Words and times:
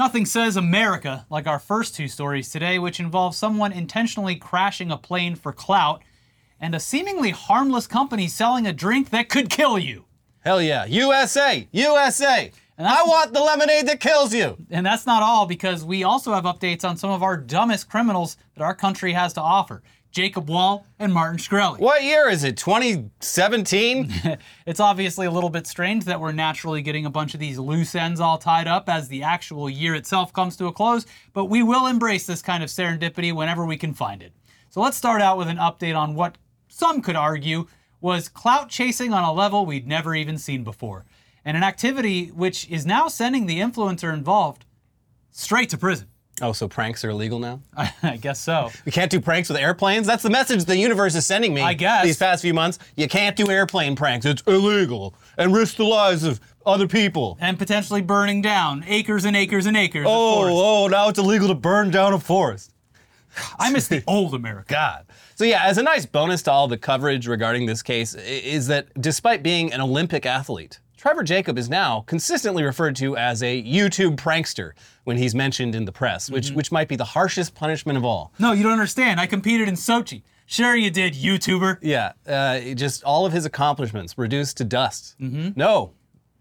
Nothing 0.00 0.24
says 0.24 0.56
America 0.56 1.26
like 1.28 1.46
our 1.46 1.58
first 1.58 1.94
two 1.94 2.08
stories 2.08 2.48
today, 2.48 2.78
which 2.78 3.00
involve 3.00 3.34
someone 3.34 3.70
intentionally 3.70 4.34
crashing 4.34 4.90
a 4.90 4.96
plane 4.96 5.34
for 5.34 5.52
clout 5.52 6.02
and 6.58 6.74
a 6.74 6.80
seemingly 6.80 7.32
harmless 7.32 7.86
company 7.86 8.26
selling 8.26 8.66
a 8.66 8.72
drink 8.72 9.10
that 9.10 9.28
could 9.28 9.50
kill 9.50 9.78
you. 9.78 10.06
Hell 10.38 10.62
yeah. 10.62 10.86
USA! 10.86 11.68
USA! 11.70 12.50
And 12.78 12.88
I 12.88 13.02
want 13.02 13.34
the 13.34 13.42
lemonade 13.42 13.88
that 13.88 14.00
kills 14.00 14.32
you! 14.32 14.56
And 14.70 14.86
that's 14.86 15.04
not 15.04 15.22
all, 15.22 15.44
because 15.44 15.84
we 15.84 16.02
also 16.02 16.32
have 16.32 16.44
updates 16.44 16.82
on 16.82 16.96
some 16.96 17.10
of 17.10 17.22
our 17.22 17.36
dumbest 17.36 17.90
criminals 17.90 18.38
that 18.54 18.64
our 18.64 18.74
country 18.74 19.12
has 19.12 19.34
to 19.34 19.42
offer 19.42 19.82
Jacob 20.10 20.48
Wohl 20.48 20.84
and 20.98 21.12
Martin 21.12 21.38
Shkreli. 21.38 21.78
What 21.78 22.02
year 22.02 22.28
is 22.28 22.42
it? 22.44 22.56
2017? 22.56 24.12
It's 24.66 24.80
obviously 24.80 25.26
a 25.26 25.30
little 25.30 25.50
bit 25.50 25.66
strange 25.66 26.04
that 26.04 26.20
we're 26.20 26.32
naturally 26.32 26.82
getting 26.82 27.04
a 27.04 27.10
bunch 27.10 27.34
of 27.34 27.40
these 27.40 27.58
loose 27.58 27.94
ends 27.94 28.20
all 28.20 28.38
tied 28.38 28.68
up 28.68 28.88
as 28.88 29.08
the 29.08 29.22
actual 29.22 29.68
year 29.68 29.94
itself 29.94 30.32
comes 30.32 30.56
to 30.56 30.66
a 30.66 30.72
close, 30.72 31.06
but 31.32 31.46
we 31.46 31.62
will 31.62 31.86
embrace 31.86 32.26
this 32.26 32.42
kind 32.42 32.62
of 32.62 32.68
serendipity 32.68 33.32
whenever 33.34 33.64
we 33.64 33.76
can 33.76 33.92
find 33.92 34.22
it. 34.22 34.32
So 34.68 34.80
let's 34.80 34.96
start 34.96 35.20
out 35.20 35.38
with 35.38 35.48
an 35.48 35.56
update 35.56 35.96
on 35.96 36.14
what 36.14 36.38
some 36.68 37.02
could 37.02 37.16
argue 37.16 37.66
was 38.00 38.28
clout 38.28 38.68
chasing 38.68 39.12
on 39.12 39.24
a 39.24 39.32
level 39.32 39.66
we'd 39.66 39.88
never 39.88 40.14
even 40.14 40.38
seen 40.38 40.62
before, 40.62 41.04
and 41.44 41.56
an 41.56 41.64
activity 41.64 42.28
which 42.28 42.68
is 42.70 42.86
now 42.86 43.08
sending 43.08 43.46
the 43.46 43.58
influencer 43.58 44.12
involved 44.12 44.64
straight 45.30 45.70
to 45.70 45.78
prison. 45.78 46.08
Oh, 46.40 46.52
so 46.52 46.68
pranks 46.68 47.04
are 47.04 47.10
illegal 47.10 47.38
now? 47.38 47.60
I 48.02 48.16
guess 48.20 48.40
so. 48.40 48.70
We 48.84 48.92
can't 48.92 49.10
do 49.10 49.20
pranks 49.20 49.48
with 49.48 49.58
airplanes? 49.58 50.06
That's 50.06 50.22
the 50.22 50.30
message 50.30 50.64
the 50.64 50.76
universe 50.76 51.14
is 51.14 51.26
sending 51.26 51.52
me 51.54 51.62
I 51.62 51.74
guess. 51.74 52.04
these 52.04 52.16
past 52.18 52.42
few 52.42 52.54
months. 52.54 52.78
You 52.96 53.08
can't 53.08 53.36
do 53.36 53.50
airplane 53.50 53.96
pranks. 53.96 54.26
It's 54.26 54.42
illegal 54.46 55.14
and 55.38 55.54
risk 55.54 55.76
the 55.76 55.84
lives 55.84 56.24
of 56.24 56.40
other 56.66 56.86
people. 56.88 57.38
And 57.40 57.58
potentially 57.58 58.02
burning 58.02 58.42
down 58.42 58.84
acres 58.86 59.24
and 59.24 59.36
acres 59.36 59.66
and 59.66 59.76
acres 59.76 60.02
of 60.02 60.06
Oh, 60.12 60.84
oh, 60.84 60.86
now 60.88 61.08
it's 61.08 61.18
illegal 61.18 61.48
to 61.48 61.54
burn 61.54 61.90
down 61.90 62.12
a 62.12 62.18
forest. 62.18 62.72
I 63.58 63.70
miss 63.70 63.86
the 63.88 64.02
old 64.08 64.34
America. 64.34 64.66
God. 64.68 65.06
So 65.36 65.44
yeah, 65.44 65.64
as 65.64 65.78
a 65.78 65.82
nice 65.82 66.04
bonus 66.04 66.42
to 66.42 66.50
all 66.52 66.68
the 66.68 66.76
coverage 66.76 67.26
regarding 67.26 67.64
this 67.66 67.80
case, 67.82 68.14
i- 68.14 68.18
is 68.20 68.66
that 68.66 68.88
despite 69.00 69.42
being 69.42 69.72
an 69.72 69.80
Olympic 69.80 70.26
athlete, 70.26 70.80
Trevor 71.00 71.22
Jacob 71.22 71.56
is 71.56 71.70
now 71.70 72.02
consistently 72.02 72.62
referred 72.62 72.94
to 72.96 73.16
as 73.16 73.42
a 73.42 73.62
YouTube 73.62 74.16
prankster 74.16 74.72
when 75.04 75.16
he's 75.16 75.34
mentioned 75.34 75.74
in 75.74 75.86
the 75.86 75.92
press, 75.92 76.28
which 76.28 76.50
which 76.50 76.70
might 76.70 76.88
be 76.88 76.96
the 76.96 77.06
harshest 77.06 77.54
punishment 77.54 77.96
of 77.96 78.04
all. 78.04 78.34
No, 78.38 78.52
you 78.52 78.62
don't 78.62 78.72
understand. 78.72 79.18
I 79.18 79.26
competed 79.26 79.66
in 79.66 79.76
Sochi. 79.76 80.24
Sure, 80.44 80.76
you 80.76 80.90
did, 80.90 81.14
YouTuber. 81.14 81.78
Yeah, 81.80 82.12
uh, 82.26 82.74
just 82.74 83.02
all 83.02 83.24
of 83.24 83.32
his 83.32 83.46
accomplishments 83.46 84.18
reduced 84.18 84.58
to 84.58 84.64
dust. 84.64 85.16
No, 85.18 85.94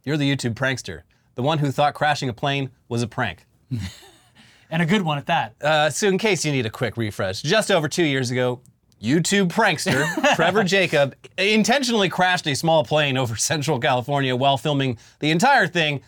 you're 0.04 0.18
the 0.18 0.30
YouTube 0.30 0.56
prankster, 0.56 1.04
the 1.36 1.42
one 1.42 1.60
who 1.60 1.72
thought 1.72 1.94
crashing 1.94 2.28
a 2.28 2.34
plane 2.34 2.70
was 2.90 3.02
a 3.02 3.08
prank. 3.08 3.46
And 4.72 4.84
a 4.84 4.86
good 4.86 5.02
one 5.02 5.18
at 5.18 5.26
that. 5.26 5.56
Uh, 5.60 5.90
so, 5.90 6.08
in 6.08 6.20
case 6.20 6.46
you 6.46 6.52
need 6.52 6.68
a 6.68 6.70
quick 6.70 6.96
refresh, 6.96 7.42
just 7.42 7.72
over 7.72 7.88
two 7.88 8.04
years 8.04 8.30
ago, 8.30 8.62
YouTube 9.02 9.48
prankster 9.50 10.06
Trevor 10.36 10.64
Jacob 10.64 11.16
intentionally 11.38 12.10
crashed 12.10 12.48
a 12.48 12.56
small 12.56 12.84
plane 12.84 13.18
over 13.18 13.36
Central 13.38 13.80
California 13.80 14.36
while 14.36 14.58
filming 14.58 14.98
the 15.20 15.32
entire 15.32 15.68
thing 15.68 16.02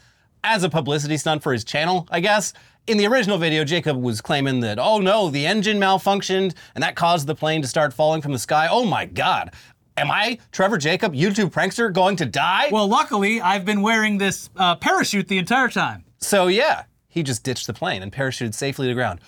as 0.44 0.64
a 0.64 0.70
publicity 0.70 1.18
stunt 1.18 1.44
for 1.44 1.54
his 1.54 1.64
channel, 1.64 2.08
I 2.12 2.20
guess. 2.20 2.54
In 2.88 2.98
the 2.98 3.06
original 3.06 3.38
video, 3.38 3.64
Jacob 3.64 4.02
was 4.02 4.22
claiming 4.22 4.60
that, 4.62 4.80
oh 4.80 5.00
no, 5.00 5.30
the 5.30 5.46
engine 5.46 5.80
malfunctioned 5.80 6.56
and 6.74 6.84
that 6.84 6.96
caused 6.96 7.28
the 7.28 7.36
plane 7.36 7.62
to 7.62 7.68
start 7.68 7.94
falling 7.94 8.22
from 8.22 8.34
the 8.34 8.40
sky. 8.40 8.68
Oh 8.70 8.86
my 8.86 9.06
God. 9.06 9.52
Am 9.98 10.10
I, 10.10 10.40
Trevor 10.52 10.78
Jacob, 10.78 11.14
YouTube 11.14 11.52
prankster, 11.52 11.94
going 11.94 12.16
to 12.16 12.26
die? 12.26 12.70
Well, 12.72 12.88
luckily, 12.88 13.40
I've 13.40 13.66
been 13.66 13.82
wearing 13.82 14.18
this 14.18 14.50
uh, 14.56 14.76
parachute 14.76 15.28
the 15.28 15.38
entire 15.38 15.70
time. 15.70 16.06
So 16.18 16.48
yeah, 16.48 16.86
he 17.08 17.24
just 17.24 17.44
ditched 17.44 17.68
the 17.68 17.74
plane 17.74 18.02
and 18.02 18.12
parachuted 18.12 18.54
safely 18.54 18.88
to 18.88 18.94
ground. 18.94 19.20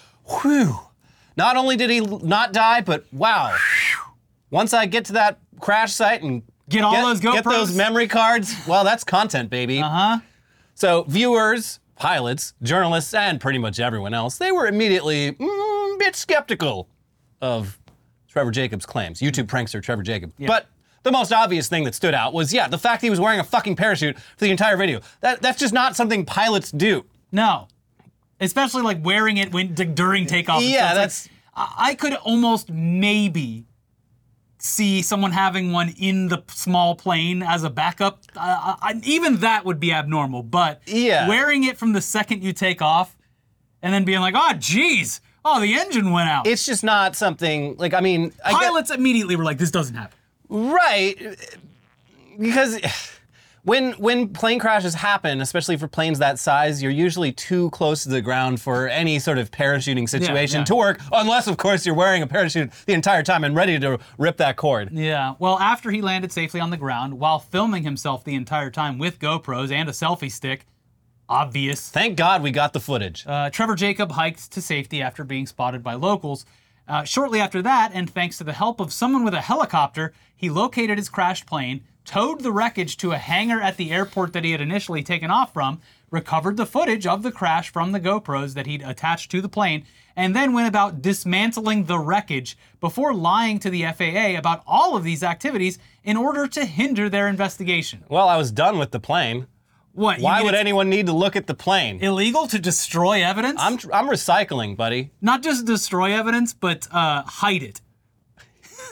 Whew. 0.41 0.79
Not 1.35 1.57
only 1.57 1.75
did 1.75 1.89
he 1.89 1.99
not 1.99 2.53
die, 2.53 2.81
but 2.81 3.05
wow. 3.11 3.55
Once 4.49 4.73
I 4.73 4.85
get 4.85 5.05
to 5.05 5.13
that 5.13 5.39
crash 5.59 5.93
site 5.93 6.21
and 6.21 6.43
Get 6.69 6.83
all 6.83 6.93
those 6.93 7.19
GoPros. 7.19 7.33
get 7.33 7.43
those 7.43 7.75
memory 7.75 8.07
cards, 8.07 8.55
well, 8.67 8.83
that's 8.83 9.03
content, 9.03 9.49
baby. 9.49 9.81
Uh 9.81 9.89
huh. 9.89 10.19
So 10.75 11.03
viewers, 11.03 11.79
pilots, 11.95 12.53
journalists, 12.61 13.13
and 13.13 13.39
pretty 13.39 13.59
much 13.59 13.79
everyone 13.79 14.13
else, 14.13 14.37
they 14.37 14.51
were 14.51 14.67
immediately 14.67 15.33
mm, 15.33 15.95
a 15.95 15.97
bit 15.97 16.15
skeptical 16.15 16.87
of 17.41 17.77
Trevor 18.27 18.51
Jacobs' 18.51 18.85
claims. 18.85 19.19
YouTube 19.19 19.47
prankster 19.47 19.83
Trevor 19.83 20.03
Jacob. 20.03 20.31
But 20.39 20.67
the 21.03 21.11
most 21.11 21.33
obvious 21.33 21.67
thing 21.67 21.83
that 21.83 21.93
stood 21.93 22.13
out 22.13 22.33
was, 22.33 22.53
yeah, 22.53 22.67
the 22.67 22.77
fact 22.77 23.01
he 23.01 23.09
was 23.09 23.19
wearing 23.19 23.39
a 23.39 23.43
fucking 23.43 23.75
parachute 23.75 24.17
for 24.17 24.45
the 24.45 24.51
entire 24.51 24.77
video. 24.77 25.01
That, 25.19 25.41
that's 25.41 25.59
just 25.59 25.73
not 25.73 25.95
something 25.95 26.25
pilots 26.25 26.71
do. 26.71 27.05
No. 27.31 27.67
Especially 28.39 28.81
like 28.81 29.03
wearing 29.03 29.37
it 29.37 29.51
when 29.53 29.73
during 29.73 30.25
takeoff. 30.25 30.63
Yeah. 30.63 31.03
It's 31.03 31.27
like, 31.27 31.32
I 31.55 31.95
could 31.95 32.13
almost 32.15 32.69
maybe 32.69 33.65
see 34.57 35.01
someone 35.01 35.31
having 35.31 35.71
one 35.71 35.93
in 35.99 36.29
the 36.29 36.41
small 36.47 36.95
plane 36.95 37.43
as 37.43 37.63
a 37.63 37.69
backup. 37.69 38.23
Uh, 38.35 38.75
I, 38.81 38.99
even 39.03 39.37
that 39.37 39.65
would 39.65 39.79
be 39.79 39.91
abnormal. 39.91 40.41
But 40.43 40.81
Yeah. 40.85 41.27
wearing 41.27 41.63
it 41.65 41.77
from 41.77 41.93
the 41.93 42.01
second 42.01 42.43
you 42.43 42.53
take 42.53 42.81
off, 42.81 43.15
and 43.81 43.93
then 43.93 44.05
being 44.05 44.21
like, 44.21 44.35
"Oh, 44.37 44.53
geez, 44.57 45.19
oh, 45.43 45.59
the 45.59 45.73
engine 45.75 46.11
went 46.11 46.29
out." 46.29 46.47
It's 46.47 46.65
just 46.65 46.83
not 46.83 47.15
something 47.15 47.75
like 47.77 47.93
I 47.93 47.99
mean, 47.99 48.31
I 48.43 48.51
get- 48.51 48.61
Pilots 48.61 48.89
immediately 48.91 49.35
were 49.35 49.43
like, 49.43 49.57
"This 49.57 49.71
doesn't 49.71 49.95
happen." 49.95 50.17
right? 50.49 51.17
Because 52.39 52.79
when 53.63 53.93
when 53.93 54.29
plane 54.29 54.59
crashes 54.59 54.93
happen, 54.93 55.41
especially 55.41 55.77
for 55.77 55.87
planes 55.87 56.19
that 56.19 56.37
size, 56.37 56.83
you're 56.83 56.91
usually 56.91 57.31
too 57.31 57.69
close 57.69 58.03
to 58.03 58.09
the 58.09 58.21
ground 58.21 58.61
for 58.61 58.87
any 58.87 59.19
sort 59.19 59.37
of 59.37 59.51
parachuting 59.51 60.07
situation 60.07 60.59
yeah. 60.59 60.65
to 60.65 60.75
work, 60.75 60.99
unless 61.11 61.47
of 61.47 61.57
course 61.57 61.85
you're 61.85 61.95
wearing 61.95 62.21
a 62.21 62.27
parachute 62.27 62.71
the 62.85 62.93
entire 62.93 63.23
time 63.23 63.43
and 63.43 63.55
ready 63.55 63.79
to 63.79 63.99
rip 64.17 64.37
that 64.37 64.57
cord. 64.57 64.89
Yeah. 64.91 65.35
Well, 65.39 65.57
after 65.59 65.91
he 65.91 66.01
landed 66.01 66.31
safely 66.31 66.59
on 66.59 66.71
the 66.71 66.77
ground 66.77 67.19
while 67.19 67.39
filming 67.39 67.83
himself 67.83 68.23
the 68.23 68.35
entire 68.35 68.69
time 68.69 68.97
with 68.97 69.19
GoPros 69.19 69.71
and 69.71 69.87
a 69.87 69.93
selfie 69.93 70.31
stick, 70.31 70.65
obvious. 71.29 71.89
Thank 71.89 72.17
God 72.17 72.43
we 72.43 72.51
got 72.51 72.73
the 72.73 72.81
footage. 72.81 73.25
Uh, 73.25 73.49
Trevor 73.49 73.75
Jacob 73.75 74.11
hiked 74.11 74.51
to 74.51 74.61
safety 74.61 75.01
after 75.01 75.23
being 75.23 75.47
spotted 75.47 75.81
by 75.81 75.93
locals. 75.93 76.45
Uh, 76.87 77.03
shortly 77.03 77.39
after 77.39 77.61
that, 77.61 77.91
and 77.93 78.09
thanks 78.09 78.37
to 78.37 78.43
the 78.43 78.53
help 78.53 78.79
of 78.79 78.91
someone 78.91 79.23
with 79.23 79.33
a 79.33 79.41
helicopter, 79.41 80.13
he 80.35 80.49
located 80.49 80.97
his 80.97 81.09
crashed 81.09 81.45
plane, 81.45 81.81
towed 82.05 82.41
the 82.41 82.51
wreckage 82.51 82.97
to 82.97 83.13
a 83.13 83.17
hangar 83.17 83.61
at 83.61 83.77
the 83.77 83.91
airport 83.91 84.33
that 84.33 84.43
he 84.43 84.51
had 84.51 84.59
initially 84.59 85.01
taken 85.01 85.31
off 85.31 85.53
from, 85.53 85.79
recovered 86.11 86.57
the 86.57 86.65
footage 86.65 87.07
of 87.07 87.23
the 87.23 87.31
crash 87.31 87.69
from 87.69 87.91
the 87.91 87.99
GoPros 87.99 88.53
that 88.53 88.65
he'd 88.65 88.81
attached 88.81 89.31
to 89.31 89.41
the 89.41 89.49
plane, 89.49 89.85
and 90.15 90.35
then 90.35 90.53
went 90.53 90.67
about 90.67 91.01
dismantling 91.01 91.85
the 91.85 91.97
wreckage 91.97 92.57
before 92.79 93.13
lying 93.13 93.57
to 93.59 93.69
the 93.69 93.83
FAA 93.83 94.37
about 94.37 94.61
all 94.67 94.95
of 94.95 95.03
these 95.03 95.23
activities 95.23 95.79
in 96.03 96.17
order 96.17 96.47
to 96.47 96.65
hinder 96.65 97.09
their 97.09 97.27
investigation. 97.27 98.03
well, 98.09 98.27
I 98.27 98.37
was 98.37 98.51
done 98.51 98.77
with 98.77 98.91
the 98.91 98.99
plane. 98.99 99.47
What? 99.93 100.19
Why 100.19 100.41
would 100.41 100.55
anyone 100.55 100.89
need 100.89 101.05
to 101.05 101.13
look 101.13 101.35
at 101.35 101.47
the 101.47 101.53
plane? 101.53 101.99
illegal 102.01 102.47
to 102.47 102.59
destroy 102.59 103.23
evidence? 103.23 103.59
I'm 103.61 103.73
I'm 103.93 104.09
recycling, 104.09 104.75
buddy. 104.75 105.11
Not 105.21 105.43
just 105.43 105.65
destroy 105.65 106.11
evidence, 106.13 106.53
but 106.53 106.87
uh, 106.91 107.23
hide 107.23 107.63
it. 107.63 107.81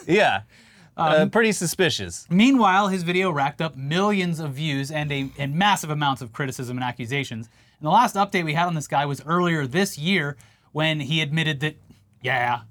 Yeah. 0.06 0.42
Um, 0.94 1.06
uh, 1.06 1.26
pretty 1.30 1.52
suspicious. 1.52 2.26
Meanwhile, 2.28 2.88
his 2.88 3.02
video 3.02 3.30
racked 3.30 3.62
up 3.62 3.78
millions 3.78 4.40
of 4.40 4.52
views 4.52 4.90
and 4.90 5.10
a 5.10 5.30
and 5.38 5.54
massive 5.54 5.88
amounts 5.88 6.20
of 6.20 6.34
criticism 6.34 6.76
and 6.76 6.84
accusations. 6.84 7.48
And 7.78 7.86
the 7.86 7.90
last 7.90 8.14
update 8.14 8.44
we 8.44 8.52
had 8.52 8.66
on 8.66 8.74
this 8.74 8.88
guy 8.88 9.06
was 9.06 9.22
earlier 9.24 9.66
this 9.66 9.96
year 9.96 10.36
when 10.72 11.00
he 11.00 11.22
admitted 11.22 11.60
that, 11.60 11.76
yeah, 12.20 12.64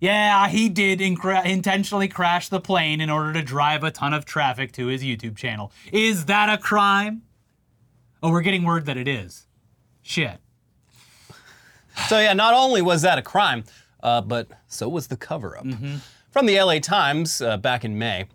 yeah, 0.00 0.48
he 0.48 0.70
did 0.70 1.00
incre- 1.00 1.44
intentionally 1.44 2.08
crash 2.08 2.48
the 2.48 2.58
plane 2.58 3.02
in 3.02 3.10
order 3.10 3.34
to 3.34 3.42
drive 3.42 3.84
a 3.84 3.90
ton 3.90 4.14
of 4.14 4.24
traffic 4.24 4.72
to 4.72 4.86
his 4.86 5.02
YouTube 5.02 5.36
channel. 5.36 5.70
Is 5.92 6.24
that 6.24 6.48
a 6.48 6.56
crime? 6.56 7.22
Oh, 8.22 8.30
we're 8.30 8.42
getting 8.42 8.64
word 8.64 8.86
that 8.86 8.96
it 8.96 9.08
is. 9.08 9.46
Shit. 10.02 10.38
So 12.08 12.18
yeah, 12.18 12.32
not 12.32 12.54
only 12.54 12.82
was 12.82 13.02
that 13.02 13.18
a 13.18 13.22
crime, 13.22 13.64
uh, 14.02 14.20
but 14.20 14.48
so 14.68 14.88
was 14.88 15.08
the 15.08 15.16
cover-up. 15.16 15.64
Mm-hmm. 15.64 15.96
From 16.30 16.46
the 16.46 16.60
LA 16.60 16.78
Times 16.78 17.40
uh, 17.40 17.56
back 17.56 17.84
in 17.84 17.98
May, 17.98 18.26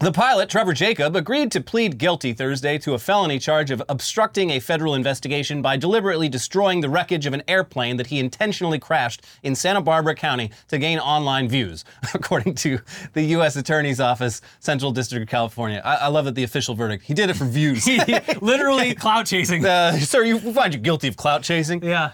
the 0.00 0.12
pilot 0.12 0.48
Trevor 0.48 0.72
Jacob 0.72 1.16
agreed 1.16 1.50
to 1.52 1.60
plead 1.60 1.98
guilty 1.98 2.32
Thursday 2.32 2.78
to 2.78 2.94
a 2.94 2.98
felony 2.98 3.38
charge 3.38 3.70
of 3.70 3.82
obstructing 3.88 4.50
a 4.50 4.58
federal 4.60 4.94
investigation 4.94 5.62
by 5.62 5.76
deliberately 5.76 6.28
destroying 6.28 6.80
the 6.80 6.88
wreckage 6.88 7.26
of 7.26 7.32
an 7.32 7.42
airplane 7.48 7.96
that 7.96 8.08
he 8.08 8.18
intentionally 8.18 8.78
crashed 8.78 9.24
in 9.42 9.54
Santa 9.54 9.80
Barbara 9.80 10.14
County 10.14 10.50
to 10.68 10.78
gain 10.78 10.98
online 10.98 11.48
views, 11.48 11.84
according 12.14 12.54
to 12.56 12.80
the 13.12 13.22
U.S. 13.22 13.56
Attorney's 13.56 14.00
Office, 14.00 14.42
Central 14.60 14.90
District 14.90 15.22
of 15.22 15.28
California. 15.28 15.80
I, 15.84 15.94
I 15.96 16.06
love 16.08 16.24
that 16.26 16.34
the 16.34 16.44
official 16.44 16.74
verdict. 16.74 17.04
He 17.04 17.14
did 17.14 17.30
it 17.30 17.34
for 17.34 17.44
views. 17.44 17.84
he, 17.86 17.98
Literally 18.40 18.94
clout 18.94 19.26
chasing. 19.26 19.64
uh, 19.64 19.92
sir, 19.98 20.24
you 20.24 20.38
find 20.52 20.74
you 20.74 20.80
guilty 20.80 21.08
of 21.08 21.16
clout 21.16 21.42
chasing. 21.42 21.82
Yeah. 21.82 22.12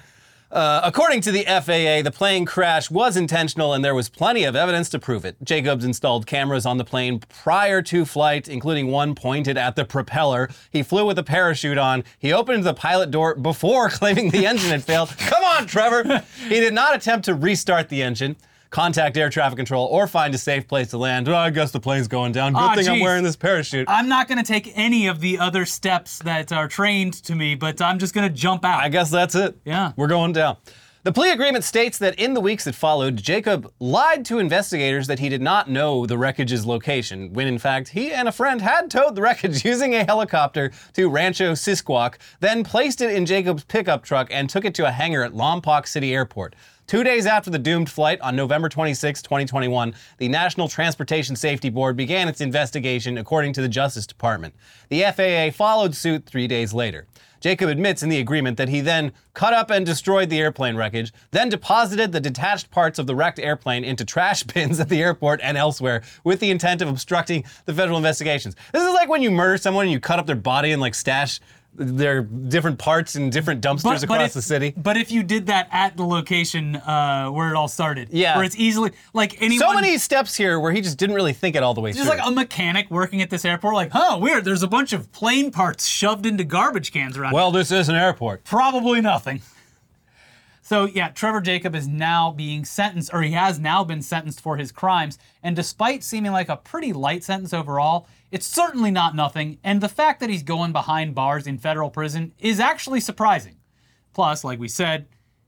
Uh, 0.51 0.81
according 0.83 1.21
to 1.21 1.31
the 1.31 1.45
FAA, 1.45 2.03
the 2.03 2.13
plane 2.13 2.45
crash 2.45 2.91
was 2.91 3.17
intentional 3.17 3.73
and 3.73 3.85
there 3.85 3.95
was 3.95 4.09
plenty 4.09 4.43
of 4.43 4.57
evidence 4.57 4.89
to 4.89 4.99
prove 4.99 5.25
it. 5.25 5.37
Jacobs 5.45 5.85
installed 5.85 6.27
cameras 6.27 6.67
on 6.67 6.77
the 6.77 6.85
plane 6.85 7.21
prior 7.21 7.81
to 7.83 8.05
flight, 8.05 8.49
including 8.49 8.89
one 8.89 9.15
pointed 9.15 9.57
at 9.57 9.77
the 9.77 9.85
propeller. 9.85 10.51
He 10.71 10.83
flew 10.83 11.07
with 11.07 11.19
a 11.21 11.23
parachute 11.23 11.79
on. 11.79 12.03
He 12.19 12.33
opened 12.33 12.65
the 12.65 12.75
pilot 12.75 13.13
door 13.13 13.37
before 13.37 13.89
claiming 13.91 14.31
the 14.31 14.45
engine 14.45 14.71
had 14.71 14.83
failed. 14.83 15.11
Come 15.19 15.45
on, 15.45 15.67
Trevor! 15.67 16.25
He 16.49 16.59
did 16.61 16.75
not 16.75 16.97
attempt 16.97 17.27
to 17.27 17.35
restart 17.35 17.89
the 17.89 18.03
engine. 18.03 18.37
Contact 18.71 19.17
air 19.17 19.29
traffic 19.29 19.57
control 19.57 19.87
or 19.87 20.07
find 20.07 20.33
a 20.33 20.39
safe 20.39 20.69
place 20.69 20.89
to 20.91 20.99
land. 20.99 21.29
Oh, 21.29 21.35
I 21.35 21.51
guess 21.51 21.73
the 21.73 21.81
plane's 21.81 22.07
going 22.07 22.31
down. 22.31 22.53
Good 22.53 22.61
Aw, 22.61 22.75
thing 22.77 22.89
I'm 22.89 22.95
geez. 22.95 23.03
wearing 23.03 23.25
this 23.25 23.35
parachute. 23.37 23.89
I'm 23.91 24.09
not 24.09 24.29
going 24.29 24.39
to 24.39 24.45
take 24.45 24.73
any 24.77 25.09
of 25.09 25.21
the 25.21 25.39
other 25.39 25.67
steps 25.67 26.21
that 26.21 26.53
are 26.53 26.69
trained 26.69 27.15
to 27.25 27.35
me, 27.35 27.57
but 27.57 27.83
I'm 27.83 27.99
just 27.99 28.15
going 28.15 28.29
to 28.29 28.35
jump 28.35 28.65
out. 28.65 28.81
I 28.81 28.89
guess 28.89 29.11
that's 29.11 29.35
it. 29.35 29.59
Yeah. 29.65 29.93
We're 29.97 30.07
going 30.07 30.33
down. 30.33 30.57
The 31.03 31.13
plea 31.13 31.31
agreement 31.31 31.65
states 31.65 31.97
that 31.99 32.21
in 32.21 32.35
the 32.35 32.43
weeks 32.43 32.65
that 32.65 32.75
followed, 32.75 33.17
Jacob 33.17 33.73
lied 33.81 34.23
to 34.27 34.39
investigators 34.39 35.07
that 35.07 35.19
he 35.19 35.31
did 35.31 35.41
not 35.41 35.71
know 35.71 36.05
the 36.05 36.19
wreckage's 36.19 36.67
location, 36.67 37.33
when 37.33 37.47
in 37.47 37.59
fact 37.59 37.89
he 37.89 38.13
and 38.13 38.29
a 38.29 38.33
friend 38.33 38.61
had 38.61 38.91
towed 38.91 39.15
the 39.15 39.23
wreckage 39.23 39.65
using 39.65 39.95
a 39.95 40.05
helicopter 40.05 40.71
to 40.93 41.09
Rancho 41.09 41.53
Sisquoc, 41.53 42.17
then 42.41 42.63
placed 42.63 43.01
it 43.01 43.15
in 43.15 43.25
Jacob's 43.25 43.65
pickup 43.65 44.05
truck 44.05 44.29
and 44.31 44.51
took 44.51 44.67
it 44.67 44.75
to 44.75 44.87
a 44.87 44.91
hangar 44.91 45.25
at 45.25 45.33
Lompoc 45.33 45.89
City 45.89 46.15
Airport. 46.15 46.55
Two 46.91 47.05
days 47.05 47.25
after 47.25 47.51
the 47.51 47.59
doomed 47.61 47.89
flight, 47.89 48.21
on 48.21 48.35
November 48.35 48.69
26, 48.69 49.23
2021, 49.23 49.95
the 50.19 50.27
National 50.27 50.67
Transportation 50.67 51.37
Safety 51.37 51.71
Board 51.71 51.97
began 51.97 52.27
its 52.27 52.41
investigation 52.41 53.17
according 53.17 53.53
to 53.53 53.63
the 53.63 53.69
Justice 53.69 54.09
Department. 54.09 54.57
The 54.89 55.03
FAA 55.03 55.57
followed 55.57 55.95
suit 55.95 56.27
three 56.27 56.49
days 56.49 56.75
later. 56.75 57.07
Jacob 57.41 57.69
admits 57.69 58.03
in 58.03 58.09
the 58.09 58.19
agreement 58.19 58.57
that 58.57 58.69
he 58.69 58.81
then 58.81 59.13
cut 59.35 59.55
up 59.55 59.71
and 59.71 59.87
destroyed 59.87 60.31
the 60.31 60.41
airplane 60.41 60.75
wreckage, 60.75 61.13
then 61.31 61.49
deposited 61.49 62.11
the 62.11 62.21
detached 62.21 62.73
parts 62.73 62.99
of 62.99 63.07
the 63.07 63.15
wrecked 63.15 63.39
airplane 63.39 63.85
into 63.85 64.05
trash 64.05 64.43
bins 64.55 64.81
at 64.81 64.89
the 64.89 65.01
airport 65.01 65.41
and 65.45 65.57
elsewhere 65.57 66.03
with 66.25 66.41
the 66.41 66.51
intent 66.51 66.83
of 66.83 66.89
obstructing 66.89 67.45
the 67.67 67.73
federal 67.73 67.99
investigations. 67.99 68.57
This 68.73 68.83
is 68.83 68.93
like 68.95 69.09
when 69.09 69.23
you 69.23 69.31
murder 69.31 69.59
someone 69.59 69.85
and 69.85 69.93
you 69.93 70.01
cut 70.01 70.19
up 70.19 70.27
their 70.27 70.35
body 70.35 70.73
and 70.73 70.83
like 70.83 70.97
stash 70.97 71.39
their 71.75 72.23
different 72.23 72.79
parts 72.79 73.17
in 73.17 73.31
different 73.31 73.63
dumpsters 73.63 74.03
across 74.03 74.29
if, 74.29 74.33
the 74.35 74.43
city. 74.43 74.75
But 74.77 74.97
if 74.97 75.11
you 75.11 75.23
did 75.23 75.47
that 75.47 75.69
at 75.71 75.97
the 75.97 76.05
location 76.05 76.77
uh, 76.77 77.29
where 77.29 77.49
it 77.51 77.57
all 77.57 77.69
started, 77.69 78.09
Yeah. 78.11 78.37
where 78.37 78.45
it's 78.45 78.57
easily 78.57 78.91
like 79.15 79.41
anyone, 79.41 79.69
So 79.69 79.75
many 79.75 79.97
steps 79.97 80.37
here 80.37 80.59
where 80.61 80.73
he 80.73 80.81
just 80.81 80.99
didn't 80.99 81.15
really 81.15 81.33
think 81.33 81.57
it 81.57 81.63
all 81.63 81.73
the 81.75 81.81
way 81.81 81.93
just 81.93 82.03
through. 82.09 82.19
like 82.19 82.27
a 82.27 82.31
mechanic 82.31 82.91
working 82.91 83.23
at 83.23 83.31
this 83.31 83.45
airport, 83.45 83.75
like, 83.75 83.91
huh, 83.93 84.19
weird. 84.21 84.45
There's 84.45 84.63
a 84.63 84.69
bunch 84.69 84.93
of 84.93 85.11
plane 85.13 85.51
parts 85.51 85.87
shoved 85.87 86.27
into 86.27 86.45
garbage 86.45 86.93
cans 86.93 87.17
around. 87.17 87.33
well, 87.33 87.51
this 87.51 87.71
is 87.71 87.89
an 87.89 87.95
airport. 87.97 88.45
Probably 88.45 89.01
nothing. 89.01 89.41
So, 90.63 90.85
yeah, 90.85 91.09
Trevor 91.09 91.41
Jacob 91.41 91.75
is 91.75 91.89
now 91.89 92.31
being 92.31 92.65
sentenced, 92.65 93.11
or 93.13 93.23
he 93.23 93.33
has 93.33 93.59
now 93.59 93.83
been 93.83 94.03
sentenced 94.03 94.41
for 94.41 94.57
his 94.57 94.71
crimes. 94.71 95.19
And 95.43 95.57
despite 95.57 96.05
seeming 96.05 96.31
like 96.31 96.49
a 96.49 96.57
pretty 96.57 96.93
light 96.93 97.25
sentence 97.25 97.53
overall, 97.53 98.07
it's 98.31 98.47
certainly 98.47 98.91
not 98.91 99.15
nothing. 99.15 99.59
And 99.65 99.81
the 99.81 99.89
fact 99.89 100.21
that 100.21 100.31
he's 100.31 100.43
going 100.43 100.73
behind 100.73 101.15
bars 101.15 101.47
in 101.47 101.59
federal 101.59 101.91
prison 101.91 102.33
is 102.39 102.61
actually 102.61 103.01
surprising. 103.01 103.57
Plus, 104.13 104.45
like 104.45 104.59
we 104.59 104.69
said, 104.69 105.07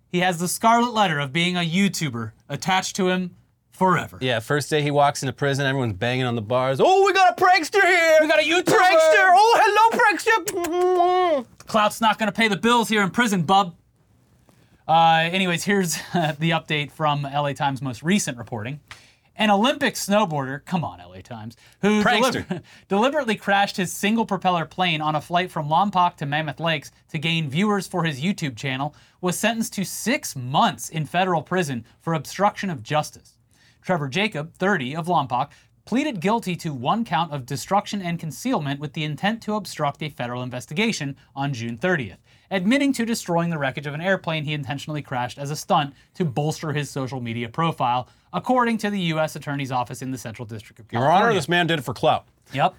he 0.08 0.20
has 0.20 0.38
the 0.38 0.49
scarlet 0.49 0.93
letter 0.93 1.19
of 1.19 1.32
being 1.32 1.56
a 1.56 1.61
YouTuber 1.61 2.32
attached 2.49 2.96
to 2.96 3.08
him 3.08 3.37
forever. 3.70 4.19
Yeah, 4.20 4.40
first 4.40 4.69
day 4.70 4.82
he 4.82 4.90
walks 4.90 5.23
into 5.23 5.32
prison, 5.32 5.67
everyone's 5.67 5.94
banging 5.94 6.26
on 6.26 6.34
the 6.34 6.43
bars. 6.43 6.81
Oh, 6.81 7.05
we 7.06 7.12
got 7.12 7.38
a 7.38 7.43
prankster 7.43 7.82
here! 7.82 8.19
We 8.20 8.29
got 8.29 8.38
a 8.38 8.43
YouTuber! 8.43 8.64
prankster! 8.64 9.32
Oh, 9.34 9.61
hello, 9.62 11.43
prankster! 11.43 11.46
Clout's 11.67 12.00
not 12.00 12.19
going 12.19 12.26
to 12.26 12.32
pay 12.32 12.49
the 12.49 12.56
bills 12.56 12.88
here 12.88 13.02
in 13.02 13.11
prison, 13.11 13.43
bub. 13.43 13.75
Uh, 14.87 15.29
anyways, 15.32 15.64
here's 15.64 15.94
the 16.38 16.50
update 16.50 16.90
from 16.93 17.23
LA 17.23 17.52
Times' 17.52 17.81
most 17.81 18.02
recent 18.02 18.37
reporting. 18.37 18.81
An 19.43 19.50
Olympic 19.50 19.94
snowboarder, 19.94 20.65
come 20.65 20.85
on, 20.85 21.00
LA 21.00 21.21
Times, 21.21 21.56
who 21.81 22.00
deliber- 22.00 22.62
deliberately 22.89 23.35
crashed 23.35 23.77
his 23.77 23.93
single 23.93 24.25
propeller 24.25 24.65
plane 24.65 25.00
on 25.00 25.17
a 25.17 25.21
flight 25.21 25.50
from 25.50 25.69
Lompoc 25.69 26.15
to 26.19 26.27
Mammoth 26.27 26.61
Lakes 26.61 26.93
to 27.09 27.19
gain 27.19 27.50
viewers 27.50 27.89
for 27.89 28.05
his 28.05 28.21
YouTube 28.21 28.56
channel, 28.56 28.94
was 29.21 29.37
sentenced 29.37 29.73
to 29.73 29.85
six 29.85 30.37
months 30.37 30.89
in 30.89 31.06
federal 31.06 31.43
prison 31.43 31.85
for 32.00 32.15
obstruction 32.15 32.71
of 32.71 32.85
justice. 32.85 33.37
Trevor 33.81 34.06
Jacob, 34.06 34.55
30, 34.55 34.94
of 34.94 35.06
Lompoc, 35.06 35.50
pleaded 35.85 36.21
guilty 36.21 36.55
to 36.55 36.73
one 36.73 37.05
count 37.05 37.33
of 37.33 37.44
destruction 37.44 38.00
and 38.00 38.21
concealment 38.21 38.79
with 38.79 38.93
the 38.93 39.03
intent 39.03 39.43
to 39.43 39.56
obstruct 39.56 40.05
a 40.05 40.09
federal 40.09 40.44
investigation 40.44 41.17
on 41.35 41.53
June 41.53 41.77
30th, 41.77 42.19
admitting 42.53 42.93
to 42.93 43.05
destroying 43.05 43.51
the 43.51 43.59
wreckage 43.59 43.87
of 43.87 43.95
an 43.95 44.01
airplane 44.01 44.45
he 44.45 44.53
intentionally 44.53 45.03
crashed 45.03 45.39
as 45.39 45.51
a 45.51 45.57
stunt 45.57 45.95
to 46.15 46.25
bolster 46.25 46.73
his 46.73 46.89
social 46.89 47.21
media 47.21 47.49
profile, 47.49 48.09
according 48.33 48.79
to 48.79 48.91
the 48.91 49.01
U.S. 49.01 49.35
Attorney's 49.35 49.73
Office 49.73 50.03
in 50.03 50.13
the 50.13 50.19
Central 50.19 50.47
District 50.47 50.79
of 50.79 50.87
California. 50.87 51.17
Your. 51.19 51.25
Honor, 51.25 51.35
this 51.35 51.49
man 51.49 51.67
did 51.67 51.81
it 51.81 51.83
for 51.83 51.95
clout. 51.95 52.27
Yep. 52.53 52.75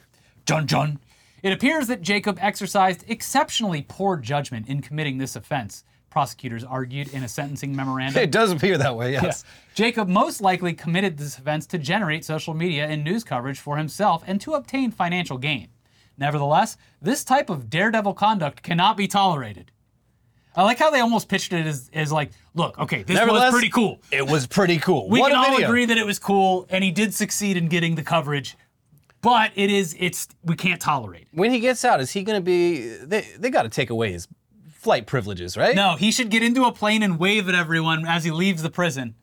Jun 0.45 0.67
Jun. 0.67 0.99
It 1.41 1.51
appears 1.51 1.87
that 1.87 2.01
Jacob 2.01 2.37
exercised 2.39 3.03
exceptionally 3.09 3.85
poor 3.85 4.15
judgment 4.15 4.69
in 4.69 4.81
committing 4.81 5.17
this 5.17 5.35
offense, 5.35 5.83
prosecutors 6.09 6.63
argued 6.63 7.13
in 7.13 7.23
a 7.23 7.27
sentencing 7.27 7.75
memorandum. 7.75 8.21
It 8.21 8.31
does 8.31 8.51
appear 8.51 8.77
that 8.77 8.95
way, 8.95 9.11
yes. 9.11 9.43
Jacob 9.73 10.07
most 10.07 10.39
likely 10.39 10.73
committed 10.73 11.17
this 11.17 11.37
offense 11.37 11.65
to 11.67 11.77
generate 11.77 12.23
social 12.23 12.53
media 12.53 12.85
and 12.85 13.03
news 13.03 13.23
coverage 13.23 13.59
for 13.59 13.75
himself 13.77 14.23
and 14.27 14.39
to 14.39 14.53
obtain 14.53 14.91
financial 14.91 15.37
gain. 15.37 15.69
Nevertheless, 16.17 16.77
this 17.01 17.23
type 17.23 17.49
of 17.49 17.69
daredevil 17.69 18.13
conduct 18.13 18.61
cannot 18.63 18.97
be 18.97 19.07
tolerated. 19.07 19.71
I 20.55 20.63
like 20.63 20.77
how 20.77 20.91
they 20.91 20.99
almost 20.99 21.29
pitched 21.29 21.51
it 21.51 21.65
as, 21.65 21.89
as 21.93 22.11
like, 22.11 22.31
look, 22.53 22.77
okay, 22.77 23.01
this 23.01 23.15
was 23.15 23.19
Nevertheless, 23.19 23.51
pretty 23.51 23.69
cool. 23.69 23.99
It 24.11 24.27
was 24.27 24.45
pretty 24.45 24.77
cool. 24.77 25.09
We 25.09 25.19
what 25.19 25.31
can 25.31 25.37
a 25.37 25.47
all 25.47 25.55
video. 25.55 25.67
agree 25.67 25.85
that 25.85 25.97
it 25.97 26.05
was 26.05 26.19
cool, 26.19 26.67
and 26.69 26.83
he 26.83 26.91
did 26.91 27.13
succeed 27.13 27.57
in 27.57 27.67
getting 27.67 27.95
the 27.95 28.03
coverage, 28.03 28.55
but 29.21 29.51
it 29.55 29.71
is, 29.71 29.95
it's, 29.99 30.27
we 30.43 30.55
can't 30.55 30.79
tolerate 30.79 31.23
it. 31.23 31.27
When 31.31 31.49
he 31.49 31.59
gets 31.59 31.83
out, 31.83 32.01
is 32.01 32.11
he 32.11 32.21
going 32.23 32.37
to 32.37 32.43
be? 32.43 32.87
They 32.97 33.25
they 33.39 33.49
got 33.49 33.63
to 33.63 33.69
take 33.69 33.89
away 33.89 34.11
his 34.11 34.27
flight 34.73 35.07
privileges, 35.07 35.57
right? 35.57 35.75
No, 35.75 35.95
he 35.95 36.11
should 36.11 36.29
get 36.29 36.43
into 36.43 36.65
a 36.65 36.71
plane 36.71 37.01
and 37.01 37.17
wave 37.17 37.49
at 37.49 37.55
everyone 37.55 38.05
as 38.05 38.23
he 38.23 38.31
leaves 38.31 38.61
the 38.61 38.69
prison. 38.69 39.15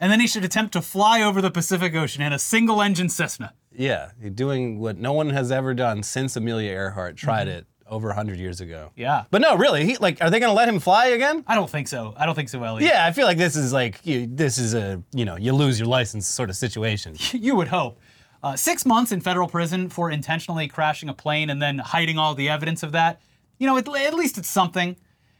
And 0.00 0.12
then 0.12 0.20
he 0.20 0.26
should 0.26 0.44
attempt 0.44 0.72
to 0.74 0.82
fly 0.82 1.22
over 1.22 1.40
the 1.40 1.50
Pacific 1.50 1.94
Ocean 1.94 2.22
in 2.22 2.32
a 2.32 2.38
single 2.38 2.82
engine 2.82 3.08
Cessna. 3.08 3.54
Yeah, 3.78 4.10
doing 4.34 4.80
what 4.80 4.98
no 4.98 5.12
one 5.12 5.30
has 5.30 5.52
ever 5.52 5.72
done 5.72 6.02
since 6.02 6.36
Amelia 6.36 6.72
Earhart 6.72 7.16
tried 7.16 7.46
it 7.46 7.66
over 7.86 8.08
100 8.08 8.38
years 8.38 8.60
ago. 8.60 8.90
Yeah. 8.96 9.24
But 9.30 9.40
no, 9.40 9.56
really, 9.56 9.84
he 9.84 9.96
like, 9.96 10.20
are 10.20 10.30
they 10.30 10.40
going 10.40 10.50
to 10.50 10.54
let 10.54 10.68
him 10.68 10.80
fly 10.80 11.06
again? 11.06 11.44
I 11.46 11.54
don't 11.54 11.70
think 11.70 11.88
so. 11.88 12.12
I 12.16 12.26
don't 12.26 12.34
think 12.34 12.48
so, 12.48 12.62
Eliot. 12.62 12.90
Yeah, 12.90 13.06
I 13.06 13.12
feel 13.12 13.24
like 13.24 13.38
this 13.38 13.56
is 13.56 13.72
like 13.72 14.04
you, 14.04 14.26
this 14.26 14.58
is 14.58 14.74
a 14.74 15.02
you 15.12 15.24
know 15.24 15.36
you 15.36 15.52
lose 15.52 15.78
your 15.78 15.88
license 15.88 16.26
sort 16.26 16.50
of 16.50 16.56
situation. 16.56 17.16
You 17.32 17.54
would 17.54 17.68
hope. 17.68 18.00
Uh, 18.42 18.56
six 18.56 18.84
months 18.84 19.12
in 19.12 19.20
federal 19.20 19.48
prison 19.48 19.88
for 19.88 20.10
intentionally 20.10 20.66
crashing 20.66 21.08
a 21.08 21.14
plane 21.14 21.50
and 21.50 21.62
then 21.62 21.78
hiding 21.78 22.18
all 22.18 22.34
the 22.34 22.48
evidence 22.48 22.82
of 22.82 22.92
that. 22.92 23.20
You 23.58 23.66
know, 23.66 23.76
at, 23.76 23.88
at 23.88 24.14
least 24.14 24.38
it's 24.38 24.50
something. 24.50 24.96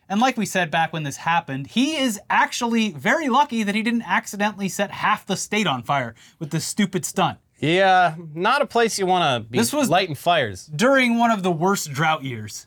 And 0.09 0.21
like 0.21 0.37
we 0.37 0.47
said 0.47 0.71
back 0.71 0.93
when 0.93 1.03
this 1.03 1.17
happened, 1.17 1.67
he 1.67 1.97
is 1.97 2.21
actually 2.31 2.93
very 2.93 3.29
lucky 3.29 3.63
that 3.63 3.75
he 3.75 3.83
didn't 3.83 4.03
accidentally 4.03 4.69
set 4.69 4.91
half 4.91 5.27
the 5.27 5.37
state 5.37 5.67
on 5.67 5.83
fire 5.83 6.15
with 6.39 6.51
this 6.51 6.65
stupid 6.65 7.05
stunt 7.05 7.39
Yeah, 7.59 8.15
not 8.35 8.63
a 8.63 8.67
place 8.67 8.99
you 8.99 9.07
want 9.07 9.45
to 9.45 9.51
be 9.51 9.59
This 9.59 9.73
was- 9.73 9.89
lighting 9.91 10.15
fires, 10.15 10.67
during 10.67 11.19
one 11.19 11.31
of 11.31 11.43
the 11.43 11.51
worst 11.51 11.91
drought 11.93 12.23
years. 12.25 12.67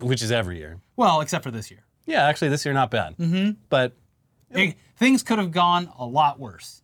which 0.00 0.20
is 0.22 0.32
every 0.32 0.58
year. 0.58 0.80
Well, 0.96 1.20
except 1.20 1.44
for 1.44 1.50
this 1.52 1.70
year. 1.70 1.84
Yeah, 2.06 2.26
actually, 2.26 2.48
this 2.48 2.64
year 2.64 2.74
not 2.74 2.90
bad. 2.90 3.16
Mm-hmm. 3.18 3.52
But 3.68 3.92
Hey, 4.50 4.74
things 4.96 5.22
could 5.22 5.38
have 5.38 5.52
gone 5.52 5.88
a 5.98 6.04
lot 6.04 6.38
worse. 6.40 6.82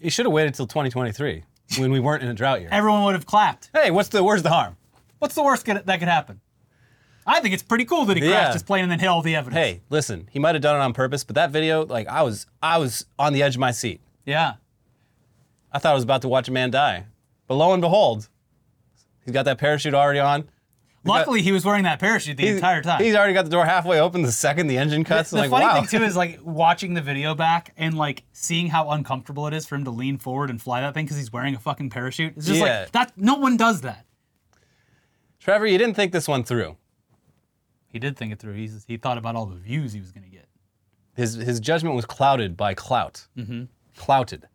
you 0.00 0.10
should 0.10 0.26
have 0.26 0.32
waited 0.32 0.54
till 0.54 0.66
2023 0.66 1.42
when 1.78 1.90
we 1.90 1.98
weren't 1.98 2.22
in 2.22 2.28
a 2.28 2.34
drought 2.34 2.60
year. 2.60 2.68
Everyone 2.70 3.04
would 3.04 3.14
have 3.14 3.24
clapped. 3.26 3.70
Hey, 3.72 3.90
what's 3.90 4.10
the 4.10 4.22
where's 4.22 4.42
the 4.42 4.50
harm? 4.50 4.76
What's 5.18 5.34
the 5.34 5.42
worst 5.42 5.64
could, 5.64 5.84
that 5.86 5.98
could 5.98 6.08
happen? 6.08 6.40
I 7.26 7.40
think 7.40 7.54
it's 7.54 7.62
pretty 7.62 7.86
cool 7.86 8.04
that 8.04 8.16
he 8.18 8.22
Yeah. 8.22 8.30
crashed 8.32 8.52
his 8.52 8.62
plane 8.62 8.82
and 8.82 8.90
then 8.92 8.98
hid 9.00 9.06
all 9.08 9.22
the 9.22 9.34
evidence. 9.34 9.56
Hey, 9.56 9.80
listen, 9.88 10.28
he 10.30 10.38
might 10.38 10.54
have 10.54 10.62
done 10.62 10.76
it 10.76 10.80
on 10.84 10.92
purpose, 10.92 11.24
but 11.24 11.34
that 11.36 11.50
video, 11.50 11.84
like, 11.86 12.06
I 12.06 12.22
was 12.22 12.46
I 12.62 12.76
was 12.78 13.06
on 13.18 13.32
the 13.32 13.42
edge 13.42 13.54
of 13.56 13.60
my 13.60 13.70
seat. 13.72 14.00
Yeah. 14.26 14.54
I 15.72 15.78
thought 15.78 15.92
I 15.92 15.94
was 15.94 16.04
about 16.04 16.22
to 16.22 16.28
watch 16.28 16.48
a 16.48 16.52
man 16.52 16.70
die, 16.70 17.04
but 17.46 17.54
lo 17.54 17.72
and 17.72 17.80
behold, 17.82 18.28
he's 19.24 19.32
got 19.34 19.44
that 19.44 19.58
parachute 19.58 19.94
already 19.94 20.20
on. 20.20 20.48
Luckily, 21.04 21.40
he 21.40 21.52
was 21.52 21.64
wearing 21.64 21.84
that 21.84 22.00
parachute 22.00 22.36
the 22.36 22.42
He's- 22.42 22.56
entire 22.56 22.82
time. 22.82 23.00
He's 23.00 23.14
already 23.14 23.32
got 23.32 23.44
the 23.44 23.50
door 23.50 23.64
halfway 23.64 24.00
open 24.00 24.22
the 24.22 24.32
second 24.32 24.66
the 24.66 24.76
engine 24.76 25.04
cuts. 25.04 25.30
the 25.30 25.36
like, 25.36 25.50
funny 25.50 25.64
wow. 25.64 25.74
thing 25.74 25.86
too 26.00 26.04
is 26.04 26.16
like 26.16 26.40
watching 26.44 26.94
the 26.94 27.00
video 27.00 27.32
back 27.36 27.72
and 27.76 27.96
like 27.96 28.24
seeing 28.32 28.66
how 28.68 28.90
uncomfortable 28.90 29.46
it 29.46 29.54
is 29.54 29.66
for 29.66 29.76
him 29.76 29.84
to 29.84 29.90
lean 29.92 30.18
forward 30.18 30.50
and 30.50 30.60
fly 30.60 30.80
that 30.80 30.94
thing 30.94 31.04
because 31.04 31.16
he's 31.16 31.32
wearing 31.32 31.54
a 31.54 31.60
fucking 31.60 31.90
parachute. 31.90 32.36
It's 32.36 32.46
just 32.46 32.58
Yeah. 32.58 32.80
like 32.80 32.92
that. 32.92 33.12
No 33.16 33.34
one 33.36 33.56
does 33.56 33.82
that. 33.82 34.04
Trevor, 35.38 35.66
you 35.66 35.78
didn't 35.78 35.94
think 35.94 36.10
this 36.10 36.26
one 36.26 36.42
through. 36.42 36.76
He 37.86 38.00
did 38.00 38.16
think 38.16 38.32
it 38.32 38.40
through. 38.40 38.54
He's, 38.54 38.84
he 38.88 38.96
thought 38.96 39.16
about 39.16 39.36
all 39.36 39.46
the 39.46 39.54
views 39.56 39.92
he 39.92 40.00
was 40.00 40.10
gonna 40.10 40.26
get. 40.26 40.46
His 41.14 41.34
his 41.34 41.60
judgment 41.60 41.94
was 41.94 42.04
clouded 42.04 42.56
by 42.56 42.74
clout. 42.74 43.28
Mm-hmm. 43.38 43.64
Clouted. 43.96 44.48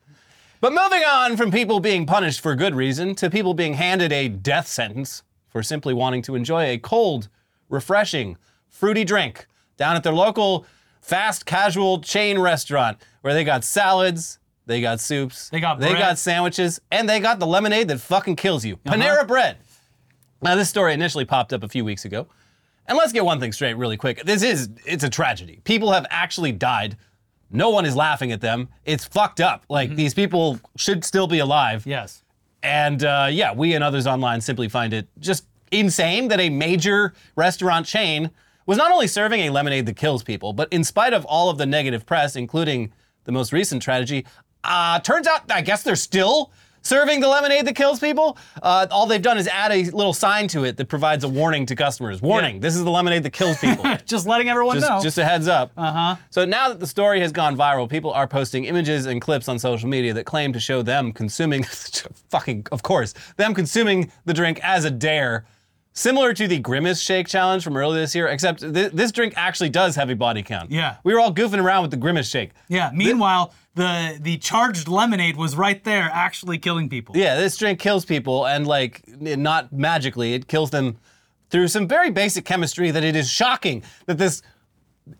But 0.61 0.73
moving 0.73 1.03
on 1.03 1.37
from 1.37 1.49
people 1.49 1.79
being 1.79 2.05
punished 2.05 2.39
for 2.39 2.53
good 2.53 2.75
reason 2.75 3.15
to 3.15 3.31
people 3.31 3.55
being 3.55 3.73
handed 3.73 4.11
a 4.11 4.27
death 4.27 4.67
sentence 4.67 5.23
for 5.49 5.63
simply 5.63 5.91
wanting 5.91 6.21
to 6.21 6.35
enjoy 6.35 6.65
a 6.65 6.77
cold, 6.77 7.29
refreshing, 7.67 8.37
fruity 8.69 9.03
drink 9.03 9.47
down 9.75 9.95
at 9.95 10.03
their 10.03 10.13
local 10.13 10.67
fast 11.01 11.47
casual 11.47 11.99
chain 11.99 12.37
restaurant 12.37 12.99
where 13.21 13.33
they 13.33 13.43
got 13.43 13.63
salads, 13.63 14.37
they 14.67 14.81
got 14.81 14.99
soups, 14.99 15.49
They 15.49 15.59
got 15.59 15.79
they 15.79 15.87
bread. 15.87 15.99
Uh-huh. 15.99 16.11
got 16.11 16.19
sandwiches, 16.19 16.79
and 16.91 17.09
they 17.09 17.19
got 17.19 17.39
the 17.39 17.47
lemonade 17.47 17.87
that 17.87 17.99
fucking 17.99 18.35
kills 18.35 18.63
you. 18.63 18.77
Panera 18.77 19.27
Bread. 19.27 19.57
Now, 20.43 20.53
this 20.53 20.69
story 20.69 20.93
initially 20.93 21.25
popped 21.25 21.53
up 21.53 21.63
a 21.63 21.67
few 21.67 21.83
weeks 21.83 22.05
ago. 22.05 22.27
And 22.85 22.95
let's 22.99 23.13
get 23.13 23.25
one 23.25 23.39
thing 23.39 23.51
straight 23.51 23.77
really 23.77 23.97
quick. 23.97 24.23
This 24.25 24.43
is, 24.43 24.69
it's 24.85 25.03
a 25.03 25.09
tragedy. 25.09 25.59
People 25.63 25.91
have 25.91 26.05
actually 26.11 26.51
died. 26.51 26.97
No 27.51 27.69
one 27.69 27.85
is 27.85 27.95
laughing 27.95 28.31
at 28.31 28.41
them. 28.41 28.69
It's 28.85 29.05
fucked 29.05 29.39
up. 29.41 29.65
Like, 29.69 29.89
Mm-hmm. 29.89 29.95
these 29.97 30.13
people 30.13 30.59
should 30.77 31.03
still 31.03 31.27
be 31.27 31.39
alive. 31.39 31.85
Yes. 31.85 32.23
And 32.63 33.03
uh, 33.03 33.27
yeah, 33.31 33.53
we 33.53 33.73
and 33.73 33.83
others 33.83 34.05
online 34.07 34.39
simply 34.41 34.69
find 34.69 34.93
it 34.93 35.07
just 35.19 35.45
insane 35.71 36.27
that 36.29 36.39
a 36.39 36.49
major 36.49 37.13
restaurant 37.35 37.85
chain 37.85 38.29
was 38.67 38.77
not 38.77 38.91
only 38.91 39.07
serving 39.07 39.41
a 39.41 39.49
lemonade 39.49 39.85
that 39.87 39.95
kills 39.95 40.21
people, 40.23 40.53
but 40.53 40.71
in 40.71 40.83
spite 40.83 41.13
of 41.13 41.25
all 41.25 41.49
of 41.49 41.57
the 41.57 41.65
negative 41.65 42.05
press, 42.05 42.35
including 42.35 42.93
the 43.23 43.31
most 43.31 43.51
recent 43.51 43.81
tragedy, 43.81 44.25
uh, 44.63 44.99
turns 44.99 45.25
out 45.27 45.51
I 45.51 45.61
guess 45.61 45.81
they're 45.81 45.95
still 45.95 46.51
serving 46.81 47.19
the 47.19 47.27
lemonade 47.27 47.65
that 47.65 47.75
kills 47.75 47.99
people. 47.99 48.37
Uh, 48.61 48.87
all 48.91 49.05
they've 49.05 49.21
done 49.21 49.37
is 49.37 49.47
add 49.47 49.71
a 49.71 49.83
little 49.91 50.13
sign 50.13 50.47
to 50.49 50.63
it 50.63 50.77
that 50.77 50.87
provides 50.87 51.23
a 51.23 51.27
warning 51.29 51.65
to 51.67 51.75
customers. 51.75 52.21
Warning: 52.21 52.59
This 52.59 52.75
is 52.75 52.83
the 52.83 52.91
lemonade 52.91 53.23
that 53.23 53.33
kills 53.33 53.57
people. 53.59 53.85
Just 54.05 54.27
letting 54.27 54.49
everyone 54.49 54.77
Just, 54.77 54.89
know. 54.89 55.01
just 55.01 55.17
a 55.17 55.23
heads 55.25 55.47
up. 55.47 55.71
Uh 55.77 55.91
huh. 55.91 56.15
So 56.29 56.45
now 56.45 56.69
that 56.69 56.79
the 56.79 56.87
story 56.87 57.19
has 57.21 57.31
gone 57.31 57.55
viral, 57.55 57.89
people 57.89 58.11
are 58.11 58.27
posting 58.27 58.65
images 58.65 59.05
and 59.05 59.21
clips 59.21 59.47
on 59.47 59.59
social 59.59 59.89
media 59.89 60.13
that 60.13 60.25
claim 60.25 60.53
to 60.53 60.59
show 60.59 60.81
them 60.81 61.11
consuming, 61.11 61.63
fucking, 62.29 62.67
of 62.71 62.83
course, 62.83 63.13
them 63.37 63.53
consuming 63.53 64.11
the 64.25 64.33
drink 64.33 64.59
as 64.63 64.85
a 64.85 64.91
dare. 64.91 65.45
Similar 65.93 66.33
to 66.35 66.47
the 66.47 66.57
Grimace 66.57 67.01
Shake 67.01 67.27
challenge 67.27 67.63
from 67.63 67.75
earlier 67.75 67.99
this 67.99 68.15
year, 68.15 68.27
except 68.27 68.61
th- 68.61 68.93
this 68.93 69.11
drink 69.11 69.33
actually 69.35 69.69
does 69.69 69.95
have 69.97 70.09
a 70.09 70.15
body 70.15 70.41
count. 70.41 70.71
Yeah. 70.71 70.95
We 71.03 71.13
were 71.13 71.19
all 71.19 71.33
goofing 71.33 71.61
around 71.61 71.81
with 71.81 71.91
the 71.91 71.97
Grimace 71.97 72.29
Shake. 72.29 72.51
yeah. 72.69 72.91
Meanwhile, 72.93 73.53
the 73.75 74.17
the 74.19 74.37
charged 74.37 74.87
lemonade 74.87 75.35
was 75.37 75.55
right 75.55 75.83
there, 75.83 76.09
actually 76.13 76.57
killing 76.57 76.87
people. 76.89 77.15
Yeah, 77.17 77.35
this 77.35 77.57
drink 77.57 77.79
kills 77.79 78.05
people, 78.05 78.45
and 78.45 78.65
like, 78.67 79.01
not 79.19 79.71
magically, 79.73 80.33
it 80.33 80.47
kills 80.47 80.69
them 80.71 80.97
through 81.49 81.67
some 81.67 81.87
very 81.87 82.09
basic 82.09 82.45
chemistry 82.45 82.91
that 82.91 83.03
it 83.03 83.15
is 83.15 83.29
shocking 83.29 83.83
that 84.05 84.17
this 84.17 84.41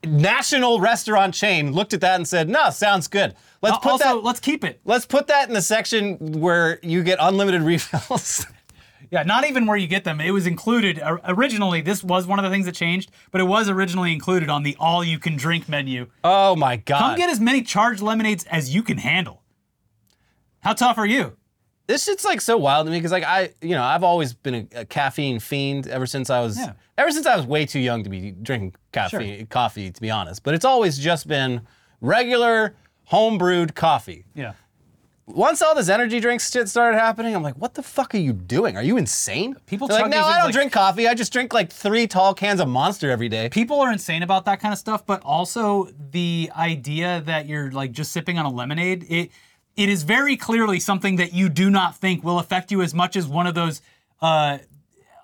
national 0.06 0.80
restaurant 0.80 1.34
chain 1.34 1.72
looked 1.74 1.94
at 1.94 2.02
that 2.02 2.16
and 2.16 2.28
said, 2.28 2.48
no, 2.50 2.70
sounds 2.70 3.08
good. 3.08 3.36
Let's 3.62 3.78
uh, 3.78 3.80
put 3.80 3.92
also, 3.94 4.04
that. 4.06 4.24
let's 4.24 4.40
keep 4.40 4.64
it. 4.64 4.80
Let's 4.86 5.06
put 5.06 5.28
that 5.28 5.48
in 5.48 5.54
the 5.54 5.62
section 5.62 6.18
where 6.40 6.80
you 6.82 7.04
get 7.04 7.18
unlimited 7.22 7.62
refills. 7.74 8.46
Yeah, 9.12 9.24
not 9.24 9.46
even 9.46 9.66
where 9.66 9.76
you 9.78 9.88
get 9.88 10.06
them. 10.06 10.22
It 10.22 10.32
was 10.32 10.48
included 10.48 11.00
originally. 11.26 11.82
This 11.82 12.02
was 12.04 12.26
one 12.26 12.40
of 12.40 12.44
the 12.44 12.50
things 12.50 12.66
that 12.66 12.74
changed, 12.76 13.12
but 13.30 13.42
it 13.42 13.44
was 13.44 13.70
originally 13.70 14.14
included 14.14 14.50
on 14.50 14.64
the 14.64 14.76
all-you-can-drink 14.80 15.68
menu. 15.68 16.08
oh 16.24 16.56
my 16.56 16.78
god! 16.78 17.00
Come 17.00 17.18
get 17.18 17.30
as 17.30 17.40
many 17.40 17.62
charged 17.62 18.02
lemonades 18.02 18.46
as 18.46 18.74
you 18.74 18.82
can 18.82 18.98
handle. 18.98 19.44
How 20.62 20.74
tough 20.74 20.98
are 20.98 21.06
you? 21.06 21.38
this 21.88 22.06
shit's 22.06 22.24
like 22.24 22.40
so 22.40 22.56
wild 22.58 22.88
to 22.88 22.92
me 22.92 22.98
because 22.98 23.12
like 23.12 23.26
I, 23.26 23.50
you 23.62 23.72
know, 23.72 23.84
I've 23.84 24.04
always 24.04 24.34
been 24.34 24.56
a, 24.74 24.80
a 24.82 24.86
caffeine 24.86 25.40
fiend 25.42 25.88
ever 25.88 26.06
since 26.06 26.30
I 26.30 26.40
was, 26.40 26.58
Yeah. 26.58 26.74
ever 26.98 27.12
since 27.12 27.26
I 27.26 27.36
was 27.36 27.46
way 27.46 27.66
too 27.66 27.80
young 27.82 28.04
to 28.06 28.10
be 28.10 28.32
drinking 28.32 28.76
caffeine, 28.94 29.46
coffee, 29.48 29.92
to 29.92 30.00
be 30.02 30.10
honest. 30.10 30.42
But 30.44 30.54
it's 30.54 30.64
always 30.64 30.98
just 30.98 31.28
been 31.28 31.62
regular 32.00 32.76
home 33.06 33.38
brewed 33.38 33.76
coffee. 33.76 34.24
Yeah. 34.34 34.54
Once 35.36 35.62
all 35.62 35.76
this 35.76 35.90
energy 35.90 36.20
drinks 36.20 36.52
shit 36.52 36.70
started 36.70 36.98
happening, 36.98 37.36
I'm 37.36 37.44
like, 37.44 37.56
what 37.56 37.74
the 37.74 37.84
fuck 37.84 38.14
are 38.16 38.20
you 38.20 38.34
doing? 38.34 38.78
Are 38.78 38.84
you 38.84 38.98
insane? 38.98 39.56
People 39.66 39.88
They're 39.88 39.96
like, 39.98 40.04
chug 40.06 40.12
no, 40.12 40.18
these 40.18 40.26
I 40.26 40.36
don't 40.38 40.46
like- 40.46 40.54
drink 40.54 40.72
coffee. 40.72 41.08
I 41.08 41.14
just 41.14 41.34
drink 41.34 41.54
like 41.54 41.72
three 41.72 42.08
tall 42.08 42.34
cans 42.34 42.60
of 42.60 42.68
Monster 42.68 43.10
every 43.10 43.30
day. 43.30 43.50
People 43.50 43.80
are 43.82 43.92
insane 43.92 44.24
about 44.24 44.46
that 44.46 44.60
kind 44.60 44.72
of 44.72 44.78
stuff, 44.80 45.06
but 45.06 45.22
also 45.24 45.90
the 46.12 46.52
idea 46.56 47.22
that 47.26 47.48
you're 47.48 47.72
like 47.72 47.92
just 47.92 48.12
sipping 48.12 48.38
on 48.38 48.46
a 48.46 48.50
lemonade, 48.52 49.06
it 49.10 49.32
it 49.78 49.90
is 49.90 50.04
very 50.04 50.36
clearly 50.38 50.80
something 50.80 51.16
that 51.16 51.34
you 51.34 51.48
do 51.50 51.70
not 51.70 51.96
think 51.96 52.24
will 52.24 52.40
affect 52.40 52.72
you 52.72 52.82
as 52.82 52.94
much 52.94 53.16
as 53.16 53.26
one 53.28 53.48
of 53.48 53.56
those 53.56 53.82
uh, 54.22 54.58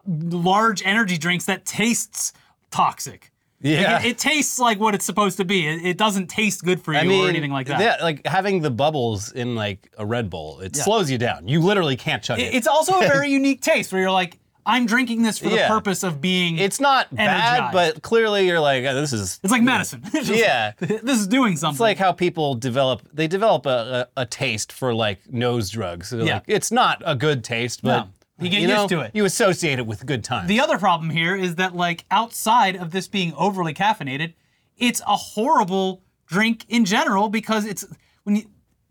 large 0.08 0.82
energy 0.86 1.18
drinks 1.18 1.46
that 1.46 1.66
tastes 1.66 2.34
toxic. 2.72 3.32
Like, 3.64 3.72
Yeah. 3.74 4.00
it, 4.00 4.06
it 4.06 4.18
tastes 4.18 4.60
like 4.60 4.80
what 4.80 4.94
it's 4.96 5.06
supposed 5.06 5.38
to 5.38 5.46
be. 5.46 5.66
It, 5.68 5.86
it 5.86 5.98
doesn't 5.98 6.28
taste 6.28 6.64
good 6.64 6.82
for 6.82 6.94
you 6.94 7.24
or 7.26 7.30
anything 7.30 7.52
like 7.52 7.68
that. 7.68 7.80
yeah, 7.80 7.98
like 8.04 8.26
having 8.26 8.62
the 8.62 8.70
bubbles 8.72 9.32
in 9.32 9.56
like 9.56 9.92
a 9.98 10.06
Red 10.06 10.30
Bull, 10.30 10.60
it 10.62 10.76
slows 10.76 11.10
you 11.10 11.18
down. 11.18 11.48
You 11.48 11.62
literally 11.62 11.96
can't 11.96 12.22
chug 12.24 12.40
it. 12.40 12.54
It's 12.54 12.68
also 12.68 13.00
a 13.00 13.08
very 13.08 13.30
unique 13.30 13.62
taste 13.62 13.92
where 13.92 14.02
you're 14.02 14.12
like, 14.12 14.38
I'm 14.70 14.86
drinking 14.86 15.22
this 15.24 15.38
for 15.40 15.48
the 15.48 15.56
Yeah. 15.56 15.70
purpose 15.70 16.04
of 16.04 16.20
being. 16.20 16.58
It's 16.58 16.82
not 16.82 17.16
bad, 17.16 17.72
but 17.72 18.02
clearly 18.02 18.46
you're 18.48 18.60
like, 18.60 18.84
oh, 18.84 18.94
this 18.94 19.14
is. 19.14 19.40
it's 19.42 19.50
like 19.52 19.62
medicine. 19.64 20.02
It's 20.14 20.28
just- 20.28 20.32
Yeah. 20.40 20.74
this 20.80 21.20
is 21.20 21.26
doing 21.28 21.56
something. 21.56 21.76
It's 21.76 21.80
like 21.80 21.98
how 21.98 22.12
people 22.12 22.54
develop. 22.54 23.02
They 23.14 23.28
develop 23.28 23.66
a, 23.66 24.08
a, 24.18 24.22
a 24.24 24.26
taste 24.26 24.74
for 24.74 24.94
like 24.94 25.20
nose 25.32 25.70
drugs. 25.70 26.10
They're 26.10 26.22
Yeah. 26.22 26.34
Like, 26.36 26.44
it's 26.48 26.70
not 26.70 27.02
a 27.06 27.16
good 27.16 27.46
taste, 27.46 27.82
but 27.82 27.98
No. 28.02 28.08
You 28.40 28.50
get 28.50 28.68
know, 28.68 28.82
used 28.82 28.90
to 28.90 29.00
it. 29.02 29.12
You 29.14 29.26
associate 29.26 29.80
it 29.80 29.88
with 29.88 30.06
good 30.06 30.24
times. 30.24 30.48
The 30.48 30.60
other 30.60 30.78
problem 30.78 31.10
here 31.10 31.36
is 31.36 31.56
that, 31.56 31.76
like, 31.76 32.06
outside 32.12 32.76
of 32.76 32.92
this 32.92 33.08
being 33.08 33.34
overly 33.36 33.74
caffeinated, 33.74 34.34
it's 34.78 35.02
a 35.02 35.16
horrible 35.16 36.04
drink 36.28 36.66
in 36.70 36.86
general 36.86 37.30
because 37.30 37.66
it's 37.66 37.86
when 38.24 38.36
you, 38.36 38.44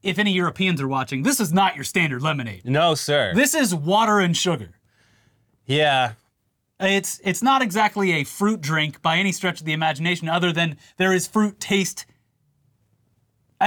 if 0.02 0.18
any 0.18 0.32
Europeans 0.32 0.80
are 0.80 0.88
watching, 0.88 1.22
this 1.22 1.38
is 1.38 1.52
not 1.52 1.74
your 1.76 1.84
standard 1.84 2.22
lemonade. 2.22 2.64
no, 2.64 2.94
sir. 2.94 3.32
This 3.34 3.54
is 3.54 3.74
water 3.74 4.18
and 4.18 4.36
sugar. 4.36 4.70
yeah. 5.66 6.12
It's 6.78 7.20
it's 7.24 7.42
not 7.42 7.62
exactly 7.62 8.12
a 8.12 8.24
fruit 8.24 8.60
drink 8.60 9.00
by 9.00 9.16
any 9.16 9.32
stretch 9.32 9.60
of 9.60 9.66
the 9.66 9.72
imagination, 9.72 10.28
other 10.28 10.52
than 10.52 10.76
there 10.98 11.14
is 11.14 11.26
fruit 11.26 11.58
taste. 11.58 12.04
I, 13.60 13.66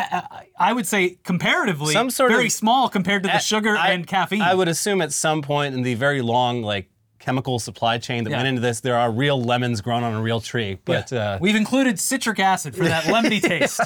I, 0.59 0.69
I 0.69 0.73
would 0.73 0.85
say 0.87 1.17
comparatively 1.23 1.93
Some 1.93 2.09
sort 2.11 2.31
very 2.31 2.45
of- 2.45 2.51
small 2.51 2.89
compared 2.89 3.23
to 3.23 3.29
the 3.29 3.39
sugar 3.39 3.75
I- 3.77 3.89
and 3.91 4.05
caffeine. 4.05 4.41
I 4.41 4.53
would 4.53 4.67
assume 4.67 5.01
at 5.01 5.11
some 5.11 5.41
point 5.41 5.73
in 5.73 5.81
the 5.81 5.95
very 5.95 6.21
long 6.21 6.61
like 6.61 6.89
chemical 7.17 7.59
supply 7.59 7.97
chain 7.97 8.23
that 8.23 8.29
Yeah. 8.29 8.37
went 8.37 8.47
into 8.49 8.61
this, 8.61 8.79
there 8.81 8.95
are 8.95 9.11
real 9.11 9.41
lemons 9.41 9.81
grown 9.81 10.03
on 10.03 10.13
a 10.13 10.21
real 10.21 10.39
tree. 10.41 10.77
But 10.85 11.11
uh, 11.11 11.37
We've 11.41 11.55
included 11.55 11.99
citric 11.99 12.39
acid 12.39 12.75
for 12.75 12.83
that 12.85 13.03
lemony 13.05 13.41
taste. 13.51 13.81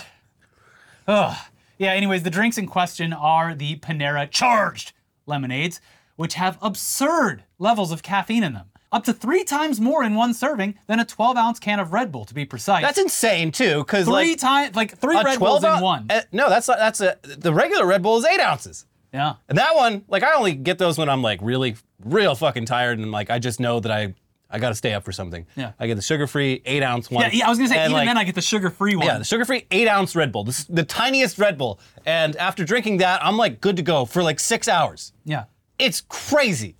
Ugh. 1.07 1.36
Yeah, 1.77 1.91
anyways, 1.93 2.24
the 2.24 2.29
drinks 2.29 2.57
in 2.57 2.67
question 2.67 3.12
are 3.13 3.55
the 3.55 3.77
Panera 3.77 4.29
charged 4.29 4.93
lemonades, 5.25 5.81
which 6.15 6.36
have 6.36 6.57
absurd 6.62 7.43
levels 7.60 7.91
of 7.91 8.03
caffeine 8.03 8.43
in 8.43 8.53
them. 8.53 8.67
Up 8.93 9.03
to 9.05 9.12
three 9.13 9.43
times 9.43 9.81
more 9.81 10.03
in 10.03 10.15
one 10.15 10.33
serving 10.33 10.75
than 10.88 11.00
a 11.00 11.05
12 11.05 11.35
ounce 11.35 11.59
can 11.59 11.79
of 11.79 11.91
Red 11.91 12.12
Bull, 12.12 12.23
to 12.25 12.33
be 12.33 12.45
precise. 12.45 12.81
that's 12.83 12.97
insane 13.00 13.51
too, 13.51 13.79
because 13.79 14.05
three 14.05 14.13
like 14.13 14.38
times, 14.38 14.75
like 14.75 14.97
three 14.97 15.15
Red 15.15 15.39
Bulls 15.39 15.62
12 15.62 15.77
in 15.77 15.83
one. 15.83 16.05
uh, 16.09 16.21
no, 16.31 16.47
that's 16.47 16.67
not, 16.67 16.77
that's 16.77 17.01
a 17.01 17.17
the 17.23 17.53
regular 17.53 17.85
Red 17.85 18.01
Bull 18.03 18.17
is 18.17 18.25
eight 18.25 18.39
ounces. 18.39 18.85
yeah. 19.12 19.33
And 19.50 19.57
that 19.57 19.75
one, 19.75 20.05
like 20.07 20.23
I 20.23 20.33
only 20.35 20.53
get 20.53 20.77
those 20.77 20.97
when 20.97 21.09
I'm 21.09 21.21
like 21.21 21.39
really, 21.41 21.75
real 22.05 22.35
fucking 22.35 22.65
tired 22.65 23.00
and 23.00 23.12
like 23.12 23.29
I 23.29 23.39
just 23.39 23.59
know 23.59 23.79
that 23.79 23.91
I 23.91 24.13
I 24.50 24.59
got 24.59 24.69
to 24.69 24.75
stay 24.75 24.93
up 24.93 25.03
for 25.03 25.12
something. 25.12 25.47
Yeah. 25.55 25.71
I 25.79 25.88
get 25.88 25.95
the 25.95 26.03
sugar-free 26.03 26.62
eight 26.65 26.83
ounce 26.83 27.09
one. 27.09 27.23
Yeah, 27.23 27.29
yeah, 27.33 27.47
I 27.47 27.50
was 27.50 27.57
gonna 27.57 27.69
say, 27.69 27.77
and, 27.77 27.85
even 27.89 27.93
like, 27.93 28.07
then 28.07 28.19
I 28.19 28.23
get 28.23 28.35
the 28.35 28.41
sugar 28.41 28.69
free 28.69 28.95
one. 28.95 29.07
Yeah, 29.07 29.17
the 29.17 29.23
sugar-free 29.23 29.65
eight-ounce 29.71 30.15
Red 30.15 30.31
Bull, 30.31 30.43
this, 30.43 30.65
the 30.65 30.83
tiniest 30.83 31.39
Red 31.39 31.57
Bull. 31.57 31.79
And 32.05 32.35
after 32.35 32.63
drinking 32.63 32.97
that, 32.97 33.25
I'm 33.25 33.35
like 33.35 33.62
good 33.62 33.77
to 33.77 33.81
go 33.81 34.05
for 34.05 34.21
like 34.21 34.39
six 34.39 34.67
hours. 34.67 35.13
yeah. 35.25 35.45
It's 35.79 36.01
crazy. 36.01 36.75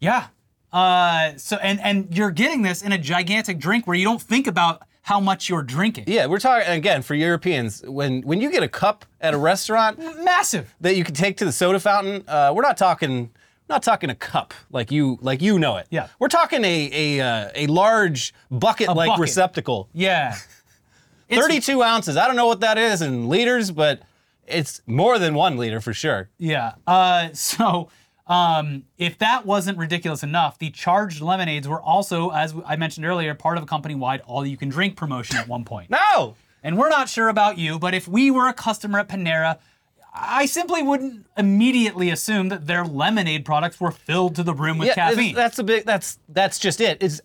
Yeah. 0.00 0.26
Uh, 0.74 1.36
so 1.36 1.56
and 1.58 1.80
and 1.80 2.14
you're 2.14 2.32
getting 2.32 2.62
this 2.62 2.82
in 2.82 2.90
a 2.90 2.98
gigantic 2.98 3.58
drink 3.58 3.86
where 3.86 3.96
you 3.96 4.04
don't 4.04 4.20
think 4.20 4.48
about 4.48 4.82
how 5.02 5.20
much 5.20 5.48
you're 5.48 5.62
drinking. 5.62 6.04
Yeah, 6.08 6.26
we're 6.26 6.40
talking 6.40 6.68
again 6.68 7.02
for 7.02 7.14
Europeans. 7.14 7.82
When 7.86 8.22
when 8.22 8.40
you 8.40 8.50
get 8.50 8.62
a 8.64 8.68
cup 8.68 9.04
at 9.20 9.34
a 9.34 9.38
restaurant 9.38 9.98
Massive. 10.24 10.74
that 10.80 10.96
you 10.96 11.04
can 11.04 11.14
take 11.14 11.36
to 11.36 11.44
the 11.44 11.52
soda 11.52 11.78
fountain, 11.78 12.24
uh, 12.26 12.52
we're 12.54 12.62
not 12.62 12.76
talking 12.76 13.30
not 13.68 13.84
talking 13.84 14.10
a 14.10 14.16
cup 14.16 14.52
like 14.72 14.90
you 14.90 15.16
like 15.20 15.40
you 15.40 15.60
know 15.60 15.76
it. 15.76 15.86
Yeah. 15.90 16.08
we're 16.18 16.28
talking 16.28 16.64
a 16.64 17.18
a 17.18 17.20
uh, 17.20 17.50
a 17.54 17.66
large 17.68 18.34
bucket 18.50 18.88
like 18.88 19.08
bucket. 19.08 19.20
receptacle. 19.22 19.88
Yeah. 19.92 20.34
32 21.30 21.82
ounces. 21.82 22.16
I 22.16 22.26
don't 22.26 22.36
know 22.36 22.46
what 22.46 22.60
that 22.60 22.78
is 22.78 23.00
in 23.00 23.28
liters, 23.28 23.70
but 23.70 24.02
it's 24.46 24.82
more 24.86 25.18
than 25.18 25.34
one 25.34 25.56
liter 25.56 25.80
for 25.80 25.92
sure. 25.94 26.28
Yeah. 26.38 26.72
Uh, 26.86 27.28
so 27.32 27.88
um, 28.26 28.84
if 28.96 29.18
that 29.18 29.44
wasn't 29.44 29.76
ridiculous 29.78 30.22
enough, 30.22 30.58
the 30.58 30.70
charged 30.70 31.20
lemonades 31.20 31.68
were 31.68 31.80
also, 31.80 32.30
as 32.30 32.54
I 32.64 32.76
mentioned 32.76 33.04
earlier, 33.06 33.34
part 33.34 33.56
of 33.58 33.62
a 33.62 33.66
company-wide 33.66 34.22
all-you-can-drink 34.22 34.96
promotion 34.96 35.36
at 35.36 35.46
one 35.48 35.64
point. 35.64 35.90
No. 35.90 36.36
And 36.62 36.78
we're 36.78 36.88
not 36.88 37.08
sure 37.10 37.28
about 37.28 37.58
you, 37.58 37.78
but 37.78 37.92
if 37.92 38.08
we 38.08 38.30
were 38.30 38.48
a 38.48 38.54
customer 38.54 38.98
at 39.00 39.08
Panera, 39.08 39.58
I 40.14 40.46
simply 40.46 40.82
wouldn't 40.82 41.26
immediately 41.36 42.08
assume 42.08 42.48
that 42.48 42.66
their 42.66 42.84
lemonade 42.84 43.44
products 43.44 43.78
were 43.80 43.90
filled 43.90 44.36
to 44.36 44.42
the 44.42 44.54
brim 44.54 44.78
with 44.78 44.88
Yeah, 44.88 44.94
caffeine. 44.94 45.34
that's 45.34 45.58
a 45.58 45.64
big. 45.64 45.84
That's 45.84 46.18
that's 46.28 46.58
just 46.60 46.80
it. 46.80 47.02
Is 47.02 47.20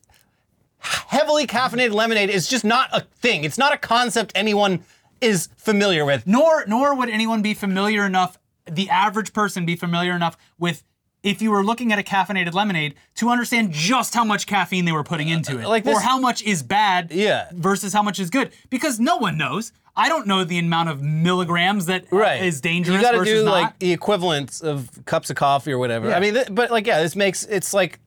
heavily 0.80 1.46
caffeinated 1.46 1.94
lemonade 1.94 2.30
is 2.30 2.48
just 2.48 2.66
not 2.66 2.90
a 2.92 3.02
thing. 3.02 3.44
It's 3.44 3.58
not 3.58 3.74
a 3.74 3.78
concept 3.78 4.32
anyone 4.36 4.84
is 5.22 5.50
familiar 5.56 6.04
with. 6.04 6.26
nor 6.26 6.66
nor 6.66 6.96
would 6.96 7.10
anyone 7.10 7.42
be 7.42 7.54
familiar 7.54 8.06
enough 8.06 8.40
the 8.66 8.90
average 8.90 9.34
person 9.34 9.66
be 9.66 9.76
familiar 9.76 10.16
enough 10.16 10.38
with 10.58 10.84
if 11.24 11.42
you 11.42 11.52
were 11.52 11.64
looking 11.64 11.92
at 11.92 12.00
a 12.00 12.04
caffeinated 12.04 12.54
lemonade 12.54 12.96
to 13.16 13.30
understand 13.30 13.72
just 13.74 14.14
how 14.14 14.24
much 14.24 14.48
caffeine 14.48 14.86
they 14.86 14.92
were 14.92 15.04
putting 15.04 15.28
into 15.28 15.60
it 15.60 15.68
like 15.68 15.86
or 15.86 16.00
how 16.00 16.18
much 16.20 16.42
is 16.44 16.64
bad 16.64 17.12
Yeah. 17.12 17.48
versus 17.52 17.92
how 17.94 18.02
much 18.04 18.20
is 18.20 18.30
good 18.30 18.52
because 18.70 19.00
no 19.00 19.18
one 19.18 19.38
knows. 19.38 19.72
I 19.98 20.08
don't 20.08 20.28
know 20.28 20.46
the 20.46 20.58
amount 20.60 20.88
of 20.88 21.02
milligrams 21.02 21.88
that 21.88 22.04
is 22.06 22.12
right 22.12 22.62
dangerous 22.62 22.96
you 22.98 23.02
gotta 23.02 23.18
versus 23.18 23.40
do 23.42 23.46
not. 23.46 23.52
like 23.52 23.80
the 23.80 23.92
equivalent 23.92 24.62
of 24.64 24.90
cups 25.06 25.30
of 25.30 25.36
coffee 25.36 25.74
or 25.74 25.78
whatever 25.78 26.08
Yeah. 26.10 26.16
i 26.18 26.20
mean 26.22 26.36
th- 26.36 26.48
but 26.52 26.72
like 26.72 26.88
yeah 26.88 27.02
this 27.02 27.18
makes 27.18 27.44
it's 27.44 27.74
like 27.74 28.00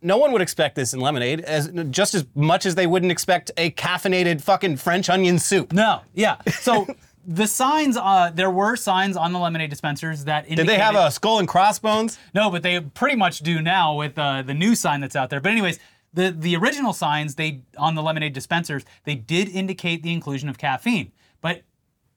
no 0.00 0.16
one 0.18 0.30
would 0.32 0.42
expect 0.42 0.76
this 0.76 0.92
in 0.94 1.00
lemonade 1.00 1.40
as 1.40 1.72
just 1.90 2.14
as 2.14 2.24
much 2.36 2.66
as 2.66 2.76
they 2.76 2.86
wouldn't 2.86 3.10
expect 3.10 3.50
a 3.56 3.70
caffeinated 3.72 4.42
fucking 4.42 4.76
french 4.76 5.08
onion 5.10 5.38
soup 5.40 5.72
No, 5.72 6.02
yeah. 6.14 6.36
So 6.60 6.86
the 7.26 7.46
signs, 7.46 7.96
uh, 7.96 8.30
there 8.34 8.50
were 8.50 8.76
signs 8.76 9.16
on 9.16 9.32
the 9.32 9.38
lemonade 9.38 9.70
dispensers 9.70 10.24
that 10.24 10.48
did 10.48 10.66
they 10.66 10.78
have 10.78 10.94
a 10.94 11.10
skull 11.10 11.38
and 11.38 11.48
crossbones 11.48 12.18
No, 12.34 12.50
but 12.50 12.62
they 12.62 12.80
pretty 12.80 13.16
much 13.16 13.40
do 13.40 13.60
now 13.62 13.94
with 13.94 14.18
uh, 14.18 14.42
the 14.42 14.54
new 14.54 14.74
sign 14.74 15.00
that's 15.00 15.16
out 15.16 15.30
there. 15.30 15.40
But 15.40 15.52
anyways, 15.52 15.78
the 16.12 16.30
the 16.30 16.56
original 16.56 16.92
signs 16.92 17.34
they 17.34 17.62
on 17.76 17.94
the 17.94 18.02
lemonade 18.02 18.32
dispensers 18.32 18.84
they 19.04 19.14
did 19.14 19.48
indicate 19.48 20.02
the 20.02 20.12
inclusion 20.12 20.48
of 20.48 20.58
caffeine, 20.58 21.12
but. 21.40 21.62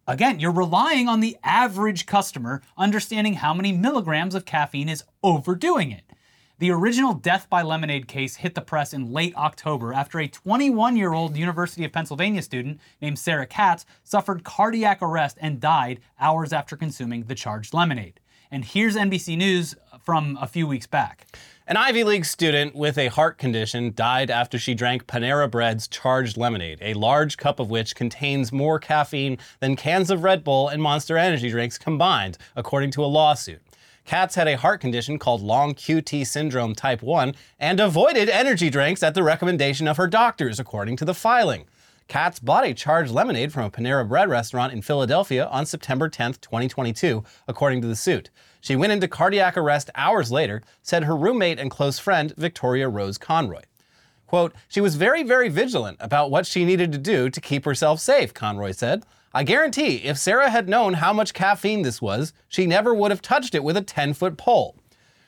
Again, 0.10 0.40
you're 0.40 0.54
relying 0.54 1.10
on 1.10 1.20
the 1.20 1.36
average 1.44 2.06
customer 2.06 2.62
understanding 2.78 3.34
how 3.34 3.54
many 3.54 3.74
milligrams 3.74 4.36
of 4.36 4.46
caffeine 4.46 4.88
is 4.88 5.04
overdoing 5.22 5.92
it. 5.92 6.04
The 6.60 6.72
original 6.72 7.14
death 7.14 7.48
by 7.52 7.62
lemonade 7.62 8.08
case 8.08 8.38
hit 8.38 8.56
the 8.56 8.62
press 8.62 8.92
in 8.92 9.14
late 9.14 9.36
October 9.36 9.94
after 9.94 10.20
a 10.20 10.28
21 10.28 10.98
year 10.98 11.14
old 11.14 11.38
University 11.38 11.86
of 11.86 11.92
Pennsylvania 11.92 12.42
student 12.42 12.80
named 13.00 13.20
Sarah 13.20 13.46
Katz 13.46 13.86
suffered 14.04 14.44
cardiac 14.44 15.00
arrest 15.04 15.38
and 15.40 15.60
died 15.60 16.00
hours 16.20 16.52
after 16.52 16.76
consuming 16.76 17.26
the 17.26 17.36
charged 17.36 17.76
lemonade. 17.76 18.20
And 18.50 18.66
here's 18.66 18.96
NBC 18.96 19.38
News 19.38 19.76
from 20.02 20.36
a 20.42 20.48
few 20.48 20.66
weeks 20.66 20.88
back. 20.88 21.28
An 21.68 21.78
Ivy 21.78 22.04
League 22.04 22.26
student 22.26 22.74
with 22.74 22.98
a 22.98 23.10
heart 23.10 23.38
condition 23.38 23.94
died 23.94 24.32
after 24.32 24.58
she 24.58 24.74
drank 24.74 25.06
Panera 25.06 25.52
Bread's 25.52 25.88
charged 25.88 26.38
lemonade, 26.38 26.80
a 26.82 26.96
large 26.96 27.38
cup 27.38 27.60
of 27.60 27.70
which 27.70 27.96
contains 27.96 28.52
more 28.52 28.80
caffeine 28.80 29.38
than 29.60 29.76
cans 29.76 30.10
of 30.10 30.24
Red 30.24 30.44
Bull 30.44 30.70
and 30.70 30.82
Monster 30.82 31.20
Energy 31.20 31.52
drinks 31.52 31.78
combined, 31.78 32.40
according 32.56 32.90
to 32.92 33.04
a 33.04 33.06
lawsuit. 33.06 33.62
Katz 34.08 34.36
had 34.36 34.48
a 34.48 34.56
heart 34.56 34.80
condition 34.80 35.20
called 35.20 35.42
long 35.42 35.76
QT 35.76 36.26
syndrome 36.26 36.74
type 36.74 37.04
1 37.04 37.36
and 37.60 37.78
avoided 37.82 38.30
energy 38.30 38.70
drinks 38.70 39.04
at 39.04 39.14
the 39.14 39.22
recommendation 39.22 39.86
of 39.86 39.98
her 39.98 40.08
doctors, 40.08 40.62
according 40.62 40.96
to 40.96 41.04
the 41.04 41.14
filing. 41.14 41.66
Katz 42.08 42.40
bought 42.40 42.66
a 42.66 42.74
charged 42.74 43.12
lemonade 43.12 43.52
from 43.52 43.66
a 43.66 43.70
Panera 43.70 44.08
Bread 44.08 44.30
restaurant 44.30 44.72
in 44.72 44.82
Philadelphia 44.82 45.46
on 45.48 45.66
September 45.66 46.08
10, 46.08 46.36
2022, 46.36 47.22
according 47.50 47.82
to 47.82 47.88
the 47.88 47.98
suit. 47.98 48.30
She 48.62 48.78
went 48.78 48.94
into 48.94 49.10
cardiac 49.10 49.58
arrest 49.58 49.90
hours 49.94 50.32
later, 50.32 50.64
said 50.82 51.04
her 51.04 51.18
roommate 51.18 51.60
and 51.60 51.70
close 51.70 52.00
friend, 52.00 52.34
Victoria 52.38 52.88
Rose 52.88 53.18
Conroy. 53.18 53.64
Quote, 54.26 54.54
she 54.70 54.80
was 54.80 54.96
very, 54.96 55.24
very 55.24 55.50
vigilant 55.50 55.98
about 56.00 56.32
what 56.32 56.46
she 56.46 56.64
needed 56.64 56.94
to 56.94 56.98
do 56.98 57.30
to 57.30 57.42
keep 57.42 57.66
herself 57.66 58.00
safe, 58.00 58.34
Conroy 58.34 58.72
said. 58.72 59.04
I 59.38 59.44
guarantee 59.44 59.98
if 59.98 60.18
Sarah 60.18 60.50
had 60.50 60.68
known 60.68 60.96
how 60.96 61.14
much 61.14 61.36
caffeine 61.36 61.84
this 61.84 62.02
was, 62.02 62.34
she 62.48 62.66
never 62.66 62.92
would 62.92 63.12
have 63.12 63.22
touched 63.22 63.54
it 63.54 63.64
with 63.64 63.78
a 63.78 63.84
10 63.84 64.16
foot 64.16 64.36
pole. 64.36 64.76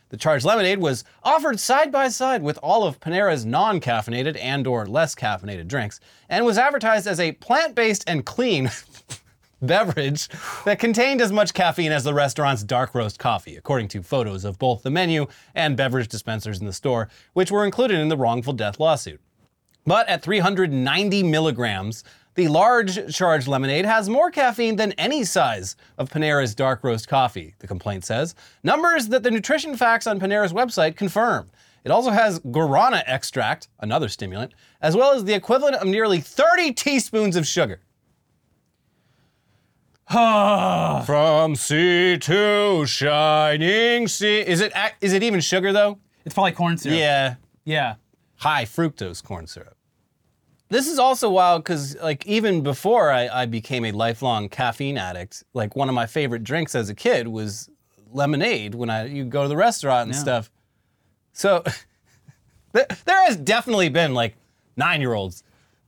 The 0.10 0.18
charged 0.18 0.46
lemonade 0.46 0.80
was 0.80 1.04
offered 1.22 1.60
side 1.60 1.92
by 1.92 2.08
side 2.08 2.42
with 2.42 2.58
all 2.64 2.86
of 2.86 3.00
Panera's 3.00 3.46
non-caffeinated 3.46 4.36
and 4.42 4.66
or 4.66 4.88
less 4.88 5.14
caffeinated 5.14 5.68
drinks 5.68 6.00
and 6.28 6.44
was 6.44 6.58
advertised 6.58 7.06
as 7.06 7.20
a 7.20 7.34
plant-based 7.34 8.04
and 8.08 8.26
clean 8.26 8.72
beverage 9.62 10.28
that 10.66 10.80
contained 10.80 11.22
as 11.22 11.32
much 11.32 11.54
caffeine 11.54 11.92
as 11.92 12.04
the 12.04 12.16
restaurant's 12.16 12.64
dark 12.64 12.96
roast 12.96 13.20
coffee, 13.20 13.58
according 13.58 13.90
to 13.90 14.02
photos 14.02 14.44
of 14.44 14.58
both 14.58 14.82
the 14.82 14.90
menu 14.90 15.28
and 15.54 15.78
beverage 15.78 16.08
dispensers 16.08 16.60
in 16.60 16.66
the 16.66 16.74
store, 16.74 17.10
which 17.34 17.52
were 17.52 17.64
included 17.64 18.00
in 18.00 18.10
the 18.10 18.18
wrongful 18.18 18.54
death 18.54 18.80
lawsuit. 18.80 19.22
But 19.86 20.10
at 20.10 20.24
390 20.24 21.24
milligrams, 21.24 22.04
the 22.40 22.48
large 22.48 23.14
charged 23.14 23.50
lemonade 23.50 23.86
has 23.86 24.08
more 24.08 24.32
caffeine 24.32 24.78
than 24.78 24.94
any 24.94 25.26
size 25.26 25.76
of 25.98 26.10
Panera's 26.10 26.56
dark 26.56 26.86
roast 26.86 27.10
coffee, 27.10 27.54
the 27.60 27.68
complaint 27.68 28.06
says. 28.06 28.34
Numbers 28.64 29.10
that 29.10 29.24
the 29.24 29.30
nutrition 29.32 29.76
facts 29.76 30.08
on 30.08 30.22
Panera's 30.22 30.54
website 30.54 30.96
confirm. 30.96 31.52
It 31.84 31.92
also 31.92 32.12
has 32.12 32.40
guarana 32.40 33.04
extract, 33.06 33.68
another 33.82 34.08
stimulant, 34.08 34.54
as 34.82 34.96
well 34.96 35.12
as 35.14 35.26
the 35.26 35.34
equivalent 35.34 35.76
of 35.76 35.88
nearly 35.88 36.22
30 36.22 36.72
teaspoons 36.74 37.36
of 37.36 37.46
sugar. 37.46 37.82
From 40.10 41.56
sea 41.58 42.18
to 42.20 42.86
shining 42.86 44.08
sea. 44.08 44.40
Is 44.40 44.62
it 44.62 44.72
ac- 44.76 44.96
is 45.02 45.12
it 45.14 45.24
even 45.24 45.42
sugar 45.42 45.72
though? 45.74 46.00
It's 46.26 46.34
probably 46.34 46.54
corn 46.54 46.78
syrup. 46.78 46.98
Yeah, 46.98 47.36
Yeah. 47.66 47.96
high 48.38 48.64
fructose 48.66 49.22
corn 49.24 49.46
syrup. 49.46 49.76
This 50.70 50.88
is 50.88 51.00
also 51.00 51.30
wild 51.32 51.64
because, 51.64 51.96
like, 51.98 52.26
even 52.28 52.62
before 52.62 53.12
I, 53.12 53.28
I 53.28 53.46
became 53.48 53.86
a 53.86 53.92
lifelong 53.92 54.50
caffeine 54.50 54.98
addict, 54.98 55.44
like 55.54 55.76
one 55.76 55.90
of 55.90 55.96
my 55.96 56.06
favorite 56.06 56.44
drinks 56.44 56.76
as 56.76 56.90
a 56.90 56.96
kid 56.96 57.28
was 57.28 57.70
lemonade 58.12 58.76
when 58.76 58.90
I 58.90 59.06
you 59.06 59.24
go 59.26 59.44
to 59.44 59.48
the 59.48 59.58
restaurant 59.58 60.08
and 60.08 60.14
Yeah. 60.16 60.22
stuff. 60.22 60.52
So 61.34 61.64
there 62.74 62.86
there 63.06 63.26
has 63.26 63.36
definitely 63.36 63.90
been 63.90 64.14
like 64.14 64.36
nine 64.78 65.02
year 65.02 65.14
olds 65.14 65.44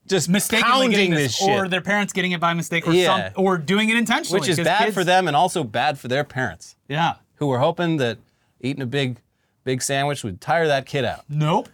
just 0.08 0.30
Mistakenly 0.30 0.88
getting 0.90 0.92
pounding 0.92 1.12
this, 1.12 1.38
this, 1.38 1.48
shit, 1.48 1.50
or 1.50 1.68
their 1.70 1.80
parents 1.82 2.12
getting 2.12 2.32
it 2.32 2.40
by 2.40 2.54
mistake, 2.54 2.88
or 2.88 2.92
Yeah. 2.92 3.32
some, 3.34 3.44
or 3.46 3.58
doing 3.58 3.90
it 3.90 3.98
intentionally, 3.98 4.40
which 4.42 4.50
is 4.50 4.58
'cause 4.58 4.66
bad 4.66 4.86
kids- 4.86 4.94
for 4.96 5.04
them 5.04 5.28
and 5.28 5.38
also 5.38 5.64
bad 5.64 6.00
for 6.00 6.08
their 6.08 6.24
parents 6.24 6.76
Yeah. 6.90 7.16
who 7.36 7.46
were 7.48 7.60
hoping 7.60 7.98
that 7.98 8.18
eating 8.62 8.82
a 8.82 8.88
big 8.88 9.18
big 9.64 9.82
sandwich 9.84 10.24
would 10.24 10.42
tire 10.42 10.66
that 10.68 10.88
kid 10.88 11.06
out. 11.06 11.24
Nope. 11.30 11.70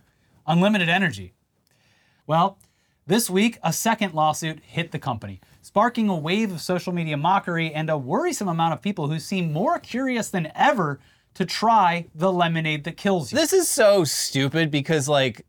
Unlimited 0.46 0.90
energy. 0.90 1.34
Well, 2.28 2.58
this 3.08 3.30
week, 3.30 3.58
a 3.64 3.72
second 3.72 4.14
lawsuit 4.14 4.60
hit 4.64 4.92
the 4.92 5.00
company, 5.00 5.40
sparking 5.62 6.10
a 6.10 6.16
wave 6.16 6.52
of 6.52 6.62
social 6.62 6.92
media 6.92 7.16
mockery 7.16 7.74
and 7.74 7.90
a 7.90 7.98
worrisome 7.98 8.50
amount 8.50 8.74
of 8.74 8.82
people 8.82 9.08
who 9.08 9.18
seem 9.18 9.54
more 9.54 9.80
curious 9.80 10.30
than 10.30 10.52
ever 10.54 11.00
to 11.34 11.46
try 11.46 12.08
the 12.14 12.32
lemonade 12.32 12.84
that 12.84 12.98
kills 12.98 13.32
you. 13.32 13.38
This 13.38 13.54
is 13.54 13.70
so 13.70 14.04
stupid 14.04 14.72
because 14.72 15.08
like 15.08 15.46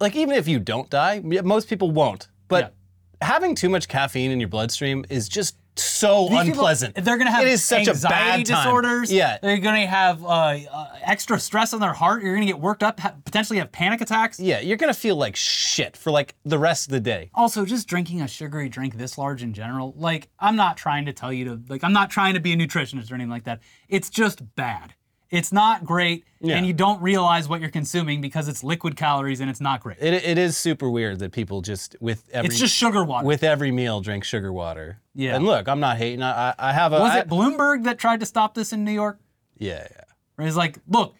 like 0.00 0.16
even 0.16 0.34
if 0.34 0.48
you 0.48 0.58
don't 0.58 0.88
die, 0.88 1.20
most 1.20 1.68
people 1.68 1.90
won't. 1.90 2.28
But 2.48 2.74
having 3.20 3.54
too 3.54 3.68
much 3.68 3.86
caffeine 3.86 4.30
in 4.30 4.40
your 4.40 4.48
bloodstream 4.48 5.04
is 5.10 5.28
just 5.28 5.56
so 5.76 6.28
These 6.28 6.38
people, 6.40 6.50
unpleasant. 6.60 6.94
they're 6.96 7.16
going 7.16 7.26
to 7.26 7.32
have 7.32 7.44
it 7.46 7.50
is 7.50 7.64
such 7.64 7.88
anxiety 7.88 8.04
a 8.06 8.08
bad 8.08 8.46
time. 8.46 8.64
disorders. 8.64 9.12
Yeah. 9.12 9.38
They're 9.40 9.58
going 9.58 9.80
to 9.80 9.86
have 9.86 10.22
uh, 10.24 10.28
uh, 10.28 10.86
extra 11.02 11.38
stress 11.40 11.72
on 11.72 11.80
their 11.80 11.92
heart. 11.94 12.22
You're 12.22 12.34
going 12.34 12.46
to 12.46 12.52
get 12.52 12.60
worked 12.60 12.82
up, 12.82 13.00
ha- 13.00 13.14
potentially 13.24 13.58
have 13.58 13.72
panic 13.72 14.00
attacks. 14.00 14.38
Yeah, 14.38 14.60
you're 14.60 14.76
gonna 14.76 14.92
feel 14.94 15.16
like 15.16 15.34
shit 15.36 15.96
for 15.96 16.10
like 16.10 16.34
the 16.44 16.58
rest 16.58 16.86
of 16.88 16.92
the 16.92 17.00
day. 17.00 17.30
Also, 17.34 17.64
just 17.64 17.88
drinking 17.88 18.20
a 18.20 18.28
sugary 18.28 18.68
drink 18.68 18.96
this 18.98 19.16
large 19.16 19.42
in 19.42 19.52
general, 19.54 19.94
like, 19.96 20.28
I'm 20.38 20.56
not 20.56 20.76
trying 20.76 21.06
to 21.06 21.12
tell 21.12 21.32
you 21.32 21.44
to, 21.46 21.60
like, 21.68 21.82
I'm 21.84 21.92
not 21.92 22.10
trying 22.10 22.34
to 22.34 22.40
be 22.40 22.52
a 22.52 22.56
nutritionist 22.56 23.10
or 23.10 23.14
anything 23.14 23.30
like 23.30 23.44
that. 23.44 23.60
It's 23.88 24.10
just 24.10 24.42
bad. 24.56 24.94
It's 25.32 25.50
not 25.50 25.84
great, 25.84 26.24
Yeah. 26.40 26.56
and 26.56 26.66
you 26.66 26.74
don't 26.74 27.00
realize 27.02 27.48
what 27.48 27.60
you're 27.60 27.70
consuming 27.70 28.20
because 28.20 28.46
it's 28.48 28.62
liquid 28.62 28.96
calories 28.96 29.40
and 29.40 29.48
it's 29.50 29.62
not 29.62 29.80
great. 29.80 29.96
It, 29.98 30.12
it 30.12 30.36
is 30.38 30.56
super 30.58 30.88
weird 30.90 31.18
that 31.20 31.32
people 31.32 31.62
just 31.62 31.96
with 32.00 32.28
every 32.32 32.48
it's 32.48 32.58
just 32.60 32.74
sugar 32.76 33.02
water. 33.02 33.26
with 33.26 33.42
every 33.42 33.70
meal 33.72 34.00
drink 34.02 34.24
sugar 34.24 34.52
water. 34.52 35.00
Yeah. 35.14 35.34
And 35.34 35.44
look, 35.46 35.68
I'm 35.68 35.80
not 35.80 35.96
hating. 35.96 36.22
I, 36.22 36.54
I- 36.58 36.72
have 36.74 36.92
a 36.92 37.00
Was 37.00 37.12
I- 37.12 37.18
it 37.20 37.28
Bloomberg 37.28 37.84
that 37.84 37.98
tried 37.98 38.20
to 38.20 38.26
stop 38.26 38.54
this 38.54 38.72
in 38.74 38.84
New 38.84 38.92
York? 38.92 39.18
yeah, 39.58 39.86
yeah. 39.90 40.04
Where 40.36 40.46
he's 40.46 40.56
like, 40.56 40.78
look, 40.86 41.14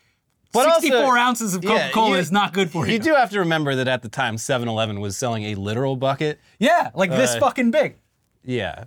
But 0.53 0.67
also- 0.69 0.81
64 0.83 1.17
ounces 1.19 1.55
of 1.55 1.63
Coca 1.63 1.89
Cola 1.95 2.11
you- 2.11 2.15
is 2.17 2.31
not 2.31 2.53
good 2.53 2.71
for 2.71 2.87
you. 2.87 2.93
You 2.93 2.99
do 2.99 3.15
have 3.15 3.31
to 3.31 3.39
remember 3.39 3.75
that 3.77 3.89
at 3.89 4.03
the 4.03 4.09
time 4.11 4.37
7-Eleven 4.37 5.01
was 5.01 5.17
selling 5.17 5.45
a 5.45 5.55
literal 5.55 5.97
bucket. 5.97 6.39
Yeah, 6.59 6.91
like 6.95 7.09
this 7.11 7.35
Uh, 7.37 7.41
fucking 7.41 7.71
big. 7.71 7.97
Yeah. 8.45 8.85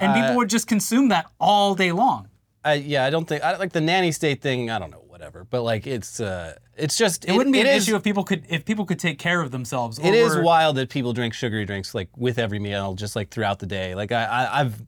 And 0.00 0.14
people 0.14 0.36
would 0.36 0.48
just 0.48 0.66
consume 0.66 1.08
that 1.08 1.26
all 1.38 1.74
day 1.74 1.92
long. 1.92 2.28
I, 2.64 2.74
yeah, 2.74 3.04
I 3.04 3.10
don't 3.10 3.26
think 3.26 3.42
I 3.44 3.56
like 3.56 3.72
the 3.72 3.80
nanny 3.80 4.10
state 4.12 4.40
thing. 4.40 4.70
I 4.70 4.78
don't 4.78 4.90
know, 4.90 5.04
whatever. 5.06 5.44
But 5.44 5.62
like, 5.62 5.86
it's 5.86 6.18
uh, 6.20 6.54
it's 6.76 6.96
just 6.96 7.24
It, 7.26 7.32
wouldn't 7.32 7.52
be 7.52 7.60
an 7.60 7.66
is- 7.66 7.86
issue 7.86 7.96
if 7.96 8.02
people 8.02 8.24
could 8.24 8.44
if 8.48 8.64
people 8.64 8.86
could 8.86 8.98
take 8.98 9.18
care 9.18 9.40
of 9.40 9.50
themselves. 9.50 9.98
or 9.98 10.06
It 10.06 10.14
is 10.14 10.36
wild 10.36 10.76
that 10.76 10.88
people 10.88 11.12
drink 11.12 11.34
sugary 11.34 11.64
drinks 11.66 11.94
like 11.94 12.08
with 12.16 12.38
every 12.38 12.58
meal, 12.58 12.94
just 12.94 13.14
like 13.16 13.30
throughout 13.30 13.58
the 13.58 13.66
day. 13.66 13.94
Like 13.94 14.12
I, 14.12 14.24
I 14.24 14.60
I've 14.60 14.82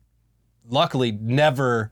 luckily 0.69 1.11
never 1.11 1.91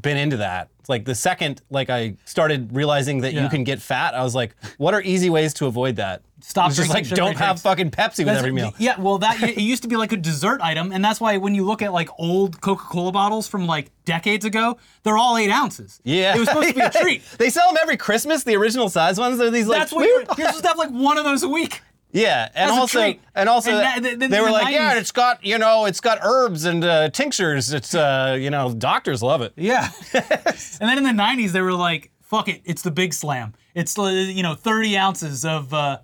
been 0.00 0.16
into 0.16 0.36
that. 0.38 0.68
It's 0.80 0.88
like 0.88 1.04
the 1.04 1.14
second 1.14 1.62
like 1.70 1.88
I 1.88 2.16
started 2.24 2.74
realizing 2.76 3.20
that 3.22 3.32
Yeah. 3.32 3.44
you 3.44 3.48
can 3.48 3.64
get 3.64 3.80
fat, 3.80 4.14
I 4.14 4.22
was 4.22 4.34
like, 4.34 4.54
what 4.76 4.92
are 4.92 5.00
easy 5.02 5.30
ways 5.30 5.54
to 5.54 5.66
avoid 5.66 5.96
that? 5.96 6.22
Stop 6.46 6.68
It's 6.68 6.76
just 6.76 6.90
like 6.90 7.08
don't 7.08 7.38
have 7.38 7.62
fucking 7.62 7.90
Pepsi 7.90 8.18
with 8.18 8.26
That's- 8.26 8.38
every 8.40 8.52
meal. 8.52 8.74
Yeah, 8.76 9.00
well, 9.00 9.16
that 9.18 9.42
it 9.42 9.56
used 9.58 9.82
to 9.84 9.88
be 9.88 9.96
like 9.96 10.12
a 10.12 10.16
dessert 10.18 10.60
item, 10.60 10.92
and 10.92 11.02
that's 11.02 11.18
why 11.18 11.38
when 11.38 11.54
you 11.54 11.64
look 11.64 11.80
at 11.80 11.90
like 11.94 12.10
old 12.18 12.60
Coca-Cola 12.60 13.12
bottles 13.12 13.48
from 13.48 13.66
like 13.66 13.90
decades 14.04 14.44
ago, 14.44 14.76
they're 15.04 15.16
all 15.16 15.38
eight 15.38 15.50
ounces. 15.50 16.02
Yeah, 16.04 16.36
it 16.36 16.38
was 16.38 16.48
supposed 16.48 16.68
to 16.68 16.74
be 16.74 16.80
a 16.82 16.90
treat. 17.00 17.22
They 17.38 17.48
sell 17.48 17.66
them 17.68 17.78
every 17.80 17.96
Christmas. 17.96 18.44
The 18.44 18.56
original 18.56 18.90
size 18.90 19.18
ones. 19.18 19.38
They're 19.38 19.50
these 19.50 19.66
like 19.66 19.78
That's 19.78 19.92
what 19.92 20.00
weird- 20.02 20.26
you're, 20.28 20.34
you're 20.36 20.46
supposed 20.48 20.64
to 20.64 20.68
have 20.68 20.76
like 20.78 20.90
one 20.90 21.16
of 21.16 21.24
those 21.24 21.42
a 21.42 21.48
week. 21.48 21.80
Yeah, 22.12 22.50
and 22.54 22.70
also, 22.70 23.14
and 23.34 23.48
also, 23.48 23.70
And 23.70 23.80
that- 23.80 24.02
th- 24.02 24.18
th- 24.18 24.30
they 24.30 24.40
were 24.42 24.50
like, 24.50 24.72
yeah, 24.72 24.98
it's 24.98 25.12
got 25.12 25.42
you 25.44 25.56
know, 25.56 25.86
it's 25.86 26.00
got 26.00 26.18
herbs 26.22 26.66
and 26.66 26.84
uh, 26.84 27.08
tinctures. 27.08 27.72
It's 27.72 27.94
uh, 27.94 28.36
you 28.38 28.50
know, 28.50 28.72
doctors 28.74 29.22
love 29.22 29.40
it. 29.40 29.54
Yeah. 29.56 29.88
and 30.12 30.78
then 30.78 30.98
in 30.98 31.04
the 31.04 31.10
90s, 31.22 31.52
they 31.52 31.62
were 31.62 31.72
like, 31.72 32.10
fuck 32.20 32.48
it, 32.48 32.60
it's 32.66 32.82
the 32.82 32.90
big 32.90 33.14
slam. 33.14 33.54
It's, 33.74 33.98
uh, 33.98 34.04
you 34.04 34.42
know, 34.42 34.54
30 34.54 34.96
ounces 34.98 35.44
of, 35.44 35.74
uh, 35.74 35.98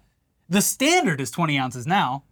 the 0.51 0.61
standard 0.61 1.21
is 1.21 1.31
20 1.31 1.59
ounces 1.59 1.87
now. 1.87 2.25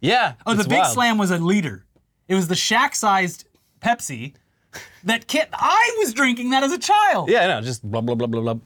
Yeah. 0.00 0.34
Oh, 0.46 0.54
the 0.54 0.62
big 0.62 0.78
wild. 0.78 0.92
slam 0.92 1.18
was 1.18 1.32
a 1.32 1.38
liter. 1.38 1.86
It 2.28 2.36
was 2.36 2.46
the 2.46 2.54
shack 2.54 2.94
sized 2.94 3.46
Pepsi 3.80 4.34
that 5.04 5.26
kid, 5.26 5.48
I 5.52 5.96
was 5.98 6.14
drinking 6.14 6.50
that 6.50 6.62
as 6.62 6.72
a 6.72 6.78
child. 6.78 7.28
Yeah, 7.28 7.46
no, 7.46 7.60
just 7.60 7.88
blah 7.88 8.00
blah 8.00 8.14
blah 8.14 8.26
blah 8.26 8.40
blah. 8.40 8.60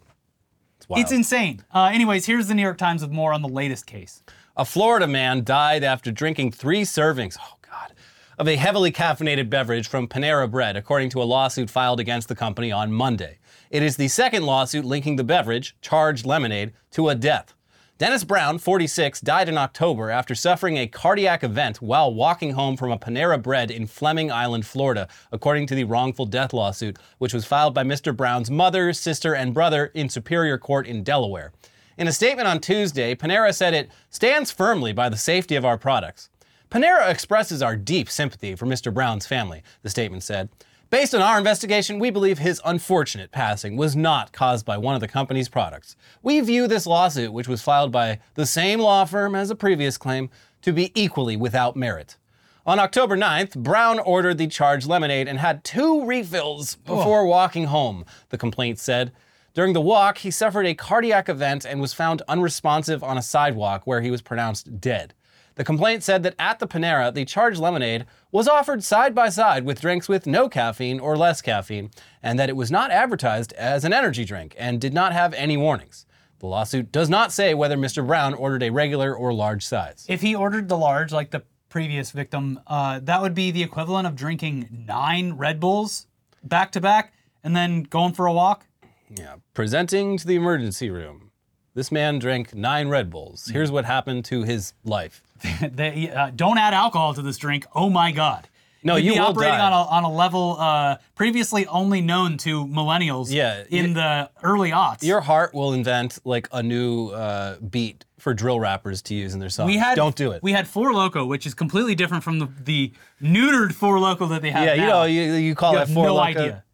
It's 0.77 0.89
wild. 0.89 1.03
It's 1.03 1.13
insane. 1.13 1.65
Uh, 1.73 1.91
anyways, 1.93 2.27
here's 2.27 2.49
the 2.49 2.55
New 2.55 2.63
York 2.63 2.79
Times 2.79 3.03
with 3.03 3.11
more 3.11 3.33
on 3.33 3.43
the 3.43 3.49
latest 3.49 3.87
case. 3.87 4.23
A 4.57 4.65
Florida 4.65 5.07
man 5.07 5.45
died 5.45 5.85
after 5.85 6.11
drinking 6.11 6.53
three 6.53 6.83
servings. 6.83 7.37
Oh 7.41 7.57
God. 7.63 7.93
Of 8.39 8.49
a 8.49 8.57
heavily 8.57 8.93
caffeinated 8.93 9.51
beverage 9.51 9.89
from 9.89 10.09
Panera 10.09 10.51
Bread, 10.51 10.77
according 10.77 11.11
to 11.11 11.23
a 11.23 11.25
lawsuit 11.25 11.71
filed 11.71 12.01
against 12.01 12.29
the 12.29 12.37
company 12.37 12.71
on 12.71 12.93
Monday. 12.93 13.39
It 13.71 13.83
is 13.83 13.97
the 13.97 14.09
second 14.09 14.45
lawsuit 14.45 14.85
linking 14.85 15.17
the 15.17 15.25
beverage, 15.25 15.77
charged 15.81 16.25
lemonade, 16.25 16.73
to 16.93 17.09
a 17.09 17.15
death. 17.15 17.55
Dennis 17.99 18.23
Brown, 18.23 18.59
46, 18.59 19.21
died 19.23 19.49
in 19.49 19.59
October 19.59 20.09
after 20.09 20.33
suffering 20.33 20.77
a 20.77 20.87
cardiac 20.87 21.43
event 21.43 21.83
while 21.83 22.15
walking 22.15 22.53
home 22.53 22.77
from 22.77 22.93
a 22.93 22.99
Panera 22.99 23.43
Bread 23.43 23.73
in 23.73 23.89
Fleming 23.89 24.31
Island, 24.31 24.65
Florida, 24.65 25.09
according 25.33 25.67
to 25.67 25.75
the 25.75 25.83
wrongful 25.83 26.25
death 26.25 26.53
lawsuit, 26.53 26.97
which 27.19 27.35
was 27.35 27.45
filed 27.45 27.75
by 27.75 27.83
Mr. 27.83 28.17
Brown's 28.17 28.53
mother, 28.53 28.93
sister, 28.93 29.35
and 29.35 29.53
brother 29.53 29.87
in 29.95 30.09
Superior 30.09 30.59
Court 30.59 30.87
in 30.87 31.03
Delaware. 31.03 31.53
In 31.97 32.07
a 32.07 32.13
statement 32.13 32.47
on 32.47 32.61
Tuesday, 32.61 33.17
Panera 33.17 33.53
said 33.53 33.75
it 33.75 33.91
stands 34.11 34.53
firmly 34.53 34.93
by 34.93 35.09
the 35.09 35.17
safety 35.17 35.57
of 35.57 35.65
our 35.65 35.77
products. 35.77 36.31
Panera 36.71 37.11
expresses 37.11 37.63
our 37.63 37.75
deep 37.75 38.09
sympathy 38.09 38.55
for 38.55 38.67
Mr. 38.67 38.95
Brown's 38.95 39.27
family, 39.27 39.65
the 39.83 39.91
statement 39.91 40.23
said. 40.23 40.51
Based 40.91 41.15
on 41.15 41.21
our 41.21 41.37
investigation, 41.37 41.99
we 41.99 42.09
believe 42.09 42.39
his 42.39 42.63
unfortunate 42.65 43.31
passing 43.31 43.77
was 43.77 43.95
not 43.95 44.33
caused 44.33 44.65
by 44.65 44.79
one 44.79 44.95
of 44.95 45.03
the 45.03 45.09
company's 45.09 45.51
products. 45.51 45.97
We 46.23 46.41
view 46.41 46.67
this 46.67 46.87
lawsuit, 46.87 47.31
which 47.31 47.47
was 47.47 47.61
filed 47.61 47.93
by 47.93 48.21
the 48.37 48.47
same 48.47 48.81
law 48.81 49.05
firm 49.05 49.35
as 49.35 49.51
a 49.51 49.55
previous 49.55 49.99
claim, 49.99 50.31
to 50.63 50.73
be 50.73 50.91
equally 50.99 51.37
without 51.37 51.77
merit. 51.77 52.17
On 52.65 52.79
October 52.79 53.19
9th, 53.19 53.55
Brown 53.59 53.99
ordered 53.99 54.39
the 54.39 54.47
charged 54.47 54.87
lemonade 54.87 55.29
and 55.29 55.39
had 55.39 55.63
two 55.63 56.07
refills 56.07 56.77
before 56.77 57.27
walking 57.27 57.65
home, 57.65 58.07
the 58.31 58.39
complaint 58.39 58.79
said. 58.79 59.13
During 59.53 59.75
the 59.75 59.83
walk, 59.83 60.19
he 60.19 60.31
suffered 60.31 60.65
a 60.65 60.75
cardiac 60.75 61.29
event 61.29 61.67
and 61.67 61.83
was 61.83 61.93
found 61.93 62.23
unresponsive 62.29 63.05
on 63.05 63.19
a 63.19 63.23
sidewalk 63.23 63.83
where 63.87 64.01
he 64.01 64.11
was 64.11 64.23
pronounced 64.23 64.81
dead. 64.81 65.13
The 65.59 65.65
complaint 65.65 66.05
said 66.05 66.23
that 66.23 66.37
at 66.39 66.61
the 66.61 66.69
Panera, 66.69 67.13
the 67.13 67.25
charged 67.25 67.59
lemonade 67.59 68.07
was 68.31 68.47
offered 68.47 68.85
side 68.85 69.13
by 69.13 69.29
side 69.29 69.65
with 69.65 69.81
drinks 69.81 70.09
with 70.09 70.25
no 70.25 70.49
caffeine 70.49 71.01
or 71.01 71.17
less 71.17 71.43
caffeine, 71.43 71.91
and 72.23 72.39
that 72.39 72.49
it 72.49 72.55
was 72.55 72.71
not 72.71 72.93
advertised 72.93 73.53
as 73.55 73.85
an 73.85 73.93
energy 73.93 74.25
drink 74.25 74.55
and 74.57 74.81
did 74.81 74.95
not 74.95 75.13
have 75.13 75.35
any 75.35 75.57
warnings. 75.57 76.07
The 76.39 76.47
lawsuit 76.47 76.93
does 76.93 77.11
not 77.11 77.33
say 77.33 77.55
whether 77.55 77.77
Mr. 77.77 78.07
Brown 78.07 78.35
ordered 78.35 78.63
a 78.63 78.71
regular 78.71 79.13
or 79.13 79.35
large 79.35 79.67
size. 79.67 80.07
If 80.09 80.21
he 80.21 80.33
ordered 80.33 80.69
the 80.69 80.79
large, 80.79 81.11
like 81.11 81.33
the 81.33 81.43
previous 81.69 82.13
victim, 82.13 82.61
uh, 82.69 83.01
that 83.03 83.21
would 83.21 83.35
be 83.35 83.51
the 83.51 83.65
equivalent 83.65 84.07
of 84.07 84.15
drinking 84.15 84.85
nine 84.87 85.33
Red 85.33 85.59
Bulls 85.59 86.07
back 86.45 86.71
to 86.71 86.81
back 86.81 87.15
and 87.43 87.57
then 87.57 87.83
going 87.83 88.13
for 88.13 88.27
a 88.27 88.33
walk. 88.33 88.65
Yeah. 89.11 89.35
Presenting 89.55 90.19
to 90.19 90.27
the 90.29 90.37
emergency 90.37 90.89
room. 90.89 91.33
This 91.75 91.91
man 91.91 92.21
drank 92.21 92.55
nine 92.55 92.87
Red 92.89 93.11
Bulls. 93.11 93.47
Here's 93.53 93.73
what 93.73 93.85
happened 93.85 94.25
to 94.27 94.45
his 94.45 94.73
life. 94.85 95.21
they, 95.73 96.11
uh, 96.11 96.31
don't 96.35 96.59
add 96.59 96.75
alcohol 96.75 97.15
to 97.15 97.23
this 97.23 97.37
drink. 97.39 97.67
Oh 97.75 97.91
my 97.91 98.13
God. 98.13 98.49
No, 98.85 98.95
You'd 98.95 99.07
you 99.07 99.13
be 99.15 99.19
will 99.19 99.27
operating 99.27 99.59
die. 99.59 99.67
on 99.67 99.73
a 99.73 99.91
on 99.91 100.05
a 100.05 100.13
level 100.13 100.57
uh, 100.59 100.99
previously 101.17 101.67
only 101.67 102.01
known 102.01 102.37
to 102.39 102.65
millennials. 102.65 103.27
Yeah, 103.29 103.65
in 103.69 103.95
the 103.95 104.31
early 104.45 104.71
aughts. 104.71 105.03
Your 105.03 105.21
heart 105.21 105.53
will 105.53 105.73
invent 105.73 106.21
like 106.25 106.49
a 106.53 106.63
new 106.63 107.09
uh, 107.09 107.57
beat 107.59 108.05
for 108.21 108.35
drill 108.35 108.61
rappers 108.61 109.03
to 109.03 109.15
use 109.17 109.35
in 109.35 109.41
their 109.41 109.49
songs. 109.51 109.67
we 109.67 109.79
had 109.79 109.97
Don't 109.97 110.15
do 110.15 110.31
it. 110.31 110.45
We 110.45 110.53
had 110.53 110.69
Four 110.69 110.93
Loko, 110.93 111.27
which 111.27 111.45
is 111.45 111.55
completely 111.55 111.97
different 111.97 112.23
from 112.23 112.39
the, 112.39 112.49
the 112.65 112.93
neutered 113.21 113.73
Four 113.73 113.97
Loko 113.99 114.29
that 114.29 114.43
they 114.43 114.51
have 114.51 114.65
yeah, 114.65 114.75
now. 114.77 114.83
you 114.83 114.89
know, 114.89 115.25
you, 115.27 115.33
you 115.35 115.55
call 115.57 115.73
You 115.73 115.79
it 115.79 115.87
have 115.87 115.93
four 115.95 116.07
no 116.07 116.15
Loko. 116.15 116.21
idea. 116.21 116.65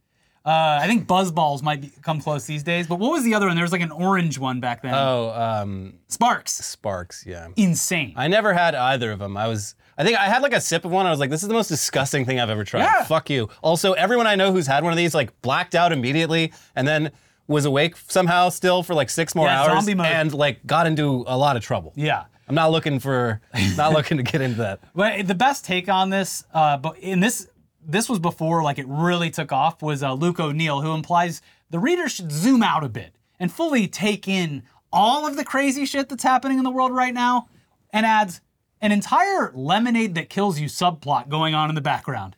Uh, 0.47 0.79
I 0.83 0.87
think 0.87 1.07
Buzz 1.07 1.33
Balls 1.33 1.63
might 1.63 1.81
be, 1.81 1.91
come 2.03 2.21
close 2.21 2.45
these 2.45 2.63
days. 2.63 2.87
But 2.87 2.99
what 2.99 3.13
was 3.13 3.25
the 3.25 3.35
other 3.35 3.47
one? 3.47 3.57
There 3.57 3.65
was 3.65 3.73
like 3.73 3.81
an 3.81 3.91
orange 3.91 4.39
one 4.39 4.61
back 4.61 4.83
then. 4.83 4.93
Oh, 4.95 5.31
um, 5.31 5.95
Sparks. 6.09 6.53
Sparks. 6.53 7.25
Yeah. 7.27 7.49
Insane. 7.57 8.13
I 8.17 8.29
never 8.29 8.53
had 8.53 8.75
either 8.75 9.11
of 9.13 9.19
them. 9.19 9.37
I 9.37 9.49
was. 9.49 9.75
I 9.97 10.05
think 10.05 10.19
I 10.19 10.25
had 10.25 10.43
like 10.43 10.53
a 10.53 10.61
sip 10.61 10.85
of 10.85 10.91
one. 10.91 11.07
I 11.07 11.11
was 11.11 11.19
like, 11.21 11.31
"This 11.31 11.43
is 11.43 11.49
the 11.49 11.55
most 11.55 11.69
disgusting 11.69 12.25
thing 12.27 12.41
I've 12.41 12.51
ever 12.51 12.65
tried." 12.65 12.81
Yeah. 12.83 13.05
Fuck 13.05 13.31
you. 13.31 13.49
Also, 13.63 13.93
everyone 13.95 14.27
I 14.27 14.35
know 14.35 14.53
who's 14.53 14.67
had 14.67 14.83
one 14.85 14.93
of 14.93 14.97
these 14.97 15.15
like 15.15 15.41
blacked 15.41 15.75
out 15.75 15.93
immediately 15.93 16.53
and 16.77 16.87
then 16.87 17.11
was 17.47 17.65
awake 17.65 17.97
somehow 18.09 18.49
still 18.49 18.83
for 18.83 18.93
like 18.95 19.09
six 19.09 19.35
more 19.35 19.47
Yeah, 19.47 19.63
hours 19.63 19.73
zombie 19.85 19.95
mode. 19.95 20.07
and 20.07 20.35
like 20.35 20.67
got 20.67 20.87
into 20.87 21.25
a 21.27 21.39
lot 21.39 21.57
of 21.57 21.63
trouble. 21.63 21.93
yeah. 21.97 22.25
I'm 22.47 22.55
not 22.55 22.71
looking 22.73 22.99
for, 22.99 23.41
not 23.79 23.95
looking 23.95 24.19
to 24.19 24.23
get 24.23 24.43
into 24.43 24.59
that. 24.59 24.81
But 24.95 25.27
the 25.27 25.35
best 25.35 25.65
take 25.65 25.89
on 25.89 26.11
this, 26.11 26.45
uh, 26.53 26.77
but 26.77 26.99
in 26.99 27.21
this, 27.21 27.49
this 27.87 28.09
was 28.09 28.19
before 28.19 28.63
like 28.63 28.79
it 28.79 28.87
really 28.89 29.31
took 29.31 29.53
off. 29.53 29.83
Was 29.83 30.03
uh, 30.03 30.13
Luke 30.13 30.41
O'Neill, 30.41 30.81
who 30.81 30.93
implies 30.93 31.43
the 31.71 31.79
reader 31.79 32.09
should 32.09 32.33
zoom 32.33 32.63
out 32.63 32.85
a 32.85 32.89
bit 32.89 33.15
and 33.39 33.53
fully 33.53 33.89
take 33.89 34.29
in 34.29 34.63
all 34.93 35.27
of 35.27 35.37
the 35.37 35.45
crazy 35.45 35.85
shit 35.87 36.09
that's 36.09 36.23
happening 36.23 36.59
in 36.59 36.65
the 36.65 36.71
world 36.71 36.93
right 36.93 37.13
now, 37.13 37.49
and 37.93 38.07
adds 38.07 38.41
an 38.81 38.93
entire 38.93 39.51
lemonade 39.55 40.15
that 40.15 40.29
kills 40.29 40.61
you 40.61 40.69
subplot 40.69 41.29
going 41.29 41.55
on 41.55 41.69
in 41.69 41.75
the 41.75 41.81
background. 41.81 42.37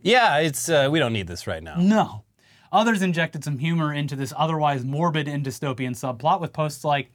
Yeah, 0.00 0.38
it's 0.38 0.68
uh, 0.68 0.88
we 0.90 0.98
don't 0.98 1.12
need 1.12 1.26
this 1.26 1.46
right 1.46 1.62
now. 1.62 1.76
No. 1.78 2.24
Others 2.70 3.02
injected 3.02 3.44
some 3.44 3.58
humor 3.58 3.92
into 3.92 4.14
this 4.14 4.32
otherwise 4.36 4.84
morbid 4.84 5.26
and 5.26 5.44
dystopian 5.44 5.92
subplot 5.92 6.40
with 6.40 6.52
posts 6.52 6.84
like, 6.84 7.10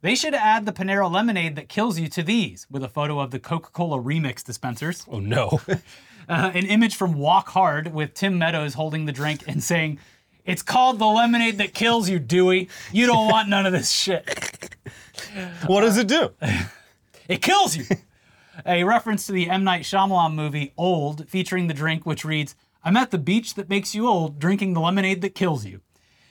they 0.00 0.14
should 0.14 0.34
add 0.34 0.64
the 0.64 0.72
Panera 0.72 1.10
lemonade 1.10 1.56
that 1.56 1.68
kills 1.68 1.98
you 1.98 2.08
to 2.08 2.22
these, 2.22 2.66
with 2.70 2.84
a 2.84 2.88
photo 2.88 3.18
of 3.18 3.32
the 3.32 3.40
Coca 3.40 3.70
Cola 3.72 3.98
remix 3.98 4.44
dispensers. 4.44 5.04
Oh 5.08 5.18
no. 5.18 5.60
Uh, 6.28 6.50
an 6.52 6.66
image 6.66 6.94
from 6.96 7.14
Walk 7.14 7.48
Hard 7.48 7.94
with 7.94 8.12
Tim 8.12 8.38
Meadows 8.38 8.74
holding 8.74 9.06
the 9.06 9.12
drink 9.12 9.44
and 9.46 9.62
saying, 9.64 9.98
It's 10.44 10.62
called 10.62 10.98
the 10.98 11.06
lemonade 11.06 11.58
that 11.58 11.72
kills 11.72 12.08
you, 12.08 12.18
Dewey. 12.18 12.68
You 12.92 13.06
don't 13.06 13.28
want 13.28 13.48
none 13.48 13.64
of 13.64 13.72
this 13.72 13.90
shit. 13.90 14.76
what 15.66 15.80
does 15.82 15.96
it 15.96 16.08
do? 16.08 16.30
It 17.28 17.42
kills 17.42 17.76
you. 17.76 17.84
A 18.64 18.84
reference 18.84 19.26
to 19.26 19.32
the 19.32 19.50
M. 19.50 19.62
Night 19.62 19.82
Shyamalan 19.82 20.34
movie 20.34 20.72
Old, 20.78 21.28
featuring 21.28 21.66
the 21.66 21.74
drink 21.74 22.06
which 22.06 22.24
reads, 22.24 22.56
I'm 22.82 22.96
at 22.96 23.10
the 23.10 23.18
beach 23.18 23.54
that 23.54 23.68
makes 23.68 23.94
you 23.94 24.08
old, 24.08 24.38
drinking 24.38 24.72
the 24.72 24.80
lemonade 24.80 25.20
that 25.20 25.34
kills 25.34 25.66
you. 25.66 25.82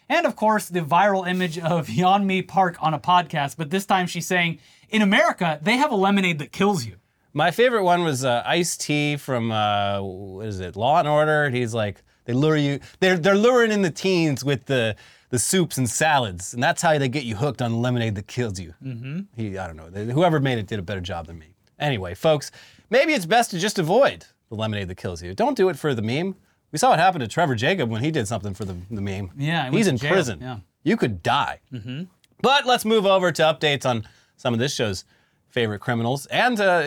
And 0.10 0.26
of 0.26 0.36
course, 0.36 0.70
the 0.70 0.80
viral 0.80 1.28
image 1.28 1.60
of 1.60 1.88
Yeonmi 1.88 2.48
Park 2.48 2.78
on 2.80 2.96
a 2.96 3.00
podcast, 3.00 3.58
but 3.58 3.70
this 3.70 3.86
time 3.86 4.08
she's 4.08 4.26
saying, 4.26 4.58
in 4.90 5.04
America, 5.04 5.60
they 5.62 5.78
have 5.78 5.92
a 5.92 5.96
lemonade 5.96 6.40
that 6.40 6.52
kills 6.52 6.84
you. 6.84 6.96
My 7.34 7.52
favorite 7.52 7.84
one 7.84 8.04
was 8.04 8.26
uh, 8.26 8.42
Ice 8.46 8.78
T 8.78 9.16
from 9.18 9.52
uh, 9.52 10.02
what 10.02 10.48
is 10.48 10.60
it, 10.60 10.76
Law 10.76 11.00
and 11.00 11.08
Order. 11.08 11.50
He's 11.50 11.74
like, 11.74 12.02
they 12.26 12.34
lure 12.34 12.58
you. 12.58 12.80
They're 13.00 13.18
they're 13.18 13.36
luring 13.38 13.72
in 13.72 13.82
the 13.82 13.92
teens 13.92 14.44
with 14.44 14.66
the 14.66 14.96
the 15.30 15.40
soups 15.40 15.78
and 15.78 15.90
salads, 15.90 16.54
and 16.54 16.63
that's 16.63 16.82
how 16.82 16.98
they 16.98 17.10
get 17.10 17.24
you 17.26 17.36
hooked 17.36 17.62
on 17.62 17.82
lemonade 17.82 18.16
that 18.16 18.28
kills 18.28 18.60
you. 18.60 18.74
Mm-hmm. 18.84 19.20
He, 19.36 19.58
I 19.58 19.68
don't 19.68 19.76
know. 19.76 20.13
Whoever 20.13 20.40
made 20.40 20.58
it 20.58 20.68
did 20.68 20.80
a 20.80 20.82
better 20.82 21.02
job 21.02 21.28
than 21.28 21.38
me. 21.38 21.48
Anyway, 21.80 22.16
folks, 22.16 22.50
maybe 22.90 23.13
it's 23.13 23.26
best 23.26 23.52
to 23.52 23.60
just 23.60 23.78
avoid 23.78 24.26
the 24.50 24.56
lemonade 24.56 24.88
that 24.88 24.96
kills 24.96 25.22
you. 25.22 25.34
Don't 25.34 25.58
do 25.58 25.70
it 25.70 25.78
for 25.78 25.94
the 25.94 26.02
meme. 26.02 26.36
We 26.72 26.80
saw 26.80 26.90
what 26.90 27.00
happened 27.00 27.22
to 27.22 27.28
Trevor 27.28 27.56
Jacob 27.56 27.90
when 27.90 28.02
he 28.04 28.10
did 28.12 28.28
something 28.28 28.54
for 28.54 28.66
the, 28.66 28.76
the 28.90 29.02
meme. 29.02 29.32
Yeah, 29.38 29.70
he 29.70 29.78
he's 29.78 29.88
in 29.88 29.98
jail, 29.98 30.12
prison. 30.12 30.40
yeah. 30.42 30.60
You 30.84 30.98
could 30.98 31.22
die. 31.22 31.60
Mm-hmm. 31.74 32.04
But 32.42 32.66
let's 32.66 32.86
move 32.86 33.06
over 33.06 33.32
to 33.32 33.42
updates 33.44 33.86
on 33.86 34.08
some 34.38 34.54
of 34.54 34.60
this 34.60 34.74
show's 34.74 35.04
favorite 35.50 35.80
criminals 35.80 36.26
and 36.28 36.60
uh, 36.60 36.84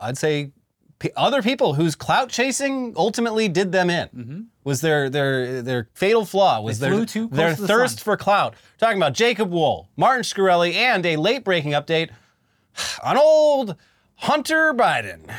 I'd 0.00 0.18
say 0.18 0.50
p- 0.98 1.10
other 1.16 1.42
people 1.42 1.74
whose 1.74 1.94
clout 1.94 2.28
chasing 2.30 2.94
ultimately 2.96 3.48
did 3.48 3.72
them 3.72 3.90
in. 3.90 4.48
Was 4.64 4.80
their 4.80 5.10
their 5.10 5.60
their 5.62 5.88
fatal 5.94 6.24
flaw 6.24 6.60
was 6.60 6.78
They 6.78 6.88
their 6.88 6.96
flew 6.96 7.06
too 7.06 7.28
close 7.28 7.36
their 7.36 7.54
to 7.54 7.60
the 7.60 7.68
thirst 7.68 7.98
sun. 7.98 8.04
for 8.04 8.16
clout. 8.16 8.54
talking 8.78 8.96
about 8.96 9.12
Jacob 9.12 9.50
Wohl, 9.50 9.88
Martin 9.96 10.22
Shkreli, 10.22 10.72
and 10.74 11.04
a 11.04 11.16
late 11.16 11.44
breaking 11.44 11.72
update 11.72 12.10
on 13.04 13.16
old 13.18 13.76
Hunter 14.16 14.72
Biden. 14.74 15.30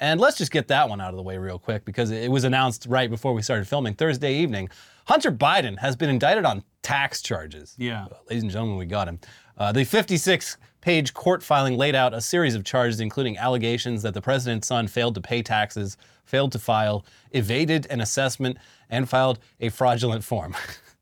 And 0.00 0.20
let's 0.20 0.36
just 0.36 0.50
get 0.50 0.66
that 0.68 0.88
one 0.88 1.00
out 1.00 1.10
of 1.10 1.16
the 1.16 1.22
way 1.22 1.38
real 1.38 1.60
quick 1.60 1.84
because 1.84 2.10
it 2.10 2.28
was 2.30 2.42
announced 2.42 2.86
right 2.88 3.08
before 3.08 3.34
we 3.34 3.42
started 3.42 3.68
filming 3.68 3.94
Thursday 3.94 4.34
evening. 4.34 4.68
Hunter 5.06 5.30
Biden 5.30 5.78
has 5.78 5.94
been 5.94 6.10
indicted 6.10 6.44
on 6.44 6.64
tax 6.82 7.22
charges. 7.22 7.76
Yeah. 7.78 8.06
Uh, 8.06 8.16
ladies 8.28 8.42
and 8.42 8.50
gentlemen, 8.50 8.78
we 8.78 8.86
got 8.86 9.06
him. 9.06 9.20
Uh, 9.56 9.70
the 9.70 9.84
56 9.84 10.56
page 10.82 11.14
court 11.14 11.42
filing 11.42 11.78
laid 11.78 11.94
out 11.94 12.12
a 12.12 12.20
series 12.20 12.54
of 12.54 12.64
charges, 12.64 13.00
including 13.00 13.38
allegations 13.38 14.02
that 14.02 14.12
the 14.12 14.20
president's 14.20 14.68
son 14.68 14.86
failed 14.86 15.14
to 15.14 15.20
pay 15.22 15.40
taxes, 15.40 15.96
failed 16.26 16.52
to 16.52 16.58
file, 16.58 17.06
evaded 17.30 17.86
an 17.88 18.02
assessment, 18.02 18.58
and 18.90 19.08
filed 19.08 19.38
a 19.60 19.70
fraudulent 19.70 20.22
form. 20.22 20.54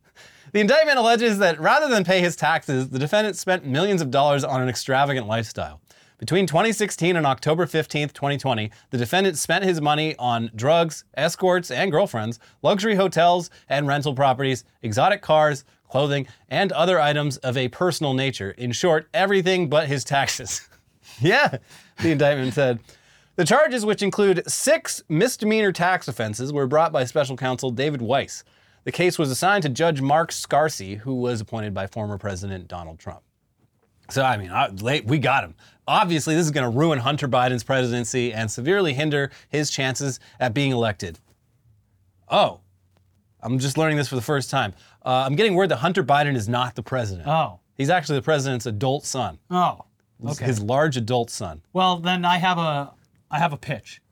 the 0.53 0.61
indictment 0.61 0.99
alleges 0.99 1.38
that 1.38 1.59
rather 1.59 1.88
than 1.88 2.05
pay 2.05 2.21
his 2.21 2.37
taxes, 2.37 2.90
the 2.90 2.99
defendant 2.99 3.37
spent 3.37 3.66
millions 3.66 4.01
of 4.01 4.11
dollars 4.12 4.45
on 4.45 4.62
an 4.62 4.69
extravagant 4.69 5.27
lifestyle. 5.27 5.81
Between 6.19 6.47
2016 6.47 7.16
and 7.16 7.27
October 7.27 7.64
15, 7.64 8.11
2020, 8.11 8.71
the 8.90 8.99
defendant 8.99 9.38
spent 9.38 9.64
his 9.64 9.81
money 9.81 10.14
on 10.19 10.51
drugs, 10.55 11.05
escorts 11.14 11.71
and 11.71 11.90
girlfriends, 11.90 12.38
luxury 12.61 12.95
hotels 12.95 13.49
and 13.71 13.88
rental 13.88 14.14
properties, 14.14 14.64
exotic 14.83 15.23
cars, 15.23 15.64
clothing, 15.90 16.26
and 16.48 16.72
other 16.72 17.00
items 17.00 17.37
of 17.38 17.57
a 17.57 17.68
personal 17.68 18.14
nature. 18.14 18.53
In 18.53 18.72
short, 18.72 19.09
everything 19.12 19.68
but 19.68 19.88
his 19.88 20.05
taxes. 20.05 20.68
yeah, 21.20 21.59
the 22.00 22.12
indictment 22.12 22.55
said. 22.55 22.81
The 23.37 23.44
charges, 23.44 23.87
which 23.87 24.03
include 24.03 24.48
six 24.50 25.03
misdemeanor 25.09 25.72
tax 25.72 26.09
offenses, 26.09 26.53
were 26.53 26.66
brought 26.66 26.92
by 26.92 27.05
special 27.05 27.37
counsel 27.37 27.70
David 27.70 28.03
Weiss. 28.03 28.44
The 28.85 28.92
case 28.92 29.18
was 29.18 29.31
assigned 29.31 29.62
to 29.62 29.68
Judge 29.68 30.00
Mark 30.00 30.31
Scarsi, 30.31 30.98
who 30.98 31.14
was 31.14 31.40
appointed 31.40 31.74
by 31.74 31.87
former 31.87 32.18
President 32.18 32.68
Donald 32.68 32.98
Trump. 32.98 33.22
So, 34.11 34.22
I 34.22 34.37
mean, 34.37 34.50
uh, 34.50 34.74
we 35.05 35.18
got 35.18 35.44
him. 35.44 35.55
Obviously, 35.87 36.35
this 36.35 36.44
is 36.44 36.50
going 36.50 36.70
to 36.70 36.76
ruin 36.76 36.98
Hunter 36.98 37.29
Biden's 37.29 37.62
presidency 37.62 38.33
and 38.33 38.50
severely 38.50 38.92
hinder 38.92 39.31
his 39.48 39.70
chances 39.70 40.18
at 40.38 40.53
being 40.53 40.72
elected. 40.72 41.18
Oh, 42.29 42.61
I'm 43.42 43.59
just 43.59 43.79
learning 43.79 43.96
this 43.96 44.09
for 44.09 44.16
the 44.16 44.22
first 44.22 44.50
time. 44.50 44.74
Uh, 45.05 45.25
I'm 45.27 45.35
getting 45.37 45.55
word 45.55 45.69
that 45.71 45.77
Hunter 45.79 46.05
Biden 46.05 46.37
is 46.37 46.49
not 46.49 46.75
the 46.75 46.83
president. 46.83 47.27
Oh. 47.29 47.61
He's 47.77 47.89
actually 47.91 48.19
the 48.19 48.23
president's 48.23 48.67
adult 48.67 49.05
son, 49.07 49.39
Oh. 49.51 49.85
His- 50.23 50.37
Okay. 50.37 50.45
his 50.45 50.61
large 50.63 50.97
adult 50.99 51.31
son. 51.31 51.63
Well, 51.73 51.97
then 51.99 52.25
I 52.27 52.37
have 52.39 52.59
a 52.59 52.93
I 53.31 53.39
have 53.39 53.53
a 53.53 53.57
pitch. 53.57 54.03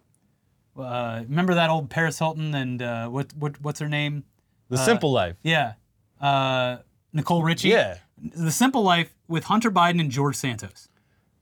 Uh, 0.78 1.24
remember 1.28 1.54
that 1.54 1.68
old 1.70 1.90
Paris 1.90 2.18
Hilton 2.18 2.54
and 2.54 2.80
uh, 2.80 3.08
what 3.08 3.32
what 3.34 3.60
what's 3.60 3.80
her 3.80 3.88
name? 3.88 4.24
The 4.70 4.78
simple 4.78 5.12
life. 5.12 5.36
Yeah, 5.42 5.74
uh, 6.20 6.78
Nicole 7.12 7.42
Richie. 7.42 7.68
Yeah. 7.68 7.98
The 8.20 8.50
Simple 8.50 8.82
Life 8.82 9.14
with 9.28 9.44
Hunter 9.44 9.70
Biden 9.70 10.00
and 10.00 10.10
George 10.10 10.34
Santos. 10.34 10.88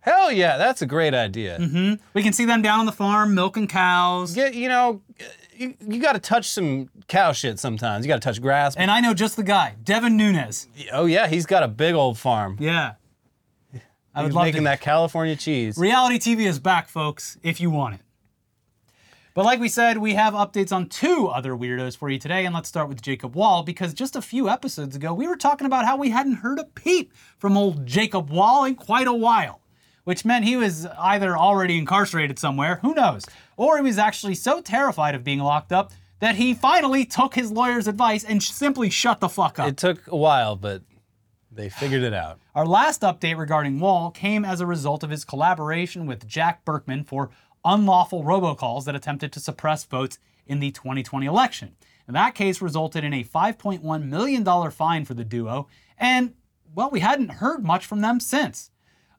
Hell 0.00 0.30
yeah, 0.30 0.58
that's 0.58 0.82
a 0.82 0.86
great 0.86 1.14
idea. 1.14 1.58
Mm-hmm. 1.58 1.94
We 2.12 2.22
can 2.22 2.32
see 2.34 2.44
them 2.44 2.60
down 2.60 2.80
on 2.80 2.86
the 2.86 2.92
farm 2.92 3.34
milking 3.34 3.66
cows. 3.66 4.34
Get, 4.34 4.54
you 4.54 4.68
know, 4.68 5.00
you, 5.56 5.74
you 5.86 6.00
got 6.00 6.12
to 6.12 6.18
touch 6.18 6.48
some 6.48 6.88
cow 7.08 7.32
shit 7.32 7.58
sometimes. 7.58 8.04
You 8.04 8.08
got 8.08 8.20
to 8.20 8.26
touch 8.26 8.40
grass. 8.40 8.76
And 8.76 8.90
I 8.90 9.00
know 9.00 9.14
just 9.14 9.36
the 9.36 9.42
guy, 9.42 9.74
Devin 9.82 10.16
Nunes. 10.16 10.68
oh 10.92 11.06
yeah, 11.06 11.26
he's 11.26 11.46
got 11.46 11.62
a 11.62 11.68
big 11.68 11.94
old 11.94 12.18
farm. 12.18 12.56
Yeah. 12.60 12.94
I 14.14 14.22
would 14.22 14.28
He's 14.28 14.34
love 14.34 14.44
making 14.46 14.62
to. 14.62 14.64
that 14.64 14.80
California 14.80 15.36
cheese. 15.36 15.76
Reality 15.76 16.18
TV 16.18 16.46
is 16.46 16.58
back, 16.58 16.88
folks, 16.88 17.36
if 17.42 17.60
you 17.60 17.70
want 17.70 17.96
it. 17.96 18.00
But 19.34 19.44
like 19.44 19.60
we 19.60 19.68
said, 19.68 19.98
we 19.98 20.14
have 20.14 20.32
updates 20.32 20.72
on 20.72 20.88
two 20.88 21.26
other 21.28 21.52
weirdos 21.52 21.94
for 21.98 22.08
you 22.08 22.18
today, 22.18 22.46
and 22.46 22.54
let's 22.54 22.70
start 22.70 22.88
with 22.88 23.02
Jacob 23.02 23.34
Wohl 23.36 23.62
because 23.62 23.92
just 23.92 24.16
a 24.16 24.22
few 24.22 24.48
episodes 24.48 24.96
ago 24.96 25.12
we 25.12 25.28
were 25.28 25.36
talking 25.36 25.66
about 25.66 25.84
how 25.84 25.98
we 25.98 26.08
hadn't 26.08 26.36
heard 26.36 26.58
a 26.58 26.64
peep 26.64 27.12
from 27.36 27.58
old 27.58 27.84
Jacob 27.84 28.30
Wohl 28.30 28.64
in 28.64 28.74
quite 28.74 29.06
a 29.06 29.12
while, 29.12 29.60
which 30.04 30.24
meant 30.24 30.46
he 30.46 30.56
was 30.56 30.86
either 30.98 31.36
already 31.36 31.76
incarcerated 31.76 32.38
somewhere, 32.38 32.76
who 32.80 32.94
knows, 32.94 33.26
or 33.56 33.76
he 33.76 33.82
was 33.82 33.98
actually 33.98 34.34
so 34.34 34.60
terrified 34.60 35.14
of 35.14 35.24
being 35.24 35.40
locked 35.40 35.72
up 35.72 35.92
that 36.20 36.36
he 36.36 36.54
finally 36.54 37.04
took 37.04 37.34
his 37.34 37.50
lawyer's 37.50 37.88
advice 37.88 38.24
and 38.24 38.42
sh- 38.42 38.50
simply 38.50 38.90
shut 38.90 39.20
the 39.20 39.28
fuck 39.28 39.58
up. 39.58 39.68
It 39.68 39.76
took 39.76 40.06
a 40.06 40.16
while, 40.16 40.56
but 40.56 40.82
they 41.50 41.68
figured 41.68 42.02
it 42.02 42.14
out. 42.14 42.38
Our 42.54 42.66
last 42.66 43.02
update 43.02 43.38
regarding 43.38 43.80
Wohl 43.80 44.10
came 44.10 44.44
as 44.44 44.60
a 44.60 44.66
result 44.66 45.02
of 45.02 45.10
his 45.10 45.24
collaboration 45.24 46.06
with 46.06 46.26
Jack 46.26 46.64
Burkman 46.64 47.04
for 47.04 47.30
unlawful 47.64 48.22
robocalls 48.22 48.84
that 48.84 48.94
attempted 48.94 49.32
to 49.32 49.40
suppress 49.40 49.84
votes 49.84 50.18
in 50.46 50.60
the 50.60 50.70
2020 50.70 51.26
election. 51.26 51.76
And 52.06 52.14
that 52.14 52.34
case 52.34 52.62
resulted 52.62 53.02
in 53.04 53.12
a 53.12 53.24
$5.1 53.24 54.04
million 54.04 54.70
fine 54.70 55.04
for 55.04 55.14
the 55.14 55.24
duo, 55.24 55.66
and, 55.98 56.34
well, 56.74 56.90
we 56.90 57.00
hadn't 57.00 57.32
heard 57.32 57.64
much 57.64 57.84
from 57.84 58.00
them 58.00 58.20
since. 58.20 58.70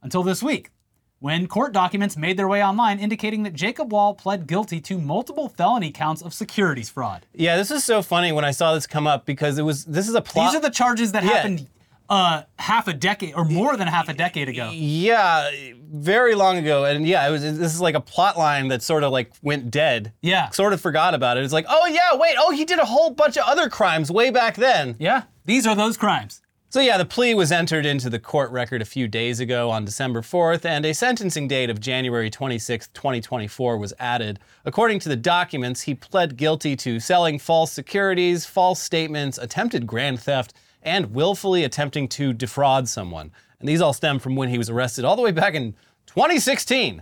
Until 0.01 0.23
this 0.23 0.41
week, 0.41 0.71
when 1.19 1.47
court 1.47 1.73
documents 1.73 2.15
made 2.15 2.37
their 2.37 2.47
way 2.47 2.63
online 2.63 2.99
indicating 2.99 3.43
that 3.43 3.53
Jacob 3.53 3.91
Wohl 3.91 4.13
pled 4.13 4.47
guilty 4.47 4.79
to 4.81 4.97
multiple 4.97 5.49
felony 5.49 5.91
counts 5.91 6.21
of 6.21 6.33
securities 6.33 6.89
fraud. 6.89 7.25
Yeah, 7.33 7.57
this 7.57 7.71
is 7.71 7.83
so 7.83 8.01
funny 8.01 8.31
when 8.31 8.45
I 8.45 8.51
saw 8.51 8.73
this 8.73 8.85
come 8.85 9.07
up 9.07 9.25
because 9.25 9.57
it 9.57 9.63
was 9.63 9.85
this 9.85 10.07
is 10.07 10.15
a 10.15 10.21
plot. 10.21 10.51
These 10.51 10.59
are 10.59 10.61
the 10.61 10.69
charges 10.69 11.13
that 11.13 11.23
happened 11.23 11.67
uh, 12.09 12.43
half 12.57 12.87
a 12.87 12.93
decade 12.93 13.33
or 13.35 13.45
more 13.45 13.75
than 13.75 13.87
half 13.87 14.09
a 14.09 14.13
decade 14.13 14.47
ago. 14.47 14.69
yeah, 14.73 15.49
very 15.89 16.35
long 16.35 16.57
ago, 16.57 16.85
and 16.85 17.07
yeah, 17.07 17.27
it 17.27 17.31
was. 17.31 17.41
This 17.41 17.73
is 17.73 17.81
like 17.81 17.95
a 17.95 18.01
plot 18.01 18.37
line 18.37 18.67
that 18.69 18.81
sort 18.81 19.03
of 19.03 19.11
like 19.11 19.31
went 19.41 19.71
dead. 19.71 20.13
Yeah. 20.21 20.49
sort 20.49 20.73
of 20.73 20.81
forgot 20.81 21.13
about 21.13 21.37
it. 21.37 21.43
It's 21.43 21.53
like, 21.53 21.65
oh 21.67 21.87
yeah, 21.87 22.15
wait, 22.15 22.35
oh 22.37 22.51
he 22.51 22.65
did 22.65 22.79
a 22.79 22.85
whole 22.85 23.09
bunch 23.09 23.37
of 23.37 23.43
other 23.45 23.69
crimes 23.69 24.11
way 24.11 24.29
back 24.29 24.55
then. 24.55 24.95
Yeah, 24.99 25.23
these 25.45 25.65
are 25.65 25.75
those 25.75 25.97
crimes. 25.97 26.41
So 26.69 26.81
yeah, 26.81 26.97
the 26.97 27.05
plea 27.05 27.33
was 27.33 27.49
entered 27.49 27.85
into 27.85 28.09
the 28.09 28.19
court 28.19 28.51
record 28.51 28.81
a 28.81 28.85
few 28.85 29.07
days 29.07 29.39
ago 29.39 29.69
on 29.69 29.85
December 29.85 30.21
4th, 30.21 30.65
and 30.65 30.85
a 30.85 30.93
sentencing 30.93 31.47
date 31.47 31.69
of 31.69 31.79
January 31.79 32.29
26, 32.29 32.89
2024 32.89 33.77
was 33.77 33.93
added. 33.99 34.39
According 34.65 34.99
to 34.99 35.09
the 35.09 35.15
documents, 35.15 35.83
he 35.83 35.95
pled 35.95 36.35
guilty 36.35 36.75
to 36.75 36.99
selling 36.99 37.39
false 37.39 37.71
securities, 37.71 38.45
false 38.45 38.81
statements, 38.81 39.37
attempted 39.37 39.87
grand 39.87 40.19
theft, 40.19 40.55
and 40.83 41.13
willfully 41.13 41.63
attempting 41.63 42.09
to 42.09 42.33
defraud 42.33 42.89
someone. 42.89 43.31
And 43.61 43.69
these 43.69 43.79
all 43.79 43.93
stem 43.93 44.19
from 44.19 44.35
when 44.35 44.49
he 44.49 44.57
was 44.57 44.69
arrested 44.69 45.05
all 45.05 45.15
the 45.15 45.21
way 45.21 45.31
back 45.31 45.53
in 45.53 45.71
2016, 46.07 47.01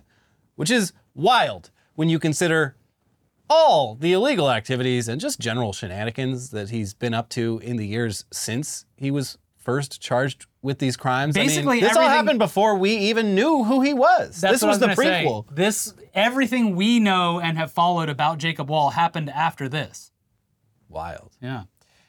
which 0.57 0.69
is 0.69 0.93
wild 1.15 1.71
when 1.95 2.07
you 2.07 2.19
consider 2.19 2.75
all 3.49 3.95
the 3.95 4.13
illegal 4.13 4.51
activities 4.51 5.07
and 5.07 5.19
just 5.19 5.39
general 5.39 5.73
shenanigans 5.73 6.51
that 6.51 6.69
he's 6.69 6.93
been 6.93 7.15
up 7.15 7.29
to 7.29 7.59
in 7.63 7.77
the 7.77 7.87
years 7.87 8.25
since 8.31 8.85
he 8.95 9.09
was 9.09 9.39
first 9.65 9.99
charged 9.99 10.45
with 10.61 10.79
these 10.79 10.95
crimes. 10.95 11.35
I 11.35 11.41
mean, 11.41 11.49
Basically, 11.49 11.81
this 11.81 11.97
all 11.97 12.07
happened 12.07 12.39
before 12.39 12.75
we 12.75 12.95
even 12.95 13.35
knew 13.35 13.63
who 13.63 13.81
he 13.81 13.93
was. 13.93 14.39
That's 14.39 14.61
this 14.61 14.63
was 14.63 14.77
I 14.77 14.79
the 14.79 14.85
gonna 14.85 14.95
say. 14.95 15.25
prequel. 15.25 15.45
This 15.53 15.93
everything 16.13 16.75
we 16.75 16.99
know 16.99 17.39
and 17.41 17.57
have 17.57 17.71
followed 17.71 18.07
about 18.07 18.37
Jacob 18.37 18.69
Wohl 18.69 18.91
happened 18.91 19.29
after 19.29 19.67
this. 19.67 20.11
Wild. 20.87 21.35
Yeah. 21.41 21.63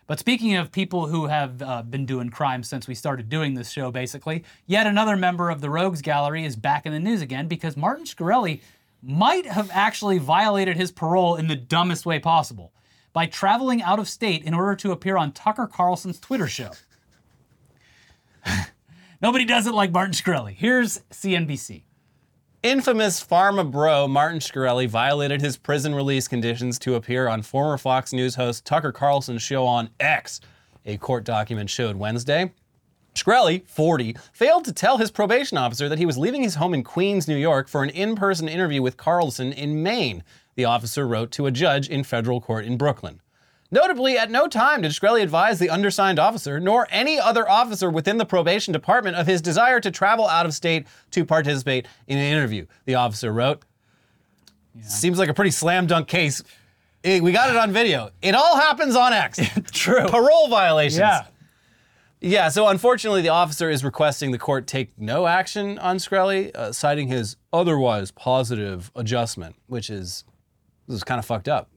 But 0.06 0.20
speaking 0.20 0.54
of 0.54 0.70
people 0.70 1.08
who 1.08 1.26
have 1.26 1.60
uh, 1.60 1.82
been 1.82 2.06
doing 2.06 2.28
crimes 2.30 2.68
since 2.68 2.86
we 2.86 2.94
started 2.94 3.28
doing 3.28 3.54
this 3.54 3.70
show, 3.70 3.90
basically, 3.90 4.44
yet 4.66 4.86
another 4.86 5.16
member 5.16 5.50
of 5.50 5.60
the 5.60 5.68
Rogues 5.68 6.00
Gallery 6.00 6.44
is 6.44 6.54
back 6.54 6.86
in 6.86 6.92
the 6.92 7.00
news 7.00 7.22
again 7.22 7.48
because 7.48 7.76
Martin 7.76 8.04
Shkreli 8.04 8.60
might 9.02 9.46
have 9.46 9.68
actually 9.72 10.18
violated 10.18 10.76
his 10.76 10.92
parole 10.92 11.34
in 11.34 11.48
the 11.48 11.56
dumbest 11.56 12.06
way 12.06 12.20
possible 12.20 12.72
by 13.12 13.26
traveling 13.26 13.82
out 13.82 13.98
of 13.98 14.08
state 14.08 14.44
in 14.44 14.54
order 14.54 14.76
to 14.76 14.92
appear 14.92 15.16
on 15.16 15.32
Tucker 15.32 15.66
Carlson's 15.66 16.20
Twitter 16.20 16.46
show. 16.46 16.70
Nobody 19.22 19.44
does 19.44 19.66
it 19.66 19.74
like 19.74 19.92
Martin 19.92 20.12
Shkreli. 20.12 20.54
Here's 20.54 20.98
CNBC. 21.10 21.82
Infamous 22.62 23.24
pharma 23.24 23.70
bro 23.70 24.08
Martin 24.08 24.40
Shkreli 24.40 24.88
violated 24.88 25.40
his 25.40 25.56
prison 25.56 25.94
release 25.94 26.26
conditions 26.26 26.78
to 26.80 26.96
appear 26.96 27.28
on 27.28 27.42
former 27.42 27.78
Fox 27.78 28.12
News 28.12 28.34
host 28.34 28.64
Tucker 28.64 28.92
Carlson's 28.92 29.42
show 29.42 29.64
on 29.66 29.90
X, 30.00 30.40
a 30.84 30.96
court 30.96 31.24
document 31.24 31.70
showed 31.70 31.96
Wednesday. 31.96 32.52
Shkreli, 33.14 33.66
40, 33.66 34.16
failed 34.32 34.64
to 34.64 34.72
tell 34.72 34.98
his 34.98 35.10
probation 35.10 35.56
officer 35.56 35.88
that 35.88 35.98
he 35.98 36.06
was 36.06 36.18
leaving 36.18 36.42
his 36.42 36.56
home 36.56 36.74
in 36.74 36.82
Queens, 36.82 37.26
New 37.26 37.36
York 37.36 37.68
for 37.68 37.82
an 37.82 37.90
in 37.90 38.14
person 38.14 38.48
interview 38.48 38.82
with 38.82 38.96
Carlson 38.96 39.52
in 39.52 39.82
Maine, 39.82 40.22
the 40.54 40.64
officer 40.64 41.06
wrote 41.06 41.30
to 41.32 41.46
a 41.46 41.50
judge 41.50 41.88
in 41.88 42.04
federal 42.04 42.40
court 42.40 42.64
in 42.64 42.76
Brooklyn. 42.76 43.20
Notably, 43.70 44.16
at 44.16 44.30
no 44.30 44.46
time 44.46 44.82
did 44.82 44.92
Shkreli 44.92 45.22
advise 45.22 45.58
the 45.58 45.70
undersigned 45.70 46.18
officer, 46.18 46.60
nor 46.60 46.86
any 46.90 47.18
other 47.18 47.48
officer 47.48 47.90
within 47.90 48.16
the 48.16 48.24
probation 48.24 48.72
department, 48.72 49.16
of 49.16 49.26
his 49.26 49.42
desire 49.42 49.80
to 49.80 49.90
travel 49.90 50.28
out 50.28 50.46
of 50.46 50.54
state 50.54 50.86
to 51.10 51.24
participate 51.24 51.86
in 52.06 52.16
an 52.18 52.24
interview, 52.24 52.66
the 52.84 52.94
officer 52.94 53.32
wrote. 53.32 53.62
Seems 54.82 55.18
like 55.18 55.28
a 55.28 55.34
pretty 55.34 55.50
slam 55.50 55.86
dunk 55.86 56.06
case. 56.06 56.42
Eh, 57.02 57.20
We 57.20 57.32
got 57.32 57.50
it 57.50 57.56
on 57.56 57.72
video. 57.72 58.10
It 58.22 58.34
all 58.34 58.56
happens 58.56 58.94
on 58.94 59.12
X. 59.12 59.40
True. 59.72 60.06
Parole 60.06 60.48
violations. 60.48 60.98
Yeah. 61.00 61.24
Yeah, 62.20 62.48
so 62.48 62.68
unfortunately, 62.68 63.20
the 63.22 63.28
officer 63.28 63.68
is 63.70 63.84
requesting 63.84 64.30
the 64.30 64.38
court 64.38 64.66
take 64.66 64.98
no 64.98 65.26
action 65.26 65.78
on 65.78 65.98
Shkreli, 65.98 66.54
uh, 66.56 66.72
citing 66.72 67.08
his 67.08 67.36
otherwise 67.52 68.10
positive 68.10 68.90
adjustment, 68.96 69.54
which 69.66 69.90
is 69.90 70.24
this 70.88 70.96
is 70.96 71.04
kind 71.04 71.18
of 71.18 71.26
fucked 71.26 71.46
up. 71.48 71.68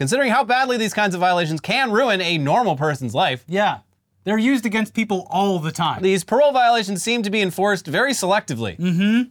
Considering 0.00 0.30
how 0.30 0.42
badly 0.42 0.78
these 0.78 0.94
kinds 0.94 1.14
of 1.14 1.20
violations 1.20 1.60
can 1.60 1.90
ruin 1.90 2.22
a 2.22 2.38
normal 2.38 2.74
person's 2.74 3.14
life, 3.14 3.44
Yeah. 3.46 3.80
They're 4.24 4.38
used 4.38 4.64
against 4.64 4.94
people 4.94 5.26
all 5.30 5.58
the 5.58 5.70
time. 5.72 6.02
these 6.02 6.24
parole 6.24 6.52
violations 6.52 7.02
seem 7.02 7.22
to 7.22 7.28
be 7.30 7.42
enforced 7.42 7.86
very 7.86 8.12
selectively. 8.12 8.78
Mm-hmm. 8.78 9.30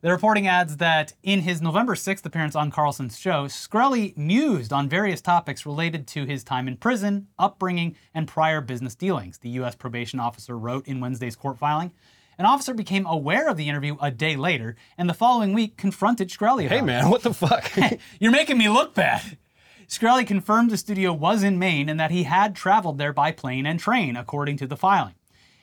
The 0.00 0.10
reporting 0.10 0.46
adds 0.46 0.78
that 0.78 1.12
in 1.22 1.40
his 1.40 1.60
November 1.60 1.94
6th 1.94 2.24
appearance 2.24 2.56
on 2.56 2.70
Carlson's 2.70 3.18
show, 3.18 3.44
Shkreli 3.44 4.16
mused 4.16 4.72
on 4.72 4.88
various 4.88 5.20
topics 5.20 5.66
related 5.66 6.06
to 6.08 6.24
his 6.24 6.42
time 6.42 6.68
in 6.68 6.78
prison, 6.78 7.26
upbringing, 7.38 7.94
and 8.14 8.26
prior 8.26 8.62
business 8.62 8.94
dealings, 8.94 9.38
the 9.38 9.50
U.S. 9.50 9.74
probation 9.74 10.18
officer 10.20 10.56
wrote 10.58 10.86
in 10.88 11.00
Wednesday's 11.00 11.36
court 11.36 11.58
filing. 11.58 11.92
An 12.38 12.46
officer 12.46 12.72
became 12.72 13.04
aware 13.06 13.48
of 13.48 13.58
the 13.58 13.68
interview 13.68 13.96
a 14.00 14.10
day 14.10 14.36
later, 14.36 14.74
and 14.96 15.06
the 15.08 15.14
following 15.14 15.52
week 15.52 15.76
confronted 15.76 16.30
Shkreli 16.30 16.64
about 16.66 16.76
Hey 16.78 16.80
man, 16.80 17.10
what 17.10 17.22
the 17.22 17.34
fuck? 17.34 17.70
You're 18.20 18.32
making 18.32 18.56
me 18.56 18.70
look 18.70 18.94
bad. 18.94 19.36
Shkreli 19.92 20.26
confirmed 20.26 20.70
the 20.70 20.78
studio 20.78 21.12
was 21.12 21.42
in 21.42 21.58
Maine 21.58 21.90
and 21.90 22.00
that 22.00 22.10
he 22.10 22.22
had 22.22 22.56
traveled 22.56 22.96
there 22.96 23.12
by 23.12 23.30
plane 23.30 23.66
and 23.66 23.78
train, 23.78 24.16
according 24.16 24.56
to 24.56 24.66
the 24.66 24.74
filing. 24.74 25.16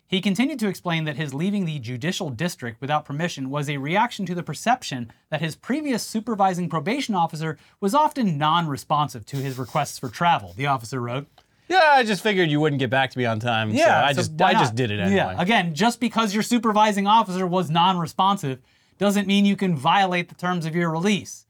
He 0.06 0.22
continued 0.22 0.60
to 0.60 0.68
explain 0.68 1.06
that 1.06 1.16
his 1.16 1.34
leaving 1.34 1.66
the 1.66 1.80
judicial 1.80 2.30
district 2.30 2.80
without 2.80 3.06
permission 3.06 3.50
was 3.50 3.68
a 3.68 3.78
reaction 3.78 4.28
to 4.28 4.36
the 4.36 4.44
perception 4.44 5.12
that 5.32 5.42
his 5.42 5.56
previous 5.56 6.04
supervising 6.04 6.70
probation 6.70 7.16
officer 7.16 7.58
was 7.80 7.96
often 7.96 8.38
non 8.38 8.68
responsive 8.68 9.26
to 9.26 9.38
his 9.38 9.58
requests 9.58 9.98
for 9.98 10.10
travel, 10.10 10.54
the 10.56 10.68
officer 10.68 11.02
wrote. 11.02 11.26
Yeah, 11.68 11.94
I 11.94 12.04
just 12.04 12.22
figured 12.22 12.52
you 12.52 12.60
wouldn't 12.60 12.80
get 12.80 12.92
back 12.92 13.10
to 13.10 13.18
me 13.18 13.26
on 13.26 13.40
time. 13.40 13.76
so 13.76 13.84
I 13.84 14.14
so 14.14 14.22
just 14.22 14.40
I 14.40 14.54
just 14.54 14.76
did 14.76 14.92
it 14.92 15.00
anyway. 15.00 15.16
Yeah, 15.16 15.42
again, 15.42 15.74
just 15.74 16.00
because 16.00 16.36
your 16.36 16.44
supervising 16.44 17.08
officer 17.08 17.48
was 17.48 17.72
non 17.72 17.98
responsive 17.98 18.60
doesn't 19.00 19.26
mean 19.26 19.46
you 19.46 19.56
can 19.56 19.76
violate 19.76 20.30
the 20.30 20.36
terms 20.36 20.68
of 20.68 20.76
your 20.76 20.92
release. 20.92 21.48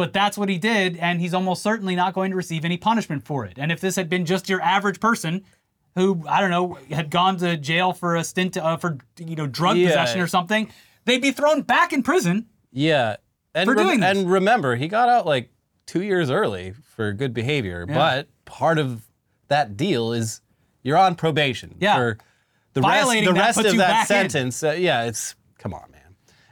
But 0.00 0.14
that's 0.14 0.38
what 0.38 0.48
he 0.48 0.56
did, 0.56 0.96
and 0.96 1.20
he's 1.20 1.34
almost 1.34 1.62
certainly 1.62 1.94
not 1.94 2.14
going 2.14 2.30
to 2.30 2.36
receive 2.38 2.64
any 2.64 2.78
punishment 2.78 3.22
for 3.26 3.44
it. 3.44 3.58
And 3.58 3.70
if 3.70 3.80
this 3.80 3.96
had 3.96 4.08
been 4.08 4.24
just 4.24 4.48
your 4.48 4.58
average 4.62 4.98
person 4.98 5.44
who, 5.94 6.24
I 6.26 6.40
don't 6.40 6.48
know, 6.50 6.78
had 6.90 7.10
gone 7.10 7.36
to 7.36 7.58
jail 7.58 7.92
for 7.92 8.16
a 8.16 8.24
stint 8.24 8.56
uh, 8.56 8.78
for, 8.78 8.96
you 9.18 9.36
know, 9.36 9.46
drug 9.46 9.76
Yeah. 9.76 9.88
possession 9.88 10.22
or 10.22 10.26
something, 10.26 10.72
they'd 11.04 11.20
be 11.20 11.32
thrown 11.32 11.60
back 11.60 11.92
in 11.92 12.02
prison. 12.02 12.46
Yeah. 12.72 13.16
And, 13.54 13.68
For 13.68 13.74
doing 13.74 14.00
this. 14.00 14.16
and 14.16 14.30
remember, 14.30 14.74
he 14.76 14.88
got 14.88 15.10
out 15.10 15.26
like 15.26 15.50
two 15.84 16.00
years 16.02 16.30
early 16.30 16.72
for 16.94 17.12
good 17.12 17.34
behavior. 17.34 17.84
But 17.84 18.28
part 18.46 18.78
of 18.78 19.02
that 19.48 19.76
deal 19.76 20.14
is 20.14 20.40
you're 20.82 20.96
on 20.96 21.14
probation 21.14 21.74
Yeah. 21.78 21.96
for 21.96 22.18
the 22.72 22.80
Violating 22.80 23.34
rest, 23.34 23.58
the 23.58 23.64
rest 23.64 23.72
of 23.74 23.76
that 23.76 24.06
sentence. 24.08 24.62
Uh, 24.62 24.70
yeah, 24.70 25.02
it's 25.04 25.34
come 25.58 25.74
on. 25.74 25.89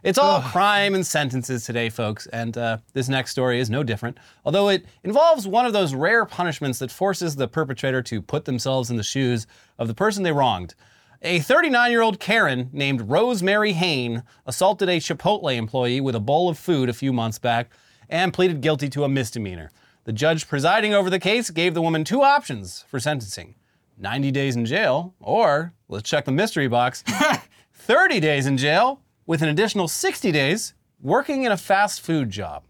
It's 0.08 0.16
all 0.16 0.40
crime 0.40 0.94
and 0.94 1.06
sentences 1.06 1.66
today, 1.66 1.90
folks. 1.90 2.26
And 2.28 2.56
uh, 2.56 2.78
this 2.94 3.10
next 3.10 3.30
story 3.30 3.60
is 3.60 3.68
no 3.68 3.82
different. 3.82 4.16
Although 4.42 4.70
it 4.70 4.86
involves 5.04 5.46
one 5.46 5.66
of 5.66 5.74
those 5.74 5.94
rare 5.94 6.24
punishments 6.24 6.78
that 6.78 6.90
forces 6.90 7.36
the 7.36 7.46
perpetrator 7.46 8.00
to 8.04 8.22
put 8.22 8.46
themselves 8.46 8.88
in 8.88 8.96
the 8.96 9.02
shoes 9.02 9.46
of 9.78 9.86
the 9.86 9.92
person 9.92 10.22
they 10.22 10.32
wronged. 10.32 10.74
A 11.20 11.40
39 11.40 11.90
year 11.90 12.00
old 12.00 12.20
Karen 12.20 12.70
named 12.72 13.10
Rosemary 13.10 13.72
Hayne 13.74 14.22
assaulted 14.46 14.88
a 14.88 14.96
Chipotle 14.96 15.54
employee 15.54 16.00
with 16.00 16.14
a 16.14 16.20
bowl 16.20 16.48
of 16.48 16.56
food 16.56 16.88
a 16.88 16.94
few 16.94 17.12
months 17.12 17.38
back 17.38 17.70
and 18.08 18.32
pleaded 18.32 18.62
guilty 18.62 18.88
to 18.88 19.04
a 19.04 19.10
misdemeanor. 19.10 19.70
The 20.04 20.14
judge 20.14 20.48
presiding 20.48 20.94
over 20.94 21.10
the 21.10 21.20
case 21.20 21.50
gave 21.50 21.74
the 21.74 21.82
woman 21.82 22.04
two 22.04 22.22
options 22.22 22.82
for 22.88 22.98
sentencing 22.98 23.56
90 23.98 24.30
days 24.30 24.56
in 24.56 24.64
jail, 24.64 25.12
or 25.20 25.74
let's 25.86 26.08
check 26.08 26.24
the 26.24 26.32
mystery 26.32 26.66
box 26.66 27.04
30 27.74 28.20
days 28.20 28.46
in 28.46 28.56
jail 28.56 29.02
with 29.28 29.42
an 29.42 29.48
additional 29.50 29.86
60 29.86 30.32
days 30.32 30.72
working 31.00 31.44
in 31.44 31.52
a 31.52 31.56
fast 31.56 32.00
food 32.00 32.30
job. 32.30 32.64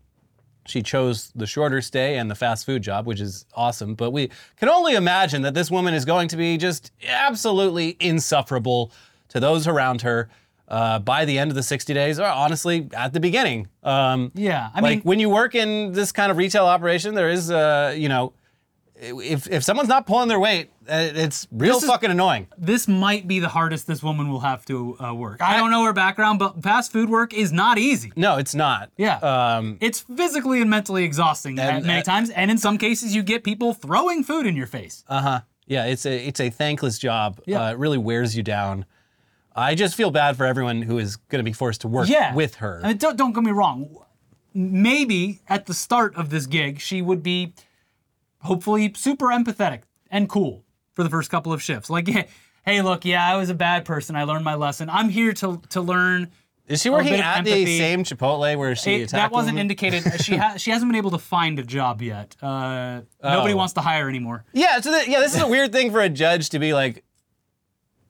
She 0.67 0.83
chose 0.83 1.31
the 1.35 1.47
shorter 1.47 1.81
stay 1.81 2.19
and 2.19 2.29
the 2.31 2.35
fast 2.35 2.67
food 2.67 2.83
job, 2.83 3.07
which 3.07 3.21
is 3.21 3.47
awesome. 3.55 3.95
But 3.95 4.11
we 4.11 4.29
can 4.57 4.69
only 4.69 4.95
imagine 4.95 5.41
that 5.43 5.55
this 5.55 5.71
woman 5.71 5.95
is 5.95 6.05
going 6.05 6.29
to 6.29 6.37
be 6.37 6.59
just 6.59 6.91
absolutely 7.09 7.97
insufferable 8.01 8.93
to 9.29 9.41
those 9.41 9.67
around 9.67 10.03
her 10.03 10.29
uh, 10.67 10.99
by 10.99 11.25
the 11.25 11.39
end 11.39 11.51
of 11.51 11.55
the 11.55 11.63
60 11.63 11.95
days, 11.95 12.19
or 12.19 12.27
honestly, 12.27 12.89
at 12.93 13.13
the 13.13 13.21
beginning. 13.21 13.69
Um, 13.83 14.33
Yeah, 14.35 14.69
I 14.75 14.81
like 14.81 14.99
mean, 14.99 15.01
when 15.03 15.21
you 15.21 15.31
work 15.31 15.55
in 15.55 15.93
this 15.93 16.13
kind 16.13 16.31
of 16.31 16.37
retail 16.37 16.67
operation, 16.67 17.15
there 17.15 17.31
is, 17.31 17.51
uh, 17.51 17.95
you 17.97 18.09
know, 18.09 18.33
if, 19.01 19.49
if 19.49 19.63
someone's 19.63 19.89
not 19.89 20.07
pulling 20.07 20.29
their 20.29 20.41
weight, 20.41 20.71
uh, 20.89 21.11
it's 21.15 21.47
real 21.53 21.77
is- 21.77 21.85
fucking 21.85 22.11
annoying. 22.11 22.49
this 22.59 22.89
might 22.89 23.29
be 23.29 23.39
the 23.39 23.49
hardest 23.49 23.87
this 23.87 24.03
woman 24.03 24.29
will 24.31 24.41
have 24.41 24.65
to 24.67 24.97
uh, 25.01 25.15
work. 25.15 25.41
I 25.43 25.57
don't 25.57 25.71
know 25.71 25.85
her 25.85 25.93
background, 25.93 26.39
but 26.39 26.63
fast 26.63 26.91
food 26.93 27.09
work 27.09 27.33
is 27.33 27.53
not 27.53 27.79
easy. 27.79 28.13
No, 28.17 28.37
it's 28.39 28.55
not. 28.55 28.91
Yeah. 28.97 29.19
Um, 29.19 29.79
It's 29.81 30.01
physically 30.01 30.61
and 30.61 30.71
mentally 30.71 31.05
exhausting 31.05 31.59
And, 31.59 31.87
many 31.87 32.01
uh, 32.01 32.05
times, 32.05 32.31
and 32.31 32.51
in 32.51 32.59
some 32.59 32.79
cases, 32.79 33.15
you 33.15 33.23
get 33.23 33.45
people 33.45 33.73
throwing 33.75 34.25
food 34.25 34.47
in 34.47 34.57
your 34.57 34.67
face. 34.67 35.05
Uh 35.09 35.21
huh. 35.21 35.41
Yeah, 35.67 35.85
it's 35.85 36.07
a 36.07 36.27
it's 36.27 36.41
a 36.41 36.49
thankless 36.51 36.99
job. 36.99 37.41
Yeah. 37.45 37.63
Uh, 37.67 37.73
it 37.73 37.79
really 37.79 37.99
wears 37.99 38.35
you 38.37 38.43
down. 38.43 38.87
I 39.55 39.75
just 39.75 39.95
feel 39.97 40.11
bad 40.11 40.37
for 40.37 40.47
everyone 40.47 40.83
who 40.83 40.99
is 40.99 41.17
going 41.17 41.41
to 41.41 41.45
be 41.45 41.53
forced 41.53 41.83
to 41.83 41.89
work 41.89 42.09
yeah, 42.09 42.35
with 42.35 42.57
her. 42.57 42.81
I 42.83 42.89
mean, 42.89 42.97
don't 42.97 43.17
don't 43.17 43.33
get 43.35 43.45
me 43.45 43.51
wrong. 43.51 43.95
Maybe 44.55 45.41
at 45.49 45.67
the 45.67 45.75
start 45.75 46.17
of 46.17 46.31
this 46.31 46.47
gig, 46.47 46.81
she 46.81 47.03
would 47.03 47.23
be 47.23 47.53
hopefully 48.41 48.93
super 48.97 49.27
empathetic 49.27 49.81
and 50.11 50.29
cool 50.29 50.65
for 50.95 51.03
the 51.05 51.11
first 51.11 51.31
couple 51.31 51.53
of 51.53 51.63
shifts. 51.63 51.91
Like, 51.91 52.09
hey, 52.65 52.83
look, 52.83 53.05
yeah, 53.05 53.27
I 53.27 53.37
was 53.37 53.51
a 53.51 53.55
bad 53.55 53.85
person. 53.85 54.17
I 54.17 54.25
learned 54.25 54.45
my 54.45 54.55
lesson. 54.55 54.89
I'm 54.91 55.09
here 55.09 55.33
to 55.35 55.61
to 55.71 55.81
learn. 55.81 56.31
is 56.67 56.83
she 56.83 56.91
working 56.91 57.15
at 57.15 57.45
the 57.45 57.67
same 57.79 58.05
Chipotle 58.05 58.57
where 58.57 58.75
she 58.77 58.95
It- 58.97 59.03
attacked 59.05 59.13
that 59.13 59.33
wasn't 59.33 59.59
indicated. 59.59 60.03
she 60.23 60.37
ha- 60.37 60.57
she 60.57 60.71
hasn't 60.71 60.91
been 60.91 60.97
able 60.99 61.11
to 61.13 61.19
find 61.19 61.59
a 61.59 61.63
job 61.63 62.03
yet. 62.03 62.37
Uh, 62.43 63.01
Nobody 63.23 63.55
Oh. 63.55 63.57
wants 63.57 63.73
to 63.75 63.81
hire 63.81 64.09
anymore. 64.09 64.45
Yeah, 64.53 64.81
so 64.81 64.91
the, 64.93 65.11
yeah, 65.11 65.21
this 65.21 65.35
is 65.35 65.41
a 65.41 65.49
weird 65.49 65.73
thing 65.73 65.91
for 65.93 66.01
a 66.01 66.09
judge 66.09 66.51
to 66.51 66.59
be 66.59 66.75
like, 66.75 67.05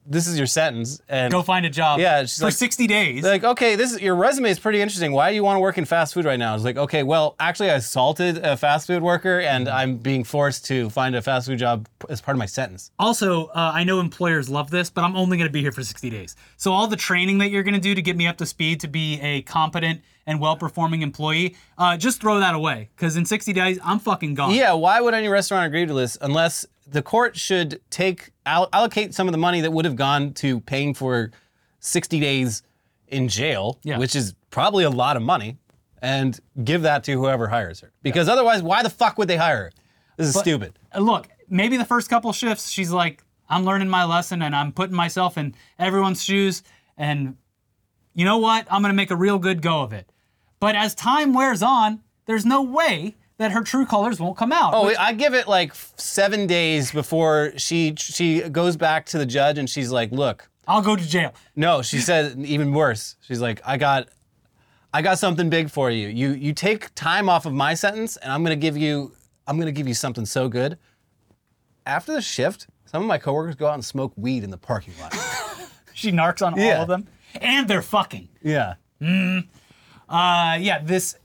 "This 0.05 0.27
is 0.27 0.37
your 0.37 0.47
sentence," 0.47 1.01
and 1.07 1.31
Go 1.31 1.41
find 1.43 1.65
a 1.65 1.69
job. 1.69 1.99
Yeah, 1.99 2.21
she's 2.21 2.37
for 2.39 2.45
like- 2.45 2.53
60 2.53 2.87
days. 2.87 3.23
like, 3.23 3.43
okay, 3.43 3.75
this 3.75 3.91
is 3.93 4.01
your 4.01 4.15
resume 4.15 4.49
is 4.49 4.59
pretty 4.59 4.81
interesting. 4.81 5.11
Why 5.11 5.29
do 5.29 5.35
you 5.35 5.43
want 5.43 5.57
to 5.57 5.59
work 5.59 5.77
in 5.77 5.85
fast 5.85 6.13
food 6.13 6.25
right 6.25 6.39
now? 6.39 6.55
It's 6.55 6.63
like, 6.63 6.77
okay, 6.77 7.03
well, 7.03 7.35
actually, 7.39 7.69
I 7.71 7.75
assaulted 7.75 8.37
a 8.37 8.57
fast 8.57 8.87
food 8.87 9.01
worker, 9.03 9.39
and 9.39 9.67
Mm-hmm. 9.67 9.75
I'm 9.77 9.97
being 9.97 10.23
forced 10.23 10.65
to 10.65 10.89
find 10.89 11.15
a 11.15 11.21
fast 11.21 11.47
food 11.47 11.59
job 11.59 11.87
as 12.09 12.21
part 12.21 12.35
of 12.35 12.39
my 12.39 12.45
sentence. 12.45 12.91
Also, 12.97 13.47
uh, 13.47 13.71
I 13.73 13.83
know 13.83 13.99
employers 13.99 14.49
love 14.49 14.71
this, 14.71 14.89
but 14.89 15.03
I'm 15.03 15.15
only 15.15 15.37
going 15.37 15.47
to 15.49 15.53
be 15.53 15.61
here 15.61 15.71
for 15.71 15.83
60 15.83 16.09
days. 16.09 16.35
So 16.57 16.71
all 16.73 16.87
the 16.87 16.95
training 16.95 17.37
that 17.39 17.49
you're 17.51 17.63
going 17.63 17.73
to 17.75 17.79
do 17.79 17.93
to 17.95 18.01
get 18.01 18.15
me 18.17 18.25
up 18.27 18.37
to 18.37 18.45
speed 18.45 18.79
to 18.81 18.87
be 18.87 19.19
a 19.21 19.41
competent 19.43 20.01
and 20.25 20.39
well-performing 20.39 21.01
employee, 21.01 21.55
uh, 21.77 21.97
just 21.97 22.21
throw 22.21 22.39
that 22.39 22.53
away. 22.53 22.89
Because 22.95 23.15
in 23.17 23.25
60 23.25 23.51
days, 23.53 23.79
I'm 23.83 23.97
fucking 23.99 24.35
gone. 24.35 24.53
Yeah, 24.53 24.73
why 24.73 25.01
would 25.01 25.13
any 25.15 25.27
restaurant 25.27 25.65
agree 25.65 25.85
to 25.87 25.93
this 25.93 26.17
unless 26.21 26.65
the 26.91 27.01
court 27.01 27.35
should 27.37 27.81
take 27.89 28.31
all, 28.45 28.67
allocate 28.73 29.13
some 29.13 29.27
of 29.27 29.31
the 29.31 29.37
money 29.37 29.61
that 29.61 29.71
would 29.71 29.85
have 29.85 29.95
gone 29.95 30.33
to 30.35 30.59
paying 30.61 30.93
for 30.93 31.31
60 31.79 32.19
days 32.19 32.63
in 33.07 33.27
jail, 33.27 33.79
Yeah. 33.83 33.97
which 33.97 34.15
is 34.15 34.33
probably 34.49 34.83
a 34.83 34.89
lot 34.89 35.15
of 35.17 35.23
money, 35.23 35.57
and 36.01 36.39
give 36.63 36.81
that 36.83 37.03
to 37.05 37.13
whoever 37.13 37.47
hires 37.47 37.79
her. 37.81 37.91
Because 38.01 38.29
otherwise, 38.29 38.61
why 38.63 38.83
the 38.83 38.89
fuck 38.89 39.17
would 39.17 39.27
they 39.27 39.37
hire 39.37 39.57
her? 39.65 39.71
This 40.17 40.27
is 40.27 40.35
stupid. 40.39 40.77
Uh, 40.93 40.99
Look, 40.99 41.27
maybe 41.49 41.77
the 41.77 41.85
first 41.85 42.09
couple 42.09 42.31
shifts, 42.33 42.69
she's 42.69 42.91
like, 42.91 43.23
I'm 43.49 43.63
learning 43.65 43.89
my 43.89 44.03
lesson 44.05 44.41
and 44.41 44.55
I'm 44.55 44.71
putting 44.71 44.95
myself 44.95 45.37
in 45.37 45.55
everyone's 45.79 46.23
shoes. 46.23 46.61
And 46.97 47.35
you 48.13 48.25
know 48.25 48.37
what? 48.37 48.67
I'm 48.69 48.81
going 48.81 48.91
to 48.91 48.95
make 48.95 49.11
a 49.11 49.15
real 49.15 49.39
good 49.39 49.61
go 49.61 49.81
of 49.81 49.93
it. 49.93 50.11
But 50.59 50.75
as 50.75 50.93
time 50.93 51.33
wears 51.33 51.63
on, 51.63 52.01
there's 52.25 52.45
no 52.45 52.61
way 52.61 53.15
that 53.39 53.51
her 53.51 53.61
true 53.63 53.85
colors 53.85 54.19
won't 54.19 54.37
come 54.37 54.51
out. 54.51 54.73
Oh, 54.73 54.85
which- 54.85 54.97
I 54.99 55.13
give 55.13 55.33
it 55.33 55.47
like 55.47 55.73
seven 55.97 56.45
days 56.47 56.91
before 56.91 57.53
she 57.57 57.95
she 57.97 58.41
goes 58.41 58.77
back 58.77 59.05
to 59.07 59.17
the 59.17 59.25
judge 59.25 59.57
and 59.57 59.69
she's 59.69 59.91
like, 59.91 60.11
"Look, 60.11 60.49
I'll 60.67 60.81
go 60.83 60.95
to 60.95 61.03
jail. 61.07 61.33
No, 61.55 61.81
she 61.81 61.97
said 61.99 62.37
even 62.45 62.71
worse. 62.73 63.15
She's 63.21 63.41
like, 63.41 63.61
I 63.65 63.77
got 63.77 64.09
I 64.93 65.01
got 65.01 65.17
something 65.19 65.49
big 65.49 65.69
for 65.69 65.89
you. 65.89 66.07
You 66.07 66.29
you 66.33 66.53
take 66.53 66.93
time 66.95 67.27
off 67.29 67.45
of 67.45 67.53
my 67.53 67.73
sentence 67.73 68.15
and 68.17 68.31
I'm 68.31 68.43
gonna 68.43 68.55
give 68.55 68.77
you 68.77 69.13
I'm 69.47 69.57
gonna 69.57 69.71
give 69.71 69.87
you 69.87 69.93
something 69.95 70.25
so 70.25 70.47
good. 70.47 70.77
After 71.85 72.13
the 72.13 72.21
shift, 72.21 72.67
some 72.85 73.01
of 73.01 73.07
my 73.07 73.17
coworkers 73.17 73.55
go 73.55 73.65
out 73.67 73.73
and 73.73 73.83
smoke 73.85 74.13
weed 74.15 74.43
in 74.43 74.51
the 74.51 74.57
parking 74.57 74.93
lot. 75.01 75.15
She 75.95 76.13
narcs 76.13 76.45
on 76.45 76.53
all 76.53 76.81
of 76.83 76.87
them. 76.87 77.09
And 77.41 77.67
they're 77.67 77.81
fucking. 77.81 78.29
yeah. 78.41 78.75
Mm. 79.01 79.49
Uh, 80.07 80.57
yeah, 80.57 80.79
this. 80.81 81.17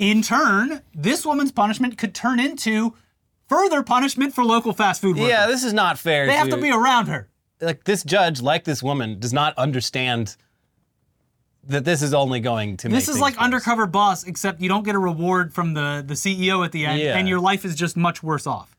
In 0.00 0.22
turn, 0.22 0.80
this 0.94 1.26
woman's 1.26 1.52
punishment 1.52 1.98
could 1.98 2.14
turn 2.14 2.40
into 2.40 2.94
further 3.48 3.82
punishment 3.82 4.34
for 4.34 4.42
local 4.44 4.72
fast 4.72 5.02
food 5.02 5.16
workers. 5.16 5.28
Yeah, 5.28 5.46
this 5.46 5.62
is 5.62 5.74
not 5.74 5.98
fair. 5.98 6.26
they 6.26 6.32
have 6.32 6.48
to 6.48 6.56
be 6.56 6.70
around 6.70 7.06
her. 7.08 7.28
like 7.60 7.84
this 7.84 8.02
judge, 8.02 8.40
like 8.40 8.64
this 8.64 8.82
woman, 8.82 9.20
does 9.20 9.34
not 9.34 9.56
understand 9.58 10.36
that 11.64 11.84
this 11.84 12.00
is 12.00 12.14
only 12.14 12.40
going 12.40 12.78
to 12.78 12.88
make 12.88 12.94
This 12.96 13.08
is 13.10 13.20
like 13.20 13.34
worse. 13.34 13.44
undercover 13.44 13.86
boss, 13.86 14.24
except 14.24 14.62
you 14.62 14.70
don't 14.70 14.84
get 14.86 14.94
a 14.94 14.98
reward 14.98 15.52
from 15.52 15.74
the, 15.74 16.02
the 16.06 16.14
CEO 16.14 16.64
at 16.64 16.72
the 16.72 16.86
end, 16.86 16.98
Yeah. 16.98 17.18
and 17.18 17.28
your 17.28 17.38
life 17.38 17.66
is 17.66 17.74
just 17.74 17.94
much 17.98 18.22
worse 18.22 18.46
off. 18.46 18.74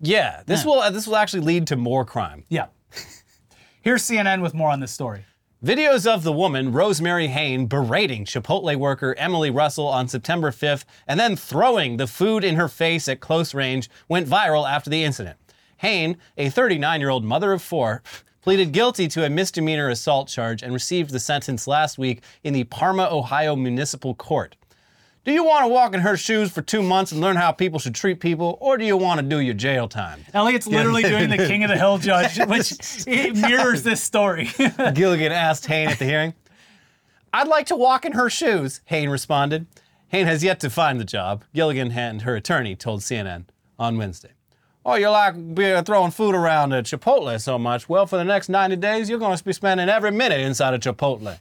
Yeah, 0.00 0.42
this 0.46 0.64
will 0.64 0.80
uh, 0.80 0.90
this 0.90 1.06
will 1.08 1.16
actually 1.16 1.40
lead 1.42 1.66
to 1.68 1.76
more 1.76 2.04
crime. 2.04 2.44
Yeah. 2.48 2.66
Here's 3.82 4.02
CNN 4.04 4.42
with 4.42 4.54
more 4.54 4.70
on 4.70 4.78
this 4.78 4.92
story. 4.92 5.24
Videos 5.64 6.06
of 6.06 6.24
the 6.24 6.32
woman, 6.32 6.72
Rosemary 6.72 7.28
Hayne, 7.28 7.64
berating 7.64 8.26
Chipotle 8.26 8.76
worker 8.76 9.14
Emily 9.16 9.48
Russell 9.48 9.86
on 9.88 10.08
September 10.08 10.50
5th 10.50 10.84
and 11.08 11.18
then 11.18 11.36
throwing 11.36 11.96
the 11.96 12.06
food 12.06 12.44
in 12.44 12.56
her 12.56 12.68
face 12.68 13.08
at 13.08 13.20
close 13.20 13.54
range 13.54 13.88
went 14.06 14.28
viral 14.28 14.70
after 14.70 14.90
the 14.90 15.02
incident. 15.02 15.38
Hayne, 15.78 16.18
a 16.36 16.50
39 16.50 17.00
year 17.00 17.08
old 17.08 17.24
mother 17.24 17.50
of 17.50 17.62
four, 17.62 18.02
pleaded 18.42 18.72
guilty 18.72 19.08
to 19.08 19.24
a 19.24 19.30
misdemeanor 19.30 19.88
assault 19.88 20.28
charge 20.28 20.62
and 20.62 20.74
received 20.74 21.08
the 21.08 21.18
sentence 21.18 21.66
last 21.66 21.96
week 21.96 22.22
in 22.42 22.52
the 22.52 22.64
Parma, 22.64 23.08
Ohio 23.10 23.56
Municipal 23.56 24.14
Court. 24.14 24.56
Do 25.24 25.32
you 25.32 25.42
want 25.42 25.64
to 25.64 25.68
walk 25.68 25.94
in 25.94 26.00
her 26.00 26.18
shoes 26.18 26.50
for 26.50 26.60
two 26.60 26.82
months 26.82 27.10
and 27.10 27.18
learn 27.18 27.36
how 27.36 27.50
people 27.50 27.78
should 27.78 27.94
treat 27.94 28.20
people, 28.20 28.58
or 28.60 28.76
do 28.76 28.84
you 28.84 28.94
want 28.94 29.20
to 29.20 29.26
do 29.26 29.40
your 29.40 29.54
jail 29.54 29.88
time? 29.88 30.20
Eliot's 30.34 30.66
literally 30.66 31.02
doing 31.02 31.30
the 31.30 31.38
King 31.38 31.64
of 31.64 31.70
the 31.70 31.78
Hill 31.78 31.96
judge, 31.96 32.38
which 32.46 32.74
it 33.06 33.34
mirrors 33.34 33.82
this 33.82 34.02
story. 34.02 34.50
Gilligan 34.94 35.32
asked 35.32 35.64
Hayne 35.64 35.88
at 35.88 35.98
the 35.98 36.04
hearing. 36.04 36.34
I'd 37.32 37.48
like 37.48 37.66
to 37.66 37.76
walk 37.76 38.04
in 38.04 38.12
her 38.12 38.28
shoes, 38.28 38.82
Hayne 38.84 39.08
responded. 39.08 39.66
Hayne 40.08 40.26
has 40.26 40.44
yet 40.44 40.60
to 40.60 40.68
find 40.68 41.00
the 41.00 41.04
job, 41.06 41.44
Gilligan 41.54 41.92
and 41.92 42.22
her 42.22 42.36
attorney 42.36 42.76
told 42.76 43.00
CNN 43.00 43.46
on 43.78 43.96
Wednesday. 43.96 44.32
Oh, 44.84 44.96
you 44.96 45.08
like 45.08 45.54
be, 45.54 45.72
uh, 45.72 45.82
throwing 45.82 46.10
food 46.10 46.34
around 46.34 46.74
at 46.74 46.84
Chipotle 46.84 47.40
so 47.40 47.58
much. 47.58 47.88
Well, 47.88 48.06
for 48.06 48.18
the 48.18 48.24
next 48.24 48.50
90 48.50 48.76
days, 48.76 49.08
you're 49.08 49.18
going 49.18 49.36
to 49.36 49.42
be 49.42 49.54
spending 49.54 49.88
every 49.88 50.10
minute 50.10 50.40
inside 50.40 50.74
of 50.74 50.80
Chipotle. 50.80 51.38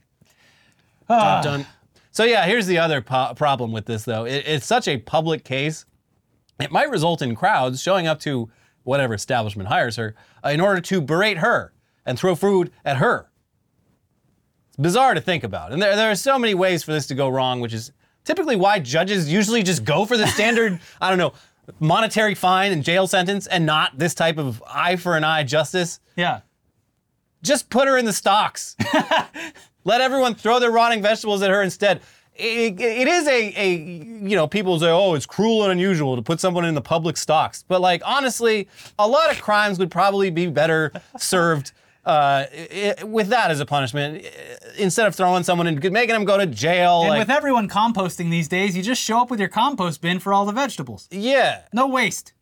Ah. 1.09 1.41
Dun, 1.41 1.59
dun. 1.59 1.67
So, 2.13 2.23
yeah, 2.23 2.45
here's 2.45 2.67
the 2.67 2.77
other 2.77 3.01
po- 3.01 3.33
problem 3.35 3.71
with 3.71 3.85
this, 3.87 4.05
though. 4.05 4.25
It- 4.25 4.45
it's 4.47 4.65
such 4.65 4.87
a 4.87 4.97
public 4.97 5.43
case, 5.43 5.85
it 6.59 6.71
might 6.71 6.89
result 6.89 7.21
in 7.21 7.35
crowds 7.35 7.81
showing 7.81 8.05
up 8.07 8.19
to 8.21 8.49
whatever 8.83 9.13
establishment 9.15 9.67
hires 9.67 9.95
her 9.95 10.15
uh, 10.45 10.49
in 10.49 10.61
order 10.61 10.79
to 10.81 11.01
berate 11.01 11.39
her 11.39 11.73
and 12.05 12.17
throw 12.17 12.35
food 12.35 12.71
at 12.85 12.97
her. 12.97 13.29
It's 14.69 14.77
bizarre 14.77 15.13
to 15.15 15.21
think 15.21 15.43
about. 15.43 15.71
And 15.71 15.81
there, 15.81 15.95
there 15.95 16.11
are 16.11 16.15
so 16.15 16.37
many 16.37 16.53
ways 16.53 16.83
for 16.83 16.91
this 16.93 17.07
to 17.07 17.15
go 17.15 17.29
wrong, 17.29 17.59
which 17.61 17.73
is 17.73 17.91
typically 18.25 18.55
why 18.55 18.79
judges 18.79 19.31
usually 19.31 19.63
just 19.63 19.83
go 19.83 20.05
for 20.05 20.15
the 20.15 20.27
standard, 20.27 20.79
I 21.01 21.09
don't 21.09 21.17
know, 21.17 21.33
monetary 21.79 22.35
fine 22.35 22.71
and 22.71 22.83
jail 22.83 23.07
sentence 23.07 23.47
and 23.47 23.65
not 23.65 23.97
this 23.97 24.13
type 24.13 24.37
of 24.37 24.61
eye 24.67 24.97
for 24.97 25.17
an 25.17 25.23
eye 25.23 25.43
justice. 25.43 25.99
Yeah. 26.15 26.41
Just 27.41 27.69
put 27.69 27.87
her 27.87 27.97
in 27.97 28.05
the 28.05 28.13
stocks. 28.13 28.75
Let 29.83 30.01
everyone 30.01 30.35
throw 30.35 30.59
their 30.59 30.71
rotting 30.71 31.01
vegetables 31.01 31.41
at 31.41 31.49
her 31.49 31.61
instead. 31.61 32.01
It, 32.35 32.79
it 32.81 33.07
is 33.07 33.27
a, 33.27 33.53
a, 33.55 33.73
you 33.75 34.35
know, 34.35 34.47
people 34.47 34.79
say, 34.79 34.89
oh, 34.89 35.13
it's 35.13 35.25
cruel 35.27 35.63
and 35.63 35.71
unusual 35.71 36.15
to 36.15 36.21
put 36.23 36.39
someone 36.39 36.65
in 36.65 36.73
the 36.73 36.81
public 36.81 37.15
stocks. 37.15 37.63
But, 37.67 37.79
like, 37.81 38.01
honestly, 38.05 38.67
a 38.97 39.07
lot 39.07 39.29
of 39.31 39.39
crimes 39.39 39.77
would 39.77 39.91
probably 39.91 40.31
be 40.31 40.47
better 40.47 40.91
served 41.17 41.73
uh, 42.05 42.45
i- 42.51 42.95
i- 42.99 43.03
with 43.03 43.27
that 43.27 43.51
as 43.51 43.59
a 43.59 43.65
punishment 43.67 44.25
instead 44.79 45.05
of 45.05 45.13
throwing 45.15 45.43
someone 45.43 45.67
in, 45.67 45.75
making 45.93 46.13
them 46.13 46.25
go 46.25 46.37
to 46.37 46.47
jail. 46.47 47.01
And 47.01 47.09
like, 47.09 47.19
with 47.19 47.29
everyone 47.29 47.69
composting 47.69 48.31
these 48.31 48.47
days, 48.47 48.75
you 48.75 48.81
just 48.81 49.01
show 49.01 49.21
up 49.21 49.29
with 49.29 49.39
your 49.39 49.47
compost 49.49 50.01
bin 50.01 50.19
for 50.19 50.33
all 50.33 50.45
the 50.47 50.51
vegetables. 50.53 51.07
yeah, 51.11 51.61
No 51.71 51.87
waste. 51.87 52.33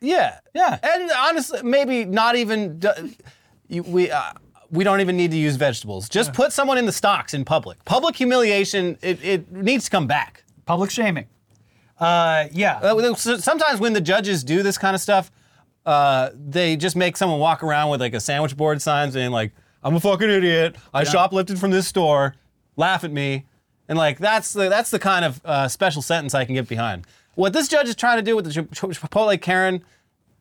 yeah. 0.00 0.38
Yeah. 0.54 0.78
And 0.82 1.10
honestly, 1.10 1.60
maybe 1.64 2.04
not 2.04 2.36
even, 2.36 2.80
you, 3.68 3.82
we, 3.82 4.10
uh, 4.12 4.32
we 4.70 4.84
don't 4.84 5.00
even 5.00 5.16
need 5.16 5.30
to 5.30 5.36
use 5.36 5.56
vegetables. 5.56 6.08
Just 6.08 6.32
put 6.32 6.52
someone 6.52 6.78
in 6.78 6.86
the 6.86 6.92
stocks 6.92 7.34
in 7.34 7.44
public. 7.44 7.82
Public 7.84 8.16
humiliation, 8.16 8.98
it, 9.02 9.22
it 9.24 9.50
needs 9.52 9.84
to 9.86 9.90
come 9.90 10.06
back. 10.06 10.44
Public 10.66 10.90
shaming. 10.90 11.26
Uh, 11.98 12.46
yeah. 12.52 12.78
Uh, 12.78 13.14
so- 13.14 13.38
Sometimes 13.38 13.80
when 13.80 13.92
the 13.92 14.00
judges 14.00 14.44
do 14.44 14.62
this 14.62 14.78
kind 14.78 14.94
of 14.94 15.00
stuff, 15.00 15.30
uh, 15.86 16.30
they 16.34 16.76
just 16.76 16.96
make 16.96 17.16
someone 17.16 17.38
walk 17.40 17.62
around 17.62 17.90
with 17.90 18.00
like 18.00 18.14
a 18.14 18.20
sandwich 18.20 18.56
board 18.56 18.82
sign 18.82 19.10
saying 19.10 19.30
like, 19.30 19.52
"I'm 19.82 19.94
a 19.94 20.00
fucking 20.00 20.28
idiot. 20.28 20.76
I 20.92 21.04
shoplifted 21.04 21.58
from 21.58 21.70
this 21.70 21.88
store. 21.88 22.34
Laugh 22.76 23.04
at 23.04 23.10
me." 23.10 23.46
And 23.88 23.96
like 23.96 24.18
that's 24.18 24.52
the 24.52 24.68
that's 24.68 24.90
the 24.90 24.98
kind 24.98 25.24
of 25.24 25.40
uh, 25.46 25.66
special 25.68 26.02
sentence 26.02 26.34
I 26.34 26.44
can 26.44 26.54
get 26.54 26.68
behind. 26.68 27.06
What 27.36 27.54
this 27.54 27.68
judge 27.68 27.88
is 27.88 27.96
trying 27.96 28.18
to 28.18 28.22
do 28.22 28.36
with 28.36 28.44
the 28.44 28.52
Chip- 28.52 28.72
Chip- 28.74 28.90
Chipotle 28.90 29.40
Karen 29.40 29.82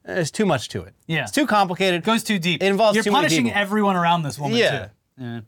is 0.08 0.32
too 0.32 0.46
much 0.46 0.70
to 0.70 0.84
it. 0.84 0.94
Yeah. 1.08 1.24
it's 1.24 1.32
too 1.32 1.46
complicated. 1.48 2.04
goes 2.04 2.24
too 2.24 2.40
deep. 2.40 2.62
It 2.64 2.68
involves 2.68 2.96
You're 2.96 3.04
too 3.04 3.12
many 3.12 3.24
punishing 3.24 3.46
people. 3.46 3.60
everyone 3.62 3.96
around 3.96 4.24
this 4.24 4.38
woman 4.40 4.58
Yeah. 4.58 4.86
too. 4.86 4.92
Yeah. 5.20 5.40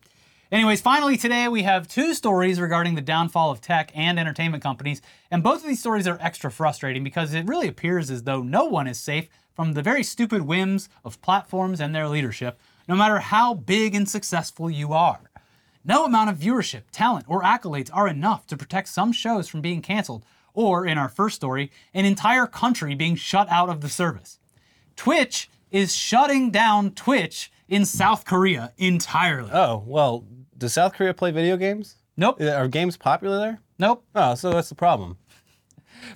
Anyways, 0.52 0.82
finally 0.82 1.16
today 1.16 1.48
we 1.48 1.62
have 1.64 1.88
two 1.88 2.14
stories 2.16 2.60
regarding 2.60 2.96
the 2.96 3.02
downfall 3.02 3.52
of 3.52 3.62
tech 3.62 3.92
and 3.94 4.20
entertainment 4.20 4.64
companies, 4.64 5.00
and 5.30 5.44
both 5.44 5.62
of 5.62 5.68
these 5.68 5.80
stories 5.80 6.08
are 6.08 6.18
extra 6.20 6.50
frustrating 6.52 7.04
because 7.04 7.34
it 7.34 7.46
really 7.48 7.68
appears 7.68 8.10
as 8.10 8.24
though 8.24 8.42
no 8.42 8.66
one 8.66 8.88
is 8.88 9.00
safe 9.00 9.30
from 9.54 9.74
the 9.74 9.82
very 9.84 10.02
stupid 10.04 10.42
whims 10.42 10.90
of 11.06 11.22
platforms 11.22 11.80
and 11.80 11.94
their 11.94 12.08
leadership, 12.08 12.60
no 12.88 12.96
matter 12.96 13.20
how 13.20 13.54
big 13.54 13.94
and 13.94 14.10
successful 14.10 14.72
you 14.72 14.92
are. 14.92 15.30
No 15.86 16.04
amount 16.06 16.32
of 16.32 16.38
viewership, 16.38 16.84
talent, 16.92 17.26
or 17.28 17.44
accolades 17.44 17.90
are 17.94 18.08
enough 18.08 18.48
to 18.48 18.58
protect 18.58 18.88
some 18.90 19.12
shows 19.12 19.48
from 19.48 19.62
being 19.62 19.82
canceled, 19.84 20.26
or 20.56 20.86
in 20.86 20.98
our 20.98 21.10
first 21.10 21.36
story, 21.36 21.72
an 21.94 22.06
entire 22.06 22.48
country 22.48 22.96
being 22.96 23.16
shut 23.16 23.48
out 23.52 23.70
of 23.70 23.82
the 23.82 23.90
service. 23.90 24.39
Twitch 25.00 25.50
is 25.72 25.96
shutting 25.96 26.52
down 26.52 26.92
Twitch 26.92 27.54
in 27.70 27.86
South 27.86 28.26
Korea 28.26 28.74
entirely. 28.78 29.50
Oh 29.54 29.82
well, 29.88 30.26
does 30.58 30.74
South 30.74 30.94
Korea 30.94 31.14
play 31.14 31.32
video 31.32 31.56
games? 31.56 31.96
nope, 32.18 32.42
Are 32.42 32.68
games 32.68 32.98
popular 32.98 33.38
there? 33.38 33.62
nope. 33.78 34.04
Oh, 34.14 34.36
so 34.36 34.52
that's 34.52 34.68
the 34.68 34.76
problem. 34.76 35.18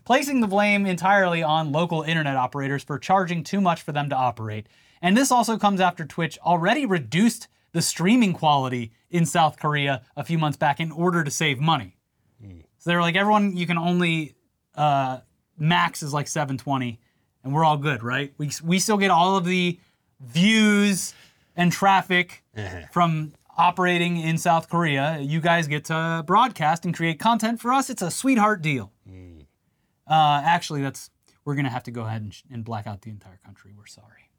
Placing 0.04 0.42
the 0.42 0.48
blame 0.48 0.86
entirely 0.86 1.42
on 1.42 1.72
local 1.72 2.02
internet 2.02 2.36
operators 2.36 2.84
for 2.84 3.00
charging 3.00 3.42
too 3.42 3.62
much 3.62 3.82
for 3.82 3.94
them 3.94 4.10
to 4.10 4.18
operate. 4.18 4.68
And 5.02 5.16
this 5.16 5.32
also 5.32 5.58
comes 5.58 5.80
after 5.80 6.04
Twitch 6.04 6.38
already 6.40 6.86
reduced 6.86 7.48
the 7.72 7.82
streaming 7.82 8.34
quality 8.34 8.92
in 9.10 9.26
South 9.26 9.58
Korea 9.60 10.02
a 10.18 10.26
few 10.26 10.38
months 10.38 10.58
back 10.58 10.82
in 10.82 10.92
order 10.92 11.24
to 11.24 11.32
save 11.32 11.58
money. 11.58 11.96
So 12.80 12.90
they 12.90 12.98
were 12.98 13.02
like, 13.02 13.16
everyone, 13.16 13.56
you 13.56 13.66
can 13.66 13.78
only 13.78 14.36
uh, 14.76 15.20
max 15.58 16.04
is 16.04 16.14
like 16.14 16.28
720, 16.28 17.00
and 17.44 17.54
we're 17.54 17.64
all 17.66 17.78
good, 17.78 18.04
right? 18.04 18.34
We 18.38 18.52
we 18.64 18.80
still 18.80 18.98
get 18.98 19.12
all 19.12 19.36
of 19.38 19.46
the 19.46 19.80
views 20.20 21.14
and 21.56 21.72
traffic 21.72 22.44
from 22.91 23.34
operating 23.58 24.18
in 24.18 24.38
South 24.38 24.70
Korea. 24.70 25.20
You 25.20 25.39
guys 25.41 25.68
get 25.68 25.86
to 25.86 26.24
broadcast 26.26 26.86
and 26.86 26.94
create 26.96 27.20
content 27.20 27.60
for 27.62 27.72
us. 27.74 27.89
It's 27.89 28.02
a 28.02 28.10
sweetheart 28.12 28.62
deal. 28.62 28.91
Uh, 30.08 30.41
actually, 30.44 30.82
that's 30.82 31.10
we're 31.46 31.56
gonna 31.56 31.70
have 31.70 31.84
to 31.84 31.91
go 31.91 32.04
ahead 32.06 32.22
and, 32.22 32.34
sh- 32.34 32.44
and 32.52 32.64
black 32.64 32.88
out 32.88 33.02
the 33.02 33.10
entire 33.10 33.39
country. 33.46 33.72
We're 33.78 33.86
sorry. 33.86 34.30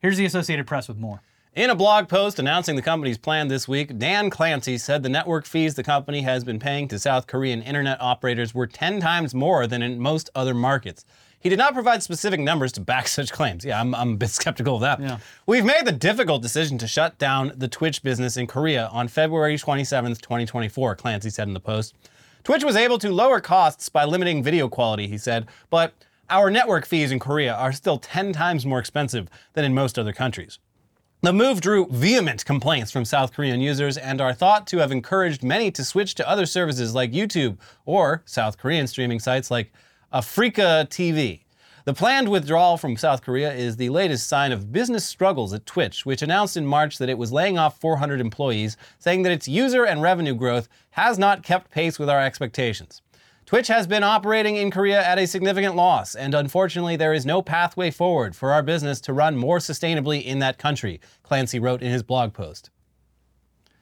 Here's 0.00 0.16
the 0.16 0.24
Associated 0.24 0.66
Press 0.66 0.88
with 0.88 0.98
more. 0.98 1.22
In 1.52 1.68
a 1.68 1.74
blog 1.74 2.08
post 2.08 2.38
announcing 2.38 2.76
the 2.76 2.82
company's 2.82 3.18
plan 3.18 3.48
this 3.48 3.66
week, 3.66 3.98
Dan 3.98 4.30
Clancy 4.30 4.78
said 4.78 5.02
the 5.02 5.08
network 5.08 5.46
fees 5.46 5.74
the 5.74 5.82
company 5.82 6.22
has 6.22 6.44
been 6.44 6.60
paying 6.60 6.86
to 6.88 6.98
South 6.98 7.26
Korean 7.26 7.60
internet 7.60 8.00
operators 8.00 8.54
were 8.54 8.68
10 8.68 9.00
times 9.00 9.34
more 9.34 9.66
than 9.66 9.82
in 9.82 9.98
most 9.98 10.30
other 10.34 10.54
markets. 10.54 11.04
He 11.40 11.48
did 11.48 11.58
not 11.58 11.72
provide 11.72 12.02
specific 12.02 12.38
numbers 12.38 12.70
to 12.72 12.80
back 12.80 13.08
such 13.08 13.32
claims. 13.32 13.64
Yeah, 13.64 13.80
I'm, 13.80 13.94
I'm 13.94 14.12
a 14.12 14.16
bit 14.16 14.30
skeptical 14.30 14.76
of 14.76 14.82
that. 14.82 15.00
Yeah. 15.00 15.18
We've 15.46 15.64
made 15.64 15.86
the 15.86 15.92
difficult 15.92 16.42
decision 16.42 16.78
to 16.78 16.86
shut 16.86 17.18
down 17.18 17.52
the 17.56 17.68
Twitch 17.68 18.02
business 18.02 18.36
in 18.36 18.46
Korea 18.46 18.88
on 18.92 19.08
February 19.08 19.56
27th, 19.56 20.20
2024, 20.20 20.94
Clancy 20.96 21.30
said 21.30 21.48
in 21.48 21.54
the 21.54 21.60
post. 21.60 21.94
Twitch 22.44 22.64
was 22.64 22.76
able 22.76 22.98
to 22.98 23.10
lower 23.10 23.40
costs 23.40 23.88
by 23.88 24.04
limiting 24.04 24.42
video 24.42 24.68
quality, 24.68 25.06
he 25.06 25.18
said, 25.18 25.46
but 25.68 25.92
our 26.30 26.50
network 26.50 26.86
fees 26.86 27.10
in 27.10 27.18
Korea 27.18 27.54
are 27.54 27.72
still 27.72 27.98
10 27.98 28.32
times 28.32 28.64
more 28.64 28.78
expensive 28.78 29.28
than 29.54 29.64
in 29.64 29.74
most 29.74 29.98
other 29.98 30.12
countries. 30.12 30.58
The 31.22 31.34
move 31.34 31.60
drew 31.60 31.86
vehement 31.90 32.46
complaints 32.46 32.90
from 32.90 33.04
South 33.04 33.34
Korean 33.34 33.60
users 33.60 33.98
and 33.98 34.22
are 34.22 34.32
thought 34.32 34.66
to 34.68 34.78
have 34.78 34.90
encouraged 34.90 35.42
many 35.42 35.70
to 35.72 35.84
switch 35.84 36.14
to 36.14 36.28
other 36.28 36.46
services 36.46 36.94
like 36.94 37.12
YouTube 37.12 37.58
or 37.84 38.22
South 38.24 38.56
Korean 38.56 38.86
streaming 38.86 39.20
sites 39.20 39.50
like 39.50 39.70
AfreecaTV. 40.12 41.44
The 41.84 41.94
planned 41.94 42.28
withdrawal 42.28 42.76
from 42.76 42.96
South 42.96 43.22
Korea 43.22 43.54
is 43.54 43.76
the 43.76 43.90
latest 43.90 44.26
sign 44.26 44.50
of 44.50 44.72
business 44.72 45.04
struggles 45.04 45.52
at 45.52 45.66
Twitch, 45.66 46.04
which 46.04 46.20
announced 46.20 46.56
in 46.56 46.66
March 46.66 46.98
that 46.98 47.08
it 47.08 47.16
was 47.16 47.32
laying 47.32 47.58
off 47.58 47.80
400 47.80 48.20
employees, 48.20 48.76
saying 48.98 49.22
that 49.22 49.30
its 49.30 49.46
user 49.46 49.84
and 49.84 50.02
revenue 50.02 50.34
growth 50.34 50.68
has 50.90 51.16
not 51.16 51.44
kept 51.44 51.70
pace 51.70 51.96
with 51.96 52.10
our 52.10 52.20
expectations. 52.20 53.02
Twitch 53.46 53.68
has 53.68 53.86
been 53.86 54.02
operating 54.02 54.56
in 54.56 54.72
Korea 54.72 55.00
at 55.00 55.20
a 55.20 55.28
significant 55.28 55.76
loss, 55.76 56.16
and 56.16 56.34
unfortunately, 56.34 56.96
there 56.96 57.14
is 57.14 57.24
no 57.24 57.40
pathway 57.40 57.92
forward 57.92 58.34
for 58.34 58.50
our 58.50 58.64
business 58.64 59.00
to 59.02 59.12
run 59.12 59.36
more 59.36 59.58
sustainably 59.58 60.24
in 60.24 60.40
that 60.40 60.58
country, 60.58 61.00
Clancy 61.22 61.60
wrote 61.60 61.82
in 61.82 61.92
his 61.92 62.02
blog 62.02 62.32
post. 62.32 62.70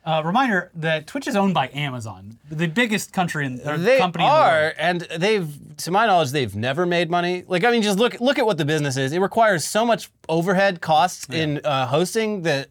Uh, 0.08 0.22
reminder 0.24 0.70
that 0.74 1.06
Twitch 1.06 1.26
is 1.28 1.36
owned 1.36 1.52
by 1.52 1.68
Amazon, 1.74 2.38
the 2.50 2.66
biggest 2.66 3.12
country 3.12 3.44
in 3.44 3.60
or 3.68 3.76
They 3.76 3.98
company 3.98 4.24
in 4.24 4.30
the 4.30 4.34
are, 4.34 4.60
world. 4.62 4.72
and 4.78 5.00
they've, 5.18 5.76
to 5.84 5.90
my 5.90 6.06
knowledge, 6.06 6.30
they've 6.30 6.56
never 6.56 6.86
made 6.86 7.10
money. 7.10 7.44
Like, 7.46 7.62
I 7.62 7.70
mean, 7.70 7.82
just 7.82 7.98
look 7.98 8.18
look 8.18 8.38
at 8.38 8.46
what 8.46 8.56
the 8.56 8.64
business 8.64 8.96
is. 8.96 9.12
It 9.12 9.20
requires 9.20 9.66
so 9.66 9.84
much 9.84 10.08
overhead 10.26 10.80
costs 10.80 11.28
in 11.28 11.60
uh, 11.62 11.86
hosting 11.86 12.40
that 12.42 12.68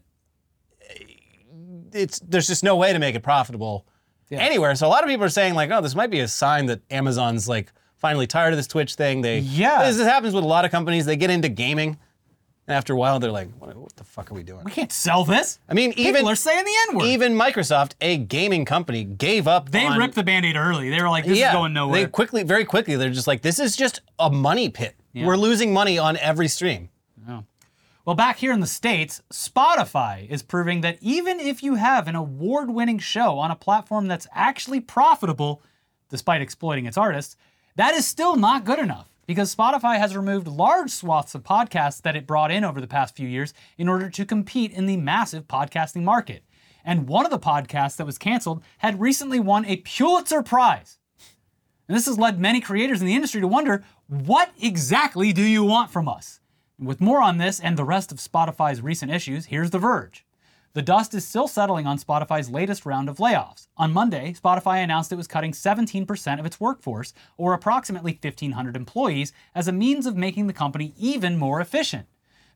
it's 1.92 2.18
there's 2.20 2.48
just 2.48 2.64
no 2.64 2.74
way 2.76 2.92
to 2.92 2.98
make 2.98 3.14
it 3.14 3.22
profitable 3.22 3.86
anywhere. 4.32 4.74
So 4.74 4.86
a 4.86 4.90
lot 4.90 5.04
of 5.04 5.08
people 5.08 5.24
are 5.24 5.28
saying 5.30 5.54
like, 5.54 5.70
oh, 5.70 5.80
this 5.80 5.94
might 5.94 6.10
be 6.10 6.20
a 6.20 6.28
sign 6.28 6.66
that 6.66 6.80
Amazon's 6.90 7.48
like 7.48 7.72
finally 7.98 8.26
tired 8.26 8.52
of 8.52 8.56
this 8.58 8.66
Twitch 8.66 8.94
thing. 8.94 9.22
They 9.22 9.38
Yeah. 9.38 9.84
this, 9.86 9.96
this 9.96 10.06
happens 10.08 10.34
with 10.34 10.44
a 10.44 10.46
lot 10.48 10.64
of 10.64 10.70
companies. 10.70 11.06
They 11.06 11.16
get 11.16 11.30
into 11.30 11.48
gaming, 11.48 11.98
and 12.68 12.76
after 12.76 12.92
a 12.92 12.96
while, 12.96 13.18
they're 13.18 13.32
like, 13.32 13.50
what, 13.58 13.74
what 13.74 13.96
the 13.96 14.04
fuck 14.04 14.30
are 14.30 14.34
we 14.34 14.42
doing? 14.42 14.62
We 14.62 14.70
can't 14.70 14.92
sell 14.92 15.24
this. 15.24 15.58
I 15.68 15.74
mean, 15.74 15.94
People 15.94 16.10
even 16.10 16.26
are 16.26 16.36
saying 16.36 16.64
the 16.64 16.74
N 16.90 16.98
word. 16.98 17.06
even 17.06 17.32
Microsoft, 17.32 17.92
a 18.02 18.18
gaming 18.18 18.66
company, 18.66 19.04
gave 19.04 19.48
up. 19.48 19.70
They 19.70 19.86
on, 19.86 19.98
ripped 19.98 20.14
the 20.14 20.22
band-aid 20.22 20.54
early. 20.54 20.90
They 20.90 21.00
were 21.00 21.08
like, 21.08 21.24
this 21.24 21.38
is 21.38 21.52
going 21.52 21.72
nowhere. 21.72 22.02
They 22.02 22.06
quickly, 22.06 22.42
very 22.42 22.66
quickly, 22.66 22.96
they're 22.96 23.08
just 23.08 23.26
like, 23.26 23.40
this 23.40 23.58
is 23.58 23.74
just 23.74 24.02
a 24.18 24.30
money 24.30 24.68
pit. 24.68 24.94
We're 25.14 25.36
losing 25.36 25.72
money 25.72 25.98
on 25.98 26.16
every 26.18 26.46
stream. 26.46 26.90
Well, 28.04 28.14
back 28.14 28.38
here 28.38 28.52
in 28.52 28.60
the 28.60 28.66
States, 28.66 29.20
Spotify 29.30 30.26
is 30.30 30.42
proving 30.42 30.80
that 30.80 30.96
even 31.02 31.40
if 31.40 31.62
you 31.62 31.74
have 31.74 32.08
an 32.08 32.16
award 32.16 32.70
winning 32.70 32.98
show 32.98 33.38
on 33.38 33.50
a 33.50 33.54
platform 33.54 34.08
that's 34.08 34.26
actually 34.32 34.80
profitable, 34.80 35.62
despite 36.08 36.40
exploiting 36.40 36.86
its 36.86 36.96
artists, 36.96 37.36
that 37.76 37.94
is 37.94 38.06
still 38.06 38.36
not 38.36 38.64
good 38.64 38.78
enough 38.78 39.10
because 39.28 39.54
Spotify 39.54 39.98
has 39.98 40.16
removed 40.16 40.48
large 40.48 40.90
swaths 40.90 41.34
of 41.34 41.44
podcasts 41.44 42.00
that 42.00 42.16
it 42.16 42.26
brought 42.26 42.50
in 42.50 42.64
over 42.64 42.80
the 42.80 42.86
past 42.86 43.14
few 43.14 43.28
years 43.28 43.52
in 43.76 43.86
order 43.86 44.08
to 44.08 44.24
compete 44.24 44.72
in 44.72 44.86
the 44.86 44.96
massive 44.96 45.46
podcasting 45.46 46.02
market. 46.02 46.44
And 46.82 47.06
one 47.06 47.26
of 47.26 47.30
the 47.30 47.38
podcasts 47.38 47.96
that 47.98 48.06
was 48.06 48.16
canceled 48.16 48.62
had 48.78 48.98
recently 48.98 49.38
won 49.38 49.66
a 49.66 49.76
Pulitzer 49.76 50.42
Prize. 50.42 50.96
And 51.86 51.94
this 51.94 52.06
has 52.06 52.18
led 52.18 52.40
many 52.40 52.62
creators 52.62 53.02
in 53.02 53.06
the 53.06 53.14
industry 53.14 53.42
to 53.42 53.46
wonder 53.46 53.84
what 54.06 54.50
exactly 54.58 55.34
do 55.34 55.42
you 55.42 55.62
want 55.62 55.90
from 55.90 56.08
us? 56.08 56.40
With 56.78 57.02
more 57.02 57.20
on 57.20 57.36
this 57.36 57.60
and 57.60 57.76
the 57.76 57.84
rest 57.84 58.10
of 58.10 58.18
Spotify's 58.18 58.80
recent 58.80 59.12
issues, 59.12 59.46
here's 59.46 59.70
The 59.70 59.78
Verge. 59.78 60.24
The 60.74 60.82
dust 60.82 61.14
is 61.14 61.26
still 61.26 61.48
settling 61.48 61.86
on 61.86 61.98
Spotify's 61.98 62.50
latest 62.50 62.84
round 62.84 63.08
of 63.08 63.16
layoffs. 63.16 63.68
On 63.78 63.92
Monday, 63.92 64.34
Spotify 64.34 64.84
announced 64.84 65.10
it 65.10 65.16
was 65.16 65.26
cutting 65.26 65.52
17% 65.52 66.38
of 66.38 66.44
its 66.44 66.60
workforce, 66.60 67.14
or 67.38 67.54
approximately 67.54 68.12
1,500 68.12 68.76
employees, 68.76 69.32
as 69.54 69.66
a 69.66 69.72
means 69.72 70.04
of 70.04 70.14
making 70.14 70.46
the 70.46 70.52
company 70.52 70.92
even 70.98 71.38
more 71.38 71.60
efficient. 71.60 72.06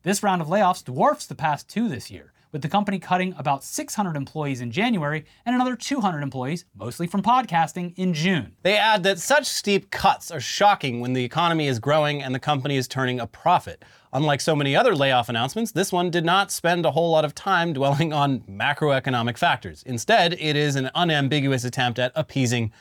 This 0.02 0.22
round 0.22 0.42
of 0.42 0.48
layoffs 0.48 0.84
dwarfs 0.84 1.26
the 1.26 1.34
past 1.34 1.68
two 1.68 1.88
this 1.88 2.10
year, 2.10 2.32
with 2.52 2.60
the 2.60 2.68
company 2.68 2.98
cutting 2.98 3.34
about 3.38 3.64
600 3.64 4.14
employees 4.14 4.60
in 4.60 4.70
January 4.70 5.24
and 5.46 5.54
another 5.54 5.74
200 5.74 6.22
employees, 6.22 6.66
mostly 6.76 7.06
from 7.06 7.22
podcasting, 7.22 7.94
in 7.96 8.12
June. 8.12 8.56
They 8.62 8.76
add 8.76 9.04
that 9.04 9.20
such 9.20 9.46
steep 9.46 9.90
cuts 9.90 10.30
are 10.30 10.40
shocking 10.40 11.00
when 11.00 11.14
the 11.14 11.24
economy 11.24 11.66
is 11.66 11.78
growing 11.78 12.22
and 12.22 12.34
the 12.34 12.38
company 12.38 12.76
is 12.76 12.86
turning 12.86 13.20
a 13.20 13.26
profit. 13.26 13.84
Unlike 14.14 14.42
so 14.42 14.54
many 14.54 14.76
other 14.76 14.94
layoff 14.94 15.30
announcements, 15.30 15.72
this 15.72 15.90
one 15.90 16.10
did 16.10 16.24
not 16.24 16.50
spend 16.50 16.84
a 16.84 16.90
whole 16.90 17.10
lot 17.10 17.24
of 17.24 17.34
time 17.34 17.72
dwelling 17.72 18.12
on 18.12 18.40
macroeconomic 18.40 19.38
factors. 19.38 19.82
Instead, 19.84 20.34
it 20.34 20.54
is 20.54 20.76
an 20.76 20.90
unambiguous 20.94 21.64
attempt 21.64 21.98
at 21.98 22.12
appeasing 22.14 22.72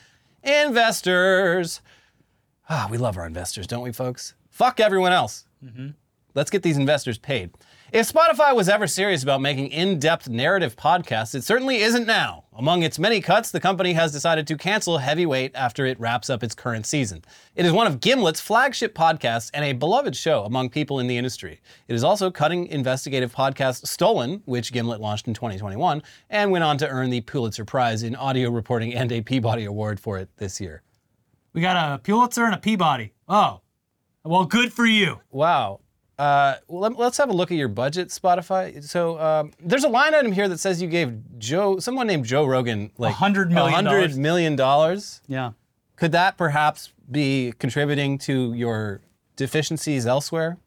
investors. 0.42 1.80
Ah, 2.68 2.86
we 2.90 2.98
love 2.98 3.16
our 3.16 3.26
investors, 3.26 3.66
don't 3.66 3.82
we, 3.82 3.92
folks? 3.92 4.34
Fuck 4.50 4.78
everyone 4.78 5.12
else. 5.12 5.46
Let's 6.34 6.50
get 6.50 6.62
these 6.62 6.76
investors 6.76 7.18
paid. 7.18 7.50
If 7.92 8.10
Spotify 8.12 8.54
was 8.54 8.68
ever 8.68 8.86
serious 8.86 9.22
about 9.22 9.40
making 9.40 9.68
in 9.68 9.98
depth 9.98 10.28
narrative 10.28 10.76
podcasts, 10.76 11.34
it 11.34 11.44
certainly 11.44 11.78
isn't 11.78 12.06
now. 12.06 12.41
Among 12.54 12.82
its 12.82 12.98
many 12.98 13.22
cuts, 13.22 13.50
the 13.50 13.60
company 13.60 13.94
has 13.94 14.12
decided 14.12 14.46
to 14.46 14.58
cancel 14.58 14.98
Heavyweight 14.98 15.52
after 15.54 15.86
it 15.86 15.98
wraps 15.98 16.28
up 16.28 16.42
its 16.42 16.54
current 16.54 16.84
season. 16.84 17.24
It 17.56 17.64
is 17.64 17.72
one 17.72 17.86
of 17.86 17.98
Gimlet's 18.00 18.42
flagship 18.42 18.94
podcasts 18.94 19.50
and 19.54 19.64
a 19.64 19.72
beloved 19.72 20.14
show 20.14 20.44
among 20.44 20.68
people 20.68 21.00
in 21.00 21.06
the 21.06 21.16
industry. 21.16 21.62
It 21.88 21.94
is 21.94 22.04
also 22.04 22.30
cutting 22.30 22.66
investigative 22.66 23.34
podcast 23.34 23.86
Stolen, 23.86 24.42
which 24.44 24.70
Gimlet 24.70 25.00
launched 25.00 25.28
in 25.28 25.32
2021, 25.32 26.02
and 26.28 26.50
went 26.50 26.62
on 26.62 26.76
to 26.76 26.88
earn 26.88 27.08
the 27.08 27.22
Pulitzer 27.22 27.64
Prize 27.64 28.02
in 28.02 28.14
audio 28.14 28.50
reporting 28.50 28.92
and 28.92 29.10
a 29.12 29.22
Peabody 29.22 29.64
Award 29.64 29.98
for 29.98 30.18
it 30.18 30.28
this 30.36 30.60
year. 30.60 30.82
We 31.54 31.62
got 31.62 31.94
a 31.94 31.98
Pulitzer 31.98 32.44
and 32.44 32.54
a 32.54 32.58
Peabody. 32.58 33.14
Oh, 33.28 33.62
well, 34.24 34.44
good 34.44 34.74
for 34.74 34.84
you. 34.84 35.20
Wow. 35.30 35.80
Uh, 36.22 36.56
well, 36.68 36.88
let, 36.92 37.00
us 37.00 37.16
have 37.16 37.30
a 37.30 37.32
look 37.32 37.50
at 37.50 37.56
your 37.56 37.66
budget, 37.66 38.10
Spotify. 38.10 38.80
So 38.84 39.18
um, 39.18 39.50
there's 39.58 39.82
a 39.82 39.88
line 39.88 40.14
item 40.14 40.30
here 40.30 40.46
that 40.46 40.58
says 40.58 40.80
you 40.80 40.86
gave 40.86 41.18
Joe, 41.36 41.80
someone 41.80 42.06
named 42.06 42.26
Joe 42.26 42.46
Rogan, 42.46 42.92
like 42.96 43.16
$100 43.16 43.50
million. 43.50 43.84
$100 43.84 44.16
million. 44.16 45.00
Yeah. 45.26 45.52
Could 45.96 46.12
that 46.12 46.38
perhaps 46.38 46.92
be 47.10 47.52
contributing 47.58 48.18
to 48.18 48.54
your 48.54 49.00
deficiencies 49.34 50.06
elsewhere? 50.06 50.58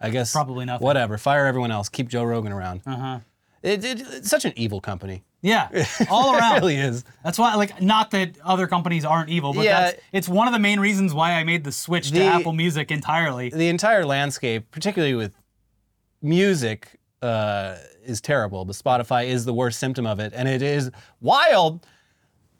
I 0.00 0.10
guess 0.10 0.32
Probably 0.32 0.64
nothing. 0.64 0.84
Whatever. 0.84 1.16
Fire 1.16 1.46
everyone 1.46 1.70
else. 1.70 1.88
Keep 1.88 2.08
Joe 2.08 2.24
Rogan 2.24 2.50
around. 2.50 2.80
Uh 2.84 2.96
huh. 2.96 3.18
It, 3.62 3.84
it, 3.84 4.00
it's 4.00 4.28
such 4.28 4.44
an 4.44 4.52
evil 4.56 4.80
company. 4.80 5.22
Yeah. 5.46 5.68
All 6.10 6.34
It 6.34 6.38
around. 6.38 6.60
really 6.60 6.76
is. 6.76 7.04
That's 7.24 7.38
why, 7.38 7.54
like, 7.54 7.80
not 7.80 8.10
that 8.10 8.36
other 8.42 8.66
companies 8.66 9.04
aren't 9.04 9.30
evil, 9.30 9.52
but 9.54 9.64
Yeah. 9.64 9.80
that's 9.80 10.00
it's 10.12 10.28
one 10.28 10.46
of 10.48 10.52
the 10.52 10.58
main 10.58 10.80
reasons 10.80 11.14
why 11.14 11.32
I 11.32 11.44
made 11.44 11.62
the 11.64 11.72
switch 11.72 12.10
The- 12.10 12.18
to 12.20 12.24
Apple 12.26 12.52
Music 12.52 12.90
entirely. 12.90 13.50
the 13.50 13.68
entire 13.68 14.04
landscape, 14.04 14.70
particularly 14.70 15.14
with 15.14 15.34
music, 16.22 16.98
uh, 17.22 17.76
is 18.04 18.20
terrible. 18.20 18.64
But 18.64 18.76
Spotify 18.76 19.26
is 19.26 19.44
the 19.44 19.54
worst 19.54 19.78
symptom 19.78 20.06
of 20.06 20.20
it, 20.20 20.32
and 20.34 20.48
it 20.48 20.62
is 20.62 20.90
wild 21.20 21.86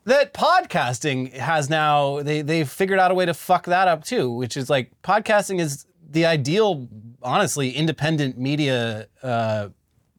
that 0.05 0.33
podcasting 0.35 1.33
has 1.33 1.69
now 1.69 2.23
they 2.23 2.43
they've 2.43 2.69
figured 2.69 2.99
out 2.99 3.11
a 3.11 3.15
way 3.15 3.27
to 3.27 3.35
fuck 3.35 3.67
that 3.67 3.89
up 3.89 4.05
too, 4.05 4.31
which 4.31 4.57
is 4.57 4.71
like 4.71 4.91
podcasting 5.03 5.61
is 5.61 5.87
the 6.09 6.25
ideal, 6.27 6.89
honestly, 7.23 7.71
independent 7.71 8.39
media 8.39 9.09
uh, 9.23 9.69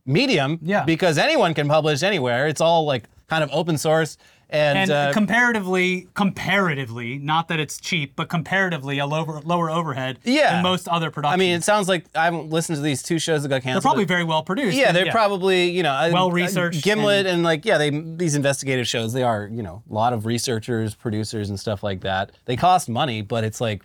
medium. 0.08 0.60
Yeah. 0.62 0.84
Because 0.86 1.18
anyone 1.18 1.54
can 1.54 1.68
publish 1.68 2.02
anywhere. 2.04 2.48
It's 2.48 2.62
all 2.62 2.86
like 2.86 3.04
kind 3.28 3.44
of 3.44 3.50
open 3.52 3.78
source 3.78 4.18
and. 4.50 4.78
And 4.78 4.92
uh, 4.92 5.12
comparatively, 5.14 6.08
comparatively, 6.14 7.18
not 7.18 7.50
that 7.50 7.60
it's 7.60 7.80
cheap, 7.80 8.16
but 8.16 8.30
comparatively, 8.30 8.98
a 9.00 9.06
lower 9.06 9.42
lower 9.42 9.70
overhead 9.70 10.20
Yeah. 10.24 10.54
than 10.54 10.64
most 10.64 10.88
other 10.88 11.12
productions. 11.12 11.34
I 11.34 11.38
mean, 11.38 11.54
it 11.56 11.64
sounds 11.64 11.90
like 11.90 12.06
I 12.16 12.24
haven't 12.26 12.50
listened 12.50 12.78
to 12.78 12.82
these 12.82 13.04
two 13.04 13.20
shows 13.20 13.44
that 13.44 13.50
got 13.50 13.62
canceled. 13.64 13.84
they're 13.84 13.88
probably 13.90 14.06
very 14.06 14.24
well 14.24 14.44
produced. 14.44 14.78
Yeah, 14.78 14.88
and 14.88 14.96
they're 14.96 15.12
probably 15.12 15.70
you 15.72 15.84
know 15.84 15.92
uh, 15.92 16.10
Well-researched 16.14 16.82
Gimlet 16.84 17.26
and, 17.26 17.44
like 17.44 17.66
yeah, 17.66 17.78
they 17.78 17.90
these 17.90 18.36
investigative 18.36 18.88
shows. 18.88 19.12
They 19.12 19.24
are 19.24 19.50
you 19.52 19.62
know 19.64 19.84
a 19.90 19.94
lot 19.94 20.14
of 20.14 20.26
researchers, 20.26 20.96
producers, 20.96 21.50
and 21.50 21.60
stuff 21.60 21.84
like 21.84 22.02
that. 22.02 22.32
They 22.46 22.56
cost 22.56 22.88
money, 22.88 23.22
but 23.22 23.44
it's 23.44 23.60
like 23.60 23.84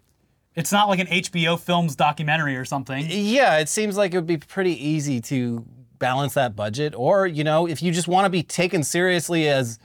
It's 0.55 0.71
not 0.71 0.89
like 0.89 1.01
an 1.01 1.09
HBO 1.09 1.59
Films 1.59 1.97
documentary 1.97 2.57
or 2.57 2.65
something. 2.65 3.07
yeah, 3.11 3.59
it 3.59 3.69
seems 3.69 3.97
like 3.97 4.15
it 4.15 4.19
would 4.19 4.27
be 4.27 4.37
pretty 4.39 4.75
easy 4.87 5.21
to 5.23 5.65
balance 6.03 6.35
that 6.35 6.55
budget. 6.55 6.93
Or 6.95 7.27
you 7.27 7.45
know, 7.45 7.67
if 7.67 7.83
you 7.83 7.91
just 7.93 8.09
want 8.09 8.27
to 8.27 8.31
be 8.31 8.43
taken 8.43 8.83
seriously 8.83 9.49
as 9.49 9.79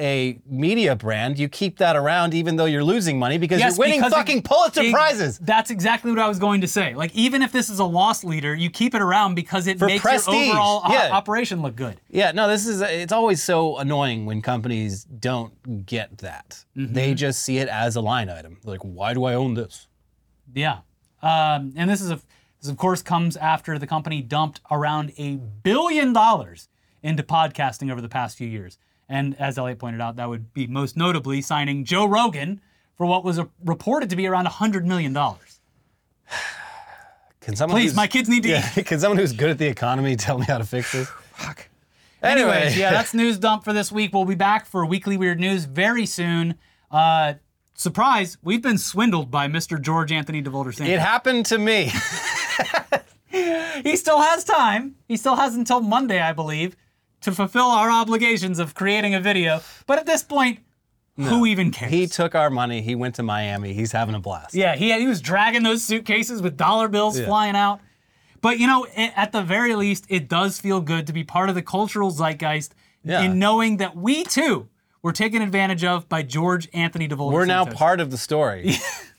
a 0.00 0.40
media 0.44 0.96
brand, 0.96 1.38
you 1.38 1.48
keep 1.48 1.78
that 1.78 1.94
around 1.94 2.34
even 2.34 2.56
though 2.56 2.64
you're 2.64 2.82
losing 2.82 3.16
money 3.16 3.38
because 3.38 3.60
Yes, 3.60 3.76
you're 3.76 3.84
winning 3.86 4.00
because 4.00 4.12
it- 4.12 4.16
fucking 4.16 4.42
Pulitzer 4.42 4.82
it- 4.82 4.92
prizes. 4.92 5.38
That's 5.38 5.70
exactly 5.70 6.10
what 6.10 6.18
I 6.20 6.26
was 6.26 6.40
going 6.40 6.60
to 6.62 6.66
say. 6.66 6.94
Like, 6.94 7.14
even 7.14 7.42
if 7.42 7.52
this 7.52 7.70
is 7.70 7.78
a 7.78 7.84
loss 7.84 8.24
leader, 8.24 8.52
you 8.56 8.70
keep 8.70 8.94
it 8.96 9.00
around 9.02 9.36
because 9.36 9.68
it 9.68 9.80
makes 9.80 10.02
prestige, 10.02 10.34
your 10.48 10.56
overall 10.56 10.82
o- 10.84 11.10
operation 11.12 11.62
look 11.62 11.76
good. 11.76 12.00
Yeah, 12.10 12.32
no, 12.32 12.48
this 12.48 12.66
is 12.66 12.80
it's 12.80 13.12
always 13.12 13.40
so 13.40 13.78
annoying 13.78 14.26
when 14.26 14.42
companies 14.42 15.04
don't 15.04 15.86
get 15.86 16.18
that. 16.18 16.64
Mm-hmm. 16.76 16.92
They 16.92 17.14
just 17.14 17.44
see 17.44 17.58
it 17.58 17.68
as 17.68 17.94
a 17.94 18.00
line 18.00 18.28
item. 18.28 18.58
Like, 18.64 18.80
why 18.80 19.14
do 19.14 19.22
I 19.24 19.34
own 19.34 19.54
this? 19.54 19.86
Yeah. 20.52 20.78
Um, 21.22 21.72
and 21.76 21.88
this 21.88 22.00
is 22.00 22.10
a, 22.10 22.20
this 22.64 22.70
of 22.70 22.78
course 22.78 23.02
comes 23.02 23.36
after 23.36 23.78
the 23.78 23.86
company 23.86 24.22
dumped 24.22 24.62
around 24.70 25.12
a 25.18 25.36
billion 25.36 26.14
dollars 26.14 26.68
into 27.02 27.22
podcasting 27.22 27.92
over 27.92 28.00
the 28.00 28.08
past 28.08 28.38
few 28.38 28.48
years. 28.48 28.78
And 29.06 29.38
as 29.38 29.58
Eliot 29.58 29.78
pointed 29.78 30.00
out, 30.00 30.16
that 30.16 30.30
would 30.30 30.54
be 30.54 30.66
most 30.66 30.96
notably 30.96 31.42
signing 31.42 31.84
Joe 31.84 32.06
Rogan 32.06 32.62
for 32.96 33.06
what 33.06 33.22
was 33.22 33.36
a, 33.36 33.50
reported 33.62 34.08
to 34.10 34.16
be 34.16 34.26
around 34.26 34.46
$100 34.46 34.84
million. 34.84 35.14
Can 37.40 37.54
someone 37.54 37.78
Please, 37.78 37.94
my 37.94 38.06
kids 38.06 38.30
need 38.30 38.44
to 38.44 38.48
yeah, 38.48 38.66
can 38.70 38.98
someone 38.98 39.18
who's 39.18 39.34
good 39.34 39.50
at 39.50 39.58
the 39.58 39.66
economy 39.66 40.16
tell 40.16 40.38
me 40.38 40.46
how 40.46 40.56
to 40.56 40.64
fix 40.64 40.92
this? 40.92 41.08
Fuck. 41.34 41.68
Anyway, 42.22 42.52
Anyways, 42.52 42.78
yeah, 42.78 42.90
that's 42.90 43.12
news 43.14 43.36
dump 43.36 43.64
for 43.64 43.74
this 43.74 43.92
week. 43.92 44.14
We'll 44.14 44.24
be 44.24 44.34
back 44.34 44.64
for 44.64 44.86
weekly 44.86 45.18
weird 45.18 45.38
news 45.38 45.66
very 45.66 46.06
soon. 46.06 46.54
Uh, 46.90 47.34
surprise, 47.74 48.38
we've 48.42 48.62
been 48.62 48.78
swindled 48.78 49.30
by 49.30 49.46
Mr. 49.46 49.78
George 49.78 50.10
Anthony 50.10 50.42
DeVolder 50.42 50.88
It 50.88 51.00
happened 51.00 51.44
to 51.46 51.58
me. 51.58 51.92
He 53.82 53.96
still 53.96 54.20
has 54.20 54.44
time. 54.44 54.94
He 55.08 55.16
still 55.16 55.34
has 55.34 55.56
until 55.56 55.80
Monday, 55.80 56.20
I 56.20 56.32
believe, 56.32 56.76
to 57.22 57.32
fulfill 57.32 57.66
our 57.66 57.90
obligations 57.90 58.60
of 58.60 58.74
creating 58.74 59.12
a 59.14 59.20
video. 59.20 59.60
But 59.86 59.98
at 59.98 60.06
this 60.06 60.22
point, 60.22 60.60
who 61.16 61.44
even 61.44 61.72
cares? 61.72 61.90
he 61.90 62.06
took 62.06 62.34
our 62.36 62.48
money. 62.50 62.80
He 62.80 62.94
went 62.94 63.16
to 63.16 63.24
Miami. 63.24 63.72
He's 63.72 63.90
having 63.90 64.14
a 64.14 64.20
blast. 64.20 64.54
yeah, 64.54 64.76
he, 64.76 64.92
he 64.96 65.06
was 65.08 65.20
dragging 65.20 65.64
those 65.64 65.82
suitcases 65.82 66.42
with 66.42 66.56
dollar 66.56 66.86
bills 66.86 67.20
flying 67.20 67.56
out. 67.56 67.80
But 68.40 68.58
you 68.60 68.66
know, 68.68 68.84
it, 68.94 69.12
at 69.16 69.32
the 69.32 69.42
very 69.42 69.74
least, 69.74 70.06
it 70.08 70.28
does 70.28 70.60
feel 70.60 70.80
good 70.80 71.06
to 71.08 71.12
be 71.12 71.24
part 71.24 71.48
of 71.48 71.54
the 71.56 71.62
cultural 71.62 72.10
zeitgeist 72.12 72.72
Yeah. 73.02 73.22
in 73.22 73.38
knowing 73.40 73.78
that 73.78 73.96
we 73.96 74.22
too 74.24 74.68
were 75.02 75.12
taken 75.12 75.42
advantage 75.42 75.82
of 75.84 76.08
by 76.08 76.22
George 76.22 76.68
Anthony 76.72 77.08
DeVolder. 77.08 77.32
We're 77.32 77.46
now 77.46 77.64
part 77.64 77.98
of 78.00 78.10
the 78.12 78.18
story. 78.18 78.76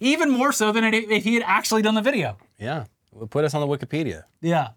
even 0.00 0.30
more 0.30 0.52
so 0.52 0.72
than 0.72 0.84
if 0.92 1.24
he 1.24 1.34
had 1.34 1.42
actually 1.46 1.82
done 1.82 1.94
the 1.94 2.02
video. 2.02 2.36
yeah. 2.58 2.84
Put 3.30 3.44
us 3.44 3.52
on 3.54 3.60
the 3.60 3.66
Wikipedia. 3.66 4.24
Yeah. 4.40 4.68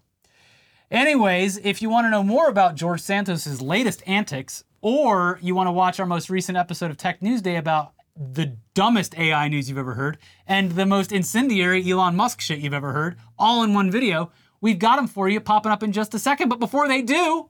Anyways, 0.90 1.58
if 1.58 1.80
you 1.80 1.88
want 1.88 2.06
to 2.06 2.10
know 2.10 2.22
more 2.24 2.48
about 2.48 2.74
George 2.74 3.00
Santos's 3.00 3.62
latest 3.62 4.02
antics, 4.06 4.64
or 4.80 5.38
you 5.40 5.54
want 5.54 5.68
to 5.68 5.72
watch 5.72 6.00
our 6.00 6.06
most 6.06 6.28
recent 6.28 6.58
episode 6.58 6.90
of 6.90 6.96
Tech 6.96 7.22
News 7.22 7.40
Day 7.40 7.56
about 7.56 7.92
the 8.16 8.56
dumbest 8.74 9.16
AI 9.16 9.48
news 9.48 9.68
you've 9.68 9.78
ever 9.78 9.94
heard 9.94 10.18
and 10.46 10.72
the 10.72 10.84
most 10.84 11.12
incendiary 11.12 11.88
Elon 11.88 12.16
Musk 12.16 12.40
shit 12.40 12.58
you've 12.58 12.74
ever 12.74 12.92
heard, 12.92 13.16
all 13.38 13.62
in 13.62 13.74
one 13.74 13.90
video, 13.90 14.32
we've 14.60 14.78
got 14.78 14.96
them 14.96 15.06
for 15.06 15.28
you 15.28 15.40
popping 15.40 15.70
up 15.72 15.82
in 15.82 15.92
just 15.92 16.12
a 16.14 16.18
second. 16.18 16.48
But 16.48 16.58
before 16.58 16.88
they 16.88 17.00
do, 17.00 17.48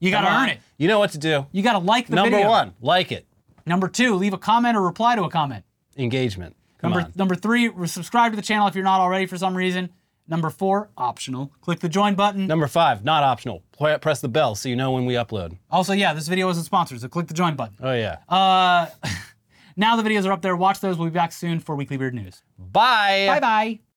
you 0.00 0.10
got 0.10 0.22
to 0.22 0.32
earn 0.32 0.48
it. 0.48 0.60
You 0.78 0.88
know 0.88 0.98
what 0.98 1.10
to 1.12 1.18
do. 1.18 1.46
You 1.52 1.62
got 1.62 1.72
to 1.72 1.78
like 1.78 2.06
the 2.08 2.16
Number 2.16 2.30
video. 2.30 2.48
one, 2.48 2.74
like 2.80 3.12
it. 3.12 3.26
Number 3.66 3.88
two, 3.88 4.14
leave 4.14 4.32
a 4.32 4.38
comment 4.38 4.76
or 4.76 4.82
reply 4.82 5.14
to 5.14 5.24
a 5.24 5.30
comment. 5.30 5.64
Engagement. 5.96 6.56
Come 6.86 6.92
Number, 6.92 7.06
on. 7.06 7.12
number 7.16 7.34
three, 7.34 7.70
subscribe 7.86 8.30
to 8.32 8.36
the 8.36 8.42
channel 8.42 8.68
if 8.68 8.74
you're 8.76 8.84
not 8.84 9.00
already 9.00 9.26
for 9.26 9.36
some 9.36 9.56
reason. 9.56 9.90
Number 10.28 10.50
four, 10.50 10.90
optional. 10.96 11.52
Click 11.60 11.80
the 11.80 11.88
join 11.88 12.14
button. 12.14 12.46
Number 12.46 12.68
five, 12.68 13.04
not 13.04 13.24
optional. 13.24 13.62
Press 14.00 14.20
the 14.20 14.28
bell 14.28 14.54
so 14.54 14.68
you 14.68 14.76
know 14.76 14.92
when 14.92 15.04
we 15.04 15.14
upload. 15.14 15.56
Also, 15.70 15.92
yeah, 15.92 16.14
this 16.14 16.28
video 16.28 16.48
isn't 16.50 16.62
sponsored, 16.64 17.00
so 17.00 17.08
click 17.08 17.26
the 17.26 17.34
join 17.34 17.56
button. 17.56 17.76
Oh 17.80 17.92
yeah. 17.92 18.18
Uh, 18.28 18.86
now 19.76 19.96
the 19.96 20.08
videos 20.08 20.24
are 20.26 20.32
up 20.32 20.42
there. 20.42 20.56
Watch 20.56 20.80
those. 20.80 20.96
We'll 20.96 21.08
be 21.10 21.14
back 21.14 21.32
soon 21.32 21.58
for 21.60 21.74
Weekly 21.74 21.96
Weird 21.96 22.14
News. 22.14 22.42
Bye. 22.58 23.26
Bye 23.28 23.40
bye. 23.40 23.80